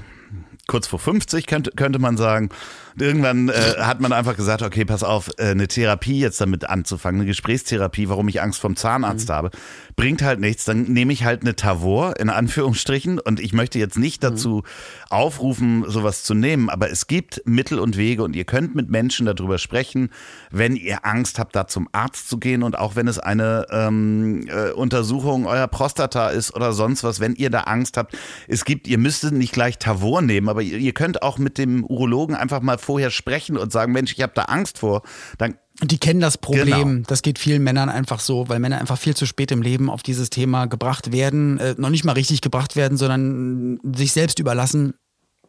kurz 0.67 0.88
vor 0.88 0.99
50, 0.99 1.45
könnte, 1.45 1.71
könnte 1.71 1.99
man 1.99 2.17
sagen, 2.17 2.49
und 2.95 3.01
irgendwann 3.01 3.49
äh, 3.49 3.53
hat 3.79 4.01
man 4.01 4.13
einfach 4.13 4.35
gesagt, 4.35 4.61
okay, 4.61 4.85
pass 4.85 5.03
auf, 5.03 5.29
äh, 5.37 5.51
eine 5.51 5.67
Therapie 5.67 6.19
jetzt 6.19 6.39
damit 6.39 6.69
anzufangen, 6.69 7.21
eine 7.21 7.27
Gesprächstherapie, 7.27 8.09
warum 8.09 8.27
ich 8.27 8.41
Angst 8.41 8.59
vom 8.59 8.75
Zahnarzt 8.75 9.29
habe, 9.29 9.49
bringt 9.95 10.21
halt 10.21 10.39
nichts. 10.39 10.65
Dann 10.65 10.83
nehme 10.83 11.13
ich 11.13 11.23
halt 11.23 11.41
eine 11.41 11.55
Tavor, 11.55 12.19
in 12.19 12.29
Anführungsstrichen, 12.29 13.19
und 13.19 13.39
ich 13.39 13.53
möchte 13.53 13.79
jetzt 13.79 13.97
nicht 13.97 14.23
dazu 14.23 14.63
aufrufen, 15.09 15.85
sowas 15.87 16.23
zu 16.23 16.33
nehmen, 16.33 16.69
aber 16.69 16.89
es 16.91 17.07
gibt 17.07 17.41
Mittel 17.45 17.79
und 17.79 17.97
Wege 17.97 18.23
und 18.23 18.35
ihr 18.35 18.45
könnt 18.45 18.75
mit 18.75 18.89
Menschen 18.89 19.25
darüber 19.25 19.57
sprechen, 19.57 20.09
wenn 20.51 20.75
ihr 20.75 21.05
Angst 21.05 21.39
habt, 21.39 21.55
da 21.55 21.67
zum 21.67 21.89
Arzt 21.91 22.29
zu 22.29 22.37
gehen 22.37 22.63
und 22.63 22.77
auch 22.77 22.95
wenn 22.95 23.07
es 23.07 23.19
eine 23.19 23.65
ähm, 23.71 24.47
äh, 24.47 24.71
Untersuchung 24.71 25.45
eurer 25.47 25.67
Prostata 25.67 26.29
ist 26.29 26.55
oder 26.55 26.73
sonst 26.73 27.03
was, 27.03 27.19
wenn 27.19 27.35
ihr 27.35 27.49
da 27.49 27.61
Angst 27.61 27.97
habt, 27.97 28.17
es 28.47 28.65
gibt, 28.65 28.87
ihr 28.87 28.97
müsst 28.97 29.23
nicht 29.31 29.53
gleich 29.53 29.77
Tavor 29.77 30.21
nehmen, 30.21 30.49
aber 30.49 30.61
ihr, 30.61 30.77
ihr 30.77 30.93
könnt 30.93 31.21
auch 31.21 31.37
mit 31.37 31.57
dem 31.57 31.83
Urologen 31.85 32.35
einfach 32.35 32.61
mal 32.61 32.77
vorher 32.84 33.11
sprechen 33.11 33.57
und 33.57 33.71
sagen, 33.71 33.91
Mensch, 33.91 34.13
ich 34.13 34.21
habe 34.21 34.34
da 34.36 34.43
Angst 34.43 34.79
vor, 34.79 35.03
dann 35.38 35.55
Und 35.81 35.91
die 35.91 35.97
kennen 35.97 36.19
das 36.19 36.38
Problem. 36.38 36.88
Genau. 36.88 37.05
Das 37.07 37.21
geht 37.21 37.39
vielen 37.39 37.63
Männern 37.63 37.89
einfach 37.89 38.19
so, 38.19 38.47
weil 38.49 38.59
Männer 38.59 38.79
einfach 38.79 38.97
viel 38.97 39.15
zu 39.15 39.25
spät 39.25 39.51
im 39.51 39.61
Leben 39.61 39.89
auf 39.89 40.03
dieses 40.03 40.29
Thema 40.29 40.65
gebracht 40.67 41.11
werden, 41.11 41.57
äh, 41.57 41.75
noch 41.77 41.89
nicht 41.89 42.03
mal 42.03 42.13
richtig 42.13 42.41
gebracht 42.41 42.75
werden, 42.75 42.97
sondern 42.97 43.79
sich 43.95 44.11
selbst 44.11 44.39
überlassen 44.39 44.93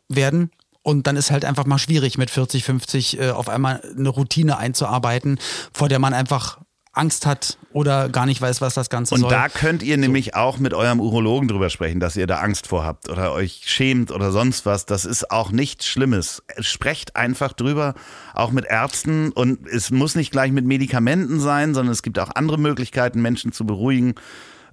werden. 0.08 0.50
Und 0.82 1.06
dann 1.06 1.16
ist 1.16 1.30
halt 1.30 1.44
einfach 1.44 1.64
mal 1.64 1.78
schwierig, 1.78 2.18
mit 2.18 2.30
40, 2.30 2.64
50 2.64 3.18
äh, 3.18 3.30
auf 3.30 3.48
einmal 3.48 3.80
eine 3.96 4.08
Routine 4.10 4.58
einzuarbeiten, 4.58 5.38
vor 5.72 5.88
der 5.88 5.98
man 5.98 6.12
einfach 6.12 6.58
Angst 6.94 7.26
hat 7.26 7.58
oder 7.72 8.08
gar 8.08 8.24
nicht 8.24 8.40
weiß, 8.40 8.60
was 8.60 8.74
das 8.74 8.88
Ganze 8.88 9.14
Und 9.14 9.22
soll. 9.22 9.30
da 9.30 9.48
könnt 9.48 9.82
ihr 9.82 9.96
nämlich 9.96 10.34
auch 10.34 10.58
mit 10.58 10.74
eurem 10.74 11.00
Urologen 11.00 11.48
drüber 11.48 11.68
sprechen, 11.70 12.00
dass 12.00 12.16
ihr 12.16 12.26
da 12.26 12.38
Angst 12.38 12.68
vor 12.68 12.84
habt 12.84 13.08
oder 13.08 13.32
euch 13.32 13.62
schämt 13.64 14.12
oder 14.12 14.30
sonst 14.30 14.64
was. 14.64 14.86
Das 14.86 15.04
ist 15.04 15.30
auch 15.30 15.50
nichts 15.50 15.86
Schlimmes. 15.86 16.42
Sprecht 16.60 17.16
einfach 17.16 17.52
drüber, 17.52 17.94
auch 18.32 18.52
mit 18.52 18.64
Ärzten. 18.64 19.32
Und 19.32 19.66
es 19.66 19.90
muss 19.90 20.14
nicht 20.14 20.30
gleich 20.30 20.52
mit 20.52 20.64
Medikamenten 20.64 21.40
sein, 21.40 21.74
sondern 21.74 21.92
es 21.92 22.02
gibt 22.02 22.18
auch 22.18 22.30
andere 22.34 22.58
Möglichkeiten, 22.58 23.20
Menschen 23.20 23.52
zu 23.52 23.66
beruhigen. 23.66 24.14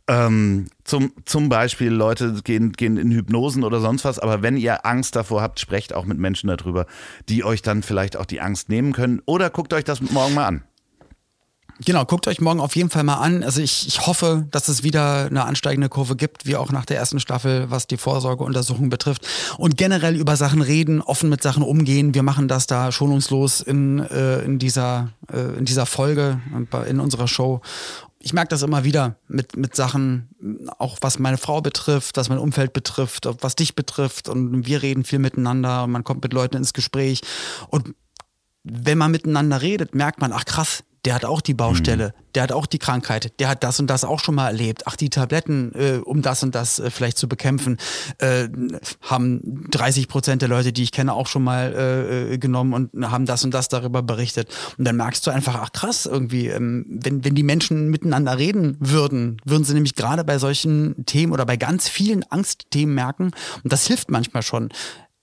Ähm, 0.07 0.67
zum, 0.84 1.13
zum 1.26 1.49
Beispiel 1.49 1.91
Leute 1.91 2.41
gehen, 2.43 2.74
gehen 2.74 2.97
in 2.97 3.11
Hypnosen 3.11 3.63
oder 3.63 3.80
sonst 3.80 4.03
was. 4.05 4.19
Aber 4.19 4.41
wenn 4.41 4.57
ihr 4.57 4.86
Angst 4.86 5.15
davor 5.15 5.41
habt, 5.41 5.59
sprecht 5.59 5.93
auch 5.93 6.05
mit 6.05 6.17
Menschen 6.17 6.47
darüber, 6.47 6.86
die 7.30 7.43
euch 7.43 7.61
dann 7.61 7.82
vielleicht 7.82 8.17
auch 8.17 8.26
die 8.26 8.41
Angst 8.41 8.69
nehmen 8.69 8.93
können. 8.93 9.22
Oder 9.26 9.49
guckt 9.49 9.74
euch 9.74 9.84
das 9.84 10.01
morgen 10.01 10.34
mal 10.34 10.45
an. 10.45 10.63
Genau, 11.84 12.06
guckt 12.06 12.28
euch 12.28 12.40
morgen 12.40 12.60
auf 12.60 12.76
jeden 12.76 12.92
Fall 12.92 13.04
mal 13.04 13.16
an. 13.16 13.44
Also 13.44 13.60
ich, 13.60 13.88
ich 13.88 14.06
hoffe, 14.06 14.46
dass 14.52 14.68
es 14.68 14.84
wieder 14.84 15.26
eine 15.26 15.46
ansteigende 15.46 15.90
Kurve 15.90 16.16
gibt, 16.16 16.46
wie 16.46 16.56
auch 16.56 16.72
nach 16.72 16.86
der 16.86 16.98
ersten 16.98 17.20
Staffel, 17.20 17.72
was 17.72 17.88
die 17.88 17.98
Vorsorgeuntersuchung 17.98 18.90
betrifft. 18.90 19.28
Und 19.58 19.78
generell 19.78 20.16
über 20.16 20.36
Sachen 20.36 20.62
reden, 20.62 21.02
offen 21.02 21.30
mit 21.30 21.42
Sachen 21.42 21.64
umgehen. 21.64 22.14
Wir 22.14 22.22
machen 22.22 22.48
das 22.48 22.68
da 22.68 22.92
schonungslos 22.92 23.62
in, 23.62 23.98
äh, 24.00 24.42
in, 24.42 24.60
dieser, 24.60 25.10
äh, 25.34 25.58
in 25.58 25.66
dieser 25.66 25.88
Folge, 25.88 26.40
und 26.54 26.72
in 26.88 27.00
unserer 27.00 27.28
Show. 27.28 27.62
Ich 28.20 28.34
merke 28.34 28.50
das 28.50 28.62
immer 28.62 28.84
wieder 28.84 29.16
mit, 29.28 29.58
mit 29.58 29.76
Sachen, 29.76 30.30
auch 30.78 31.00
was 31.02 31.18
meine 31.18 31.40
Frau 31.40 31.62
betrifft, 31.62 32.16
was 32.18 32.30
mein 32.30 32.38
Umfeld 32.38 32.74
betrifft, 32.74 33.28
was 33.42 33.56
dich 33.56 33.74
betrifft. 33.74 34.30
Und 34.30 34.68
wir 34.68 34.84
reden 34.84 35.04
viel 35.04 35.20
miteinander, 35.20 35.88
man 35.88 36.04
kommt 36.04 36.22
mit 36.22 36.34
Leuten 36.34 36.58
ins 36.58 36.74
Gespräch. 36.74 37.22
Und 37.70 37.96
wenn 38.64 39.00
man 39.00 39.10
miteinander 39.10 39.64
redet, 39.64 39.96
merkt 39.96 40.22
man, 40.22 40.32
ach 40.32 40.46
krass, 40.46 40.84
der 41.06 41.16
hat 41.16 41.26
auch 41.26 41.41
die 41.41 41.56
Baustelle, 41.56 42.10
mhm. 42.10 42.32
der 42.36 42.43
hat 42.43 42.52
auch 42.52 42.68
die 42.68 42.78
Krankheit, 42.78 43.39
der 43.39 43.49
hat 43.49 43.64
das 43.64 43.80
und 43.80 43.88
das 43.88 44.04
auch 44.04 44.20
schon 44.20 44.36
mal 44.36 44.47
erlebt. 44.47 44.84
Ach, 44.86 44.95
die 44.95 45.10
Tabletten, 45.10 45.74
äh, 45.74 45.97
um 45.97 46.22
das 46.22 46.43
und 46.43 46.54
das 46.54 46.80
äh, 46.80 46.91
vielleicht 46.91 47.18
zu 47.18 47.28
bekämpfen, 47.28 47.78
äh, 48.20 48.47
haben 49.02 49.68
30 49.72 50.08
Prozent 50.08 50.41
der 50.43 50.49
Leute, 50.49 50.74
die 50.74 50.84
ich 50.84 50.91
kenne, 50.91 51.14
auch 51.14 51.28
schon 51.28 51.43
mal 51.43 51.74
äh, 51.74 52.34
äh, 52.34 52.38
genommen 52.38 52.74
und 52.74 53.10
haben 53.10 53.26
das 53.26 53.43
und 53.43 53.52
das 53.52 53.68
darüber 53.68 54.04
berichtet. 54.04 54.49
Und 54.78 54.86
dann 54.86 54.95
merkst 54.95 55.26
du 55.26 55.32
einfach, 55.32 55.56
ach 55.56 55.72
krass, 55.72 56.06
irgendwie, 56.06 56.47
ähm, 56.47 56.86
wenn, 56.88 57.26
wenn 57.26 57.34
die 57.34 57.43
Menschen 57.43 57.89
miteinander 57.89 58.38
reden 58.38 58.78
würden, 58.80 59.41
würden 59.43 59.64
sie 59.64 59.74
nämlich 59.74 59.95
gerade 59.95 60.24
bei 60.24 60.38
solchen 60.38 61.06
Themen 61.06 61.34
oder 61.34 61.45
bei 61.45 61.58
ganz 61.58 61.89
vielen 61.89 62.24
Angstthemen 62.30 62.93
merken, 62.93 63.32
und 63.64 63.74
das 63.74 63.88
hilft 63.88 64.12
manchmal 64.12 64.43
schon. 64.43 64.70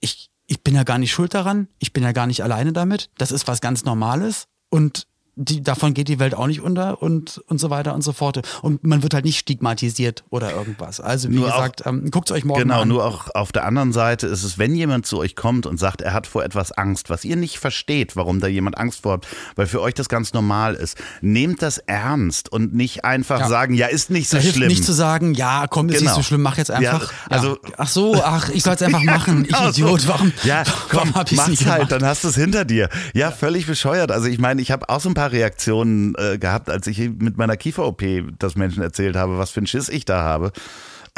Ich, 0.00 0.30
ich 0.46 0.62
bin 0.62 0.74
ja 0.74 0.82
gar 0.82 0.98
nicht 0.98 1.12
schuld 1.12 1.34
daran, 1.34 1.68
ich 1.78 1.92
bin 1.92 2.02
ja 2.02 2.12
gar 2.12 2.26
nicht 2.26 2.42
alleine 2.42 2.72
damit, 2.72 3.10
das 3.18 3.30
ist 3.30 3.46
was 3.46 3.60
ganz 3.60 3.84
Normales 3.84 4.48
und 4.70 5.06
die, 5.38 5.62
davon 5.62 5.94
geht 5.94 6.08
die 6.08 6.18
Welt 6.18 6.34
auch 6.34 6.48
nicht 6.48 6.60
unter 6.60 7.00
und, 7.00 7.38
und 7.46 7.60
so 7.60 7.70
weiter 7.70 7.94
und 7.94 8.02
so 8.02 8.12
fort. 8.12 8.40
Und 8.60 8.84
man 8.84 9.02
wird 9.02 9.14
halt 9.14 9.24
nicht 9.24 9.38
stigmatisiert 9.38 10.24
oder 10.30 10.52
irgendwas. 10.52 11.00
Also 11.00 11.30
wie 11.30 11.36
nur 11.36 11.46
gesagt, 11.46 11.86
auch, 11.86 11.90
ähm, 11.90 12.10
guckt 12.10 12.30
euch 12.32 12.44
morgen 12.44 12.62
genau, 12.62 12.80
an. 12.80 12.88
Genau, 12.88 12.94
nur 13.02 13.04
auch 13.04 13.34
auf 13.34 13.52
der 13.52 13.64
anderen 13.64 13.92
Seite 13.92 14.26
ist 14.26 14.42
es, 14.42 14.58
wenn 14.58 14.74
jemand 14.74 15.06
zu 15.06 15.18
euch 15.18 15.36
kommt 15.36 15.64
und 15.66 15.78
sagt, 15.78 16.02
er 16.02 16.12
hat 16.12 16.26
vor 16.26 16.44
etwas 16.44 16.72
Angst, 16.72 17.08
was 17.08 17.24
ihr 17.24 17.36
nicht 17.36 17.58
versteht, 17.58 18.16
warum 18.16 18.40
da 18.40 18.48
jemand 18.48 18.78
Angst 18.78 19.02
vor 19.02 19.14
hat, 19.14 19.28
weil 19.54 19.66
für 19.66 19.80
euch 19.80 19.94
das 19.94 20.08
ganz 20.08 20.32
normal 20.32 20.74
ist, 20.74 20.98
nehmt 21.20 21.62
das 21.62 21.78
ernst 21.78 22.50
und 22.50 22.74
nicht 22.74 23.04
einfach 23.04 23.40
ja. 23.40 23.48
sagen, 23.48 23.74
ja, 23.74 23.86
ist 23.86 24.10
nicht 24.10 24.28
so 24.28 24.38
da 24.38 24.42
schlimm. 24.42 24.68
nicht 24.68 24.84
zu 24.84 24.92
sagen, 24.92 25.34
ja, 25.34 25.66
komm, 25.68 25.88
ist 25.88 25.98
genau. 25.98 26.10
nicht 26.10 26.16
so 26.16 26.22
schlimm, 26.22 26.42
mach 26.42 26.58
jetzt 26.58 26.72
einfach. 26.72 27.12
Ja, 27.12 27.18
also, 27.30 27.58
ja. 27.62 27.74
Ach 27.76 27.88
so, 27.88 28.20
ach, 28.22 28.48
ich 28.48 28.64
soll 28.64 28.74
es 28.74 28.82
einfach 28.82 29.04
machen, 29.04 29.44
ich 29.44 29.48
genau 29.54 29.68
Idiot, 29.68 30.08
warum, 30.08 30.32
ja, 30.42 30.64
komm, 30.90 31.10
warum 31.14 31.50
nicht 31.50 31.66
halt, 31.66 31.92
dann 31.92 32.04
hast 32.04 32.24
du 32.24 32.28
es 32.28 32.34
hinter 32.34 32.64
dir. 32.64 32.88
Ja, 33.14 33.30
völlig 33.30 33.66
bescheuert. 33.66 34.10
Also 34.10 34.26
ich 34.26 34.38
meine, 34.38 34.60
ich 34.60 34.70
habe 34.70 34.88
auch 34.88 35.00
so 35.00 35.08
ein 35.08 35.14
paar 35.14 35.27
Reaktionen 35.32 36.14
äh, 36.16 36.38
gehabt, 36.38 36.70
als 36.70 36.86
ich 36.86 36.98
mit 36.98 37.36
meiner 37.36 37.56
Kiefer-OP 37.56 38.02
das 38.38 38.56
Menschen 38.56 38.82
erzählt 38.82 39.16
habe, 39.16 39.38
was 39.38 39.50
für 39.50 39.60
ein 39.60 39.66
Schiss 39.66 39.88
ich 39.88 40.04
da 40.04 40.22
habe. 40.22 40.52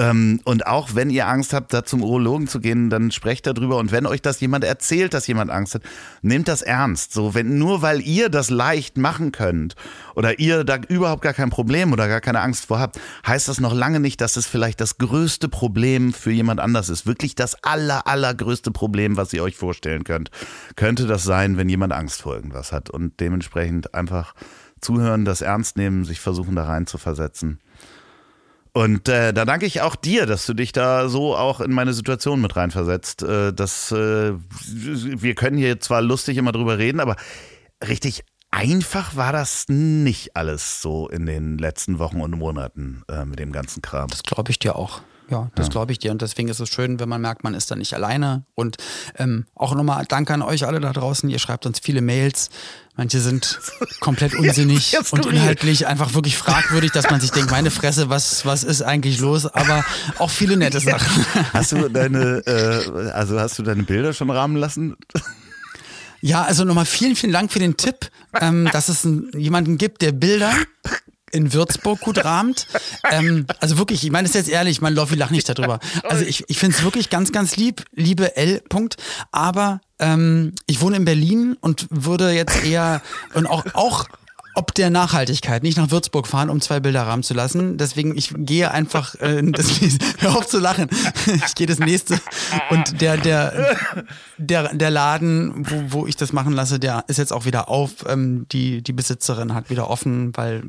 Ähm, 0.01 0.41
und 0.45 0.67
auch 0.67 0.95
wenn 0.95 1.11
ihr 1.11 1.29
Angst 1.29 1.53
habt, 1.53 1.75
da 1.75 1.85
zum 1.85 2.03
Urologen 2.03 2.49
zu 2.49 2.59
gehen, 2.59 2.89
dann 2.89 3.11
sprecht 3.11 3.47
darüber. 3.47 3.77
Und 3.77 3.93
wenn 3.93 4.07
euch 4.07 4.23
das 4.23 4.41
jemand 4.41 4.65
erzählt, 4.65 5.13
dass 5.13 5.27
jemand 5.27 5.51
Angst 5.51 5.75
hat, 5.75 5.83
nehmt 6.23 6.49
das 6.49 6.63
ernst. 6.63 7.13
So, 7.13 7.35
wenn 7.35 7.59
nur 7.59 7.83
weil 7.83 8.01
ihr 8.01 8.31
das 8.31 8.49
leicht 8.49 8.97
machen 8.97 9.31
könnt 9.31 9.75
oder 10.15 10.39
ihr 10.39 10.65
da 10.65 10.79
überhaupt 10.89 11.21
gar 11.21 11.35
kein 11.35 11.51
Problem 11.51 11.93
oder 11.93 12.09
gar 12.09 12.23
keine 12.23 12.41
Angst 12.41 12.65
vor 12.65 12.81
habt, 12.81 12.99
heißt 13.27 13.49
das 13.49 13.61
noch 13.61 13.75
lange 13.75 14.01
nicht, 14.01 14.23
dass 14.23 14.37
es 14.37 14.47
vielleicht 14.47 14.81
das 14.81 14.97
größte 14.97 15.51
Problem 15.51 16.15
für 16.15 16.31
jemand 16.31 16.61
anders 16.61 16.89
ist. 16.89 17.05
Wirklich 17.05 17.35
das 17.35 17.63
aller, 17.63 18.07
allergrößte 18.07 18.71
Problem, 18.71 19.19
was 19.19 19.35
ihr 19.35 19.43
euch 19.43 19.57
vorstellen 19.57 20.05
könnt, 20.05 20.31
könnte 20.77 21.07
das 21.07 21.25
sein, 21.25 21.59
wenn 21.59 21.69
jemand 21.69 21.93
Angst 21.93 22.23
vor 22.23 22.35
irgendwas 22.35 22.73
hat 22.73 22.89
und 22.89 23.21
dementsprechend 23.21 23.93
einfach 23.93 24.35
zuhören, 24.81 25.27
das 25.27 25.43
ernst 25.43 25.77
nehmen, 25.77 26.07
sich 26.07 26.21
versuchen 26.21 26.57
da 26.57 26.65
rein 26.65 26.87
zu 26.87 26.97
versetzen. 26.97 27.59
Und 28.73 29.09
äh, 29.09 29.33
da 29.33 29.45
danke 29.45 29.67
ich 29.67 29.81
auch 29.81 29.97
dir, 29.97 30.27
dass 30.27 30.47
du 30.47 30.55
dich 30.55 30.73
da 30.73 31.09
so 31.09 31.37
auch 31.37 31.61
in 31.61 31.73
meine 31.73 31.93
Situation 31.93 32.41
mit 32.41 32.55
reinversetzt. 32.57 33.23
Äh, 33.23 33.53
dass, 33.53 33.91
äh, 33.91 34.33
wir 34.35 35.35
können 35.35 35.59
hier 35.59 35.81
zwar 35.81 36.03
lustig 36.03 36.37
immer 36.37 36.53
drüber 36.53 36.79
reden, 36.79 37.01
aber 37.01 37.17
richtig 37.87 38.25
einfach 38.51 39.17
war 39.17 39.33
das 39.33 39.67
nicht 39.69 40.37
alles 40.37 40.83
so 40.83 41.09
in 41.09 41.27
den 41.27 41.59
letzten 41.59 41.99
Wochen 41.99 42.21
und 42.21 42.33
Monaten 42.33 43.03
äh, 43.11 43.25
mit 43.25 43.39
dem 43.39 43.53
ganzen 43.53 43.83
Kram. 43.83 44.09
Das 44.09 44.23
glaube 44.23 44.51
ich 44.51 44.59
dir 44.59 44.77
auch. 44.77 45.01
Ja, 45.31 45.51
das 45.55 45.67
ja. 45.67 45.71
glaube 45.71 45.93
ich 45.93 45.99
dir. 46.01 46.11
Und 46.11 46.23
deswegen 46.23 46.49
ist 46.49 46.59
es 46.59 46.69
schön, 46.69 46.99
wenn 46.99 47.09
man 47.09 47.21
merkt, 47.21 47.45
man 47.45 47.55
ist 47.55 47.71
da 47.71 47.77
nicht 47.77 47.95
alleine. 47.95 48.45
Und 48.55 48.79
ähm, 49.17 49.47
auch 49.55 49.75
nochmal 49.75 50.05
Danke 50.09 50.35
an 50.35 50.43
euch 50.43 50.67
alle 50.67 50.81
da 50.81 50.93
draußen. 50.93 51.31
Ihr 51.31 51.39
schreibt 51.39 51.67
uns 51.67 51.79
viele 51.79 52.01
Mails. 52.01 52.51
Manche 52.97 53.21
sind 53.21 53.61
komplett 54.01 54.35
unsinnig 54.35 54.93
ja, 54.93 55.01
und 55.13 55.27
inhaltlich 55.27 55.87
einfach 55.87 56.15
wirklich 56.15 56.37
fragwürdig, 56.37 56.91
dass 56.91 57.09
man 57.11 57.21
sich 57.21 57.31
denkt, 57.31 57.51
meine 57.51 57.71
Fresse, 57.71 58.11
was, 58.11 58.45
was 58.45 58.65
ist 58.65 58.83
eigentlich 58.83 59.21
los? 59.21 59.47
Aber 59.47 59.85
auch 60.19 60.31
viele 60.31 60.57
nette 60.57 60.81
Sachen. 60.81 61.25
Hast 61.53 61.73
du 61.73 61.89
deine, 61.93 62.43
äh, 62.47 63.11
also 63.13 63.39
hast 63.39 63.59
du 63.59 63.63
deine 63.63 63.85
Bilder 63.85 64.13
schon 64.13 64.31
rahmen 64.31 64.57
lassen? 64.57 64.97
Ja, 66.21 66.43
also 66.43 66.65
nochmal 66.65 66.87
vielen, 66.87 67.15
vielen 67.15 67.33
Dank 67.33 67.53
für 67.53 67.61
den 67.61 67.77
Tipp, 67.77 68.11
ähm, 68.41 68.69
dass 68.73 68.89
es 68.89 69.07
einen, 69.07 69.31
jemanden 69.39 69.79
gibt, 69.79 70.03
der 70.03 70.13
Bilder 70.13 70.53
in 71.33 71.53
Würzburg 71.53 72.01
gut 72.01 72.25
rahmt. 72.25 72.67
ähm, 73.11 73.47
also 73.61 73.79
wirklich, 73.79 74.05
ich 74.05 74.11
meine 74.11 74.29
es 74.29 74.35
jetzt 74.35 74.49
ehrlich, 74.49 74.81
mein 74.81 74.95
Loffi 74.95 75.15
lacht 75.15 75.31
nicht 75.31 75.49
darüber. 75.49 75.79
Also 76.03 76.25
ich, 76.25 76.45
ich 76.49 76.59
finde 76.59 76.77
es 76.77 76.85
wirklich 76.85 77.11
ganz, 77.11 77.33
ganz 77.33 77.57
lieb, 77.57 77.85
liebe 77.95 78.37
L. 78.37 78.61
Punkt. 78.69 78.97
Aber 79.33 79.81
ähm, 79.99 80.55
ich 80.67 80.81
wohne 80.81 80.97
in 80.97 81.05
Berlin 81.05 81.57
und 81.61 81.87
würde 81.91 82.31
jetzt 82.33 82.65
eher 82.65 83.03
und 83.35 83.47
auch, 83.47 83.65
auch 83.75 84.07
ob 84.55 84.75
der 84.75 84.91
Nachhaltigkeit 84.91 85.63
nicht 85.63 85.77
nach 85.77 85.91
Würzburg 85.91 86.27
fahren, 86.27 86.51
um 86.51 86.61
zwei 86.61 86.81
Bilder 86.81 87.03
rahmen 87.03 87.23
zu 87.23 87.35
lassen. 87.35 87.79
Deswegen, 87.79 88.17
ich 88.17 88.33
gehe 88.37 88.71
einfach, 88.71 89.15
äh, 89.17 89.43
das, 89.45 89.81
hör 90.19 90.37
auf 90.37 90.47
zu 90.47 90.59
lachen. 90.59 90.89
Ich 91.47 91.55
gehe 91.55 91.67
das 91.67 91.79
nächste. 91.79 92.21
Und 92.71 93.01
der, 93.01 93.17
der, 93.17 93.77
der, 94.39 94.75
der 94.75 94.91
Laden, 94.91 95.67
wo, 95.69 96.01
wo 96.01 96.07
ich 96.07 96.17
das 96.17 96.33
machen 96.33 96.53
lasse, 96.53 96.79
der 96.79 97.05
ist 97.09 97.19
jetzt 97.19 97.33
auch 97.33 97.45
wieder 97.45 97.69
auf. 97.69 98.05
Ähm, 98.07 98.47
die, 98.51 98.83
die 98.83 98.93
Besitzerin 98.93 99.55
hat 99.55 99.71
wieder 99.71 99.89
offen, 99.89 100.37
weil 100.37 100.63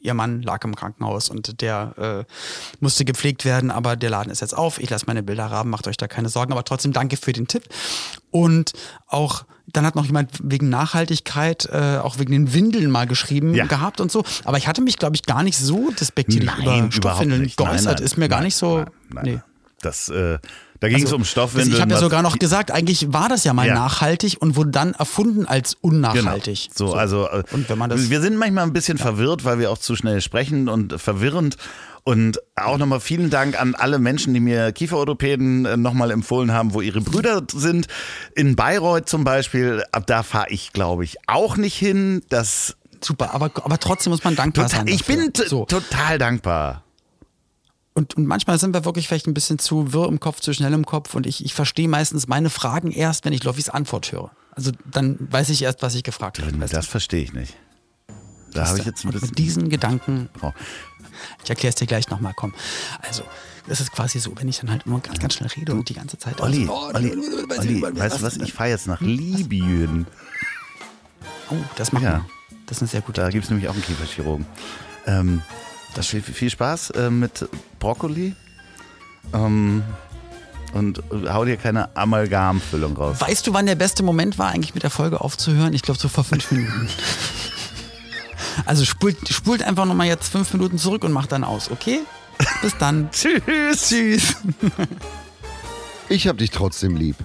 ihr 0.00 0.14
Mann 0.14 0.42
lag 0.42 0.64
im 0.64 0.74
Krankenhaus 0.74 1.28
und 1.28 1.60
der 1.60 2.26
äh, 2.28 2.32
musste 2.80 3.04
gepflegt 3.04 3.44
werden. 3.44 3.70
Aber 3.70 3.96
der 3.96 4.10
Laden 4.10 4.30
ist 4.30 4.40
jetzt 4.40 4.56
auf. 4.56 4.78
Ich 4.80 4.90
lasse 4.90 5.06
meine 5.06 5.22
Bilder 5.22 5.46
raben, 5.46 5.70
macht 5.70 5.86
euch 5.86 5.96
da 5.96 6.08
keine 6.08 6.28
Sorgen. 6.28 6.52
Aber 6.52 6.64
trotzdem 6.64 6.92
danke 6.92 7.16
für 7.16 7.32
den 7.32 7.46
Tipp. 7.46 7.64
Und 8.30 8.72
auch 9.06 9.44
dann 9.66 9.86
hat 9.86 9.94
noch 9.94 10.04
jemand 10.04 10.30
wegen 10.42 10.68
Nachhaltigkeit, 10.68 11.68
äh, 11.72 11.98
auch 11.98 12.18
wegen 12.18 12.32
den 12.32 12.52
Windeln 12.54 12.90
mal 12.90 13.06
geschrieben 13.06 13.54
ja. 13.54 13.66
gehabt 13.66 14.00
und 14.00 14.10
so. 14.10 14.24
Aber 14.44 14.58
ich 14.58 14.66
hatte 14.68 14.82
mich, 14.82 14.98
glaube 14.98 15.16
ich, 15.16 15.22
gar 15.22 15.42
nicht 15.42 15.58
so 15.58 15.90
despektierlich 15.90 16.50
nein, 16.58 16.84
über 16.86 16.92
Stoffwindeln 16.92 17.42
geäußert. 17.56 17.84
Nein, 17.84 17.94
nein, 17.94 18.04
ist 18.04 18.16
mir 18.18 18.28
gar 18.28 18.42
nicht 18.42 18.56
so. 18.56 18.84
Nein, 19.10 19.24
nee. 19.24 19.40
Das, 19.80 20.08
äh, 20.08 20.38
da 20.78 20.88
ging 20.88 20.98
es 20.98 21.04
also, 21.04 21.16
um 21.16 21.24
Stoffwindeln. 21.24 21.74
Ich 21.74 21.80
habe 21.80 21.92
ja 21.92 21.98
sogar 21.98 22.22
noch 22.22 22.38
gesagt, 22.38 22.70
eigentlich 22.70 23.12
war 23.12 23.28
das 23.28 23.44
ja 23.44 23.52
mal 23.52 23.66
ja. 23.66 23.74
nachhaltig 23.74 24.36
und 24.40 24.56
wurde 24.56 24.70
dann 24.70 24.94
erfunden 24.94 25.46
als 25.46 25.74
unnachhaltig. 25.80 26.70
Genau. 26.76 26.76
So, 26.76 26.86
so, 26.88 26.94
also 26.94 27.28
äh, 27.28 27.42
und 27.52 27.68
wenn 27.68 27.78
man 27.78 27.90
das, 27.90 28.10
wir 28.10 28.20
sind 28.20 28.36
manchmal 28.36 28.64
ein 28.64 28.72
bisschen 28.72 28.98
ja. 28.98 29.04
verwirrt, 29.04 29.44
weil 29.44 29.58
wir 29.58 29.70
auch 29.70 29.78
zu 29.78 29.96
schnell 29.96 30.20
sprechen 30.20 30.68
und 30.68 31.00
verwirrend. 31.00 31.56
Und 32.04 32.40
auch 32.56 32.78
nochmal 32.78 32.98
vielen 32.98 33.30
Dank 33.30 33.60
an 33.60 33.76
alle 33.76 34.00
Menschen, 34.00 34.34
die 34.34 34.40
mir 34.40 34.72
Kieferorthopäden 34.72 35.64
äh, 35.64 35.76
nochmal 35.76 36.10
empfohlen 36.10 36.52
haben, 36.52 36.74
wo 36.74 36.80
ihre 36.80 37.00
Brüder 37.00 37.42
sind. 37.52 37.86
In 38.34 38.56
Bayreuth 38.56 39.08
zum 39.08 39.22
Beispiel, 39.22 39.84
ab 39.92 40.06
da 40.06 40.24
fahre 40.24 40.50
ich, 40.50 40.72
glaube 40.72 41.04
ich, 41.04 41.16
auch 41.28 41.56
nicht 41.56 41.76
hin. 41.76 42.22
Das 42.28 42.76
Super, 43.04 43.34
aber, 43.34 43.50
aber 43.64 43.78
trotzdem 43.78 44.10
muss 44.10 44.24
man 44.24 44.36
dankbar 44.36 44.66
total, 44.66 44.86
sein. 44.86 44.88
Ich 44.88 45.04
bin 45.04 45.32
so. 45.34 45.64
total 45.64 46.18
dankbar. 46.18 46.84
Und, 47.94 48.16
und 48.16 48.26
manchmal 48.26 48.58
sind 48.58 48.74
wir 48.74 48.84
wirklich 48.84 49.06
vielleicht 49.08 49.26
ein 49.26 49.34
bisschen 49.34 49.58
zu 49.58 49.92
wirr 49.92 50.08
im 50.08 50.18
Kopf, 50.18 50.40
zu 50.40 50.54
schnell 50.54 50.72
im 50.72 50.86
Kopf 50.86 51.14
und 51.14 51.26
ich, 51.26 51.44
ich 51.44 51.52
verstehe 51.52 51.88
meistens 51.88 52.26
meine 52.26 52.48
Fragen 52.48 52.90
erst, 52.90 53.24
wenn 53.24 53.32
ich 53.32 53.44
Loffis 53.44 53.68
Antwort 53.68 54.12
höre. 54.12 54.30
Also 54.52 54.70
dann 54.90 55.16
weiß 55.18 55.50
ich 55.50 55.62
erst, 55.62 55.82
was 55.82 55.94
ich 55.94 56.02
gefragt 56.02 56.38
habe. 56.40 56.52
Das 56.68 56.86
verstehe 56.86 57.22
ich 57.22 57.32
nicht. 57.32 57.54
Da 58.54 58.68
habe 58.68 58.78
ich 58.78 58.84
jetzt 58.84 59.04
ein 59.04 59.10
bisschen. 59.10 59.28
Mit 59.28 59.38
diesen 59.38 59.68
Gedanken. 59.68 60.28
Oh. 60.42 60.52
Ich 61.44 61.50
erkläre 61.50 61.70
es 61.70 61.76
dir 61.76 61.86
gleich 61.86 62.08
nochmal, 62.08 62.32
komm. 62.34 62.54
Also, 63.00 63.22
das 63.66 63.80
ist 63.80 63.92
quasi 63.92 64.18
so, 64.18 64.32
wenn 64.36 64.48
ich 64.48 64.58
dann 64.60 64.70
halt 64.70 64.86
immer 64.86 65.00
ganz, 65.00 65.18
ganz 65.18 65.34
schnell 65.34 65.50
rede 65.56 65.74
und 65.74 65.88
die 65.88 65.94
ganze 65.94 66.18
Zeit. 66.18 66.40
Olli, 66.40 66.66
oh, 66.68 66.90
Olli, 66.92 67.12
Olli, 67.58 67.82
weißt 67.82 68.18
du 68.18 68.22
was? 68.22 68.36
Ich 68.38 68.52
fahre 68.52 68.70
jetzt 68.70 68.86
nach? 68.86 69.00
Libyen. 69.00 70.06
Oh, 71.50 71.56
das 71.76 71.92
machen 71.92 72.04
ja. 72.04 72.12
wir. 72.12 72.26
Das 72.66 72.78
ist 72.78 72.82
eine 72.82 72.88
sehr 72.88 73.00
gute 73.02 73.20
Da 73.20 73.28
gibt 73.30 73.44
es 73.44 73.50
nämlich 73.50 73.68
auch 73.68 73.74
einen 73.74 73.82
Kieferchirurgen. 73.82 74.46
Ähm, 75.06 75.42
das 75.94 76.06
viel, 76.06 76.22
viel 76.22 76.50
Spaß 76.50 76.90
äh, 76.90 77.10
mit 77.10 77.48
Brokkoli. 77.78 78.34
Ähm, 79.32 79.82
und 80.72 81.02
hau 81.28 81.44
dir 81.44 81.58
keine 81.58 81.94
Amalgamfüllung 81.96 82.96
raus. 82.96 83.20
Weißt 83.20 83.46
du, 83.46 83.52
wann 83.52 83.66
der 83.66 83.74
beste 83.74 84.02
Moment 84.02 84.38
war, 84.38 84.48
eigentlich 84.48 84.74
mit 84.74 84.82
der 84.82 84.90
Folge 84.90 85.20
aufzuhören? 85.20 85.74
Ich 85.74 85.82
glaube, 85.82 86.00
so 86.00 86.08
vor 86.08 86.24
fünf 86.24 86.50
Minuten. 86.50 86.88
Also 88.66 88.84
spult, 88.84 89.28
spult 89.28 89.62
einfach 89.62 89.86
nochmal 89.86 90.06
jetzt 90.06 90.28
fünf 90.28 90.52
Minuten 90.52 90.78
zurück 90.78 91.04
und 91.04 91.12
macht 91.12 91.32
dann 91.32 91.44
aus, 91.44 91.70
okay? 91.70 92.00
Bis 92.60 92.76
dann. 92.78 93.10
Tschüss. 93.12 93.88
Tschüss. 93.88 94.36
ich 96.08 96.28
hab 96.28 96.38
dich 96.38 96.50
trotzdem 96.50 96.96
lieb. 96.96 97.16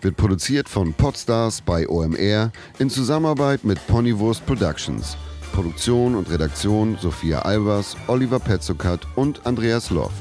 Wird 0.00 0.16
produziert 0.16 0.68
von 0.68 0.94
Podstars 0.94 1.60
bei 1.60 1.88
OMR 1.88 2.50
in 2.78 2.90
Zusammenarbeit 2.90 3.64
mit 3.64 3.86
Ponywurst 3.86 4.44
Productions. 4.46 5.16
Produktion 5.52 6.16
und 6.16 6.30
Redaktion 6.30 6.98
Sophia 7.00 7.40
Albers, 7.40 7.96
Oliver 8.08 8.40
Petzokat 8.40 9.06
und 9.16 9.46
Andreas 9.46 9.90
Loff. 9.90 10.12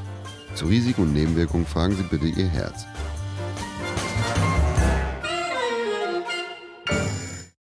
Zu 0.55 0.65
Risiken 0.65 1.03
und 1.03 1.13
Nebenwirkungen 1.13 1.65
fragen 1.65 1.95
Sie 1.95 2.03
bitte 2.03 2.27
Ihr 2.27 2.47
Herz. 2.47 2.85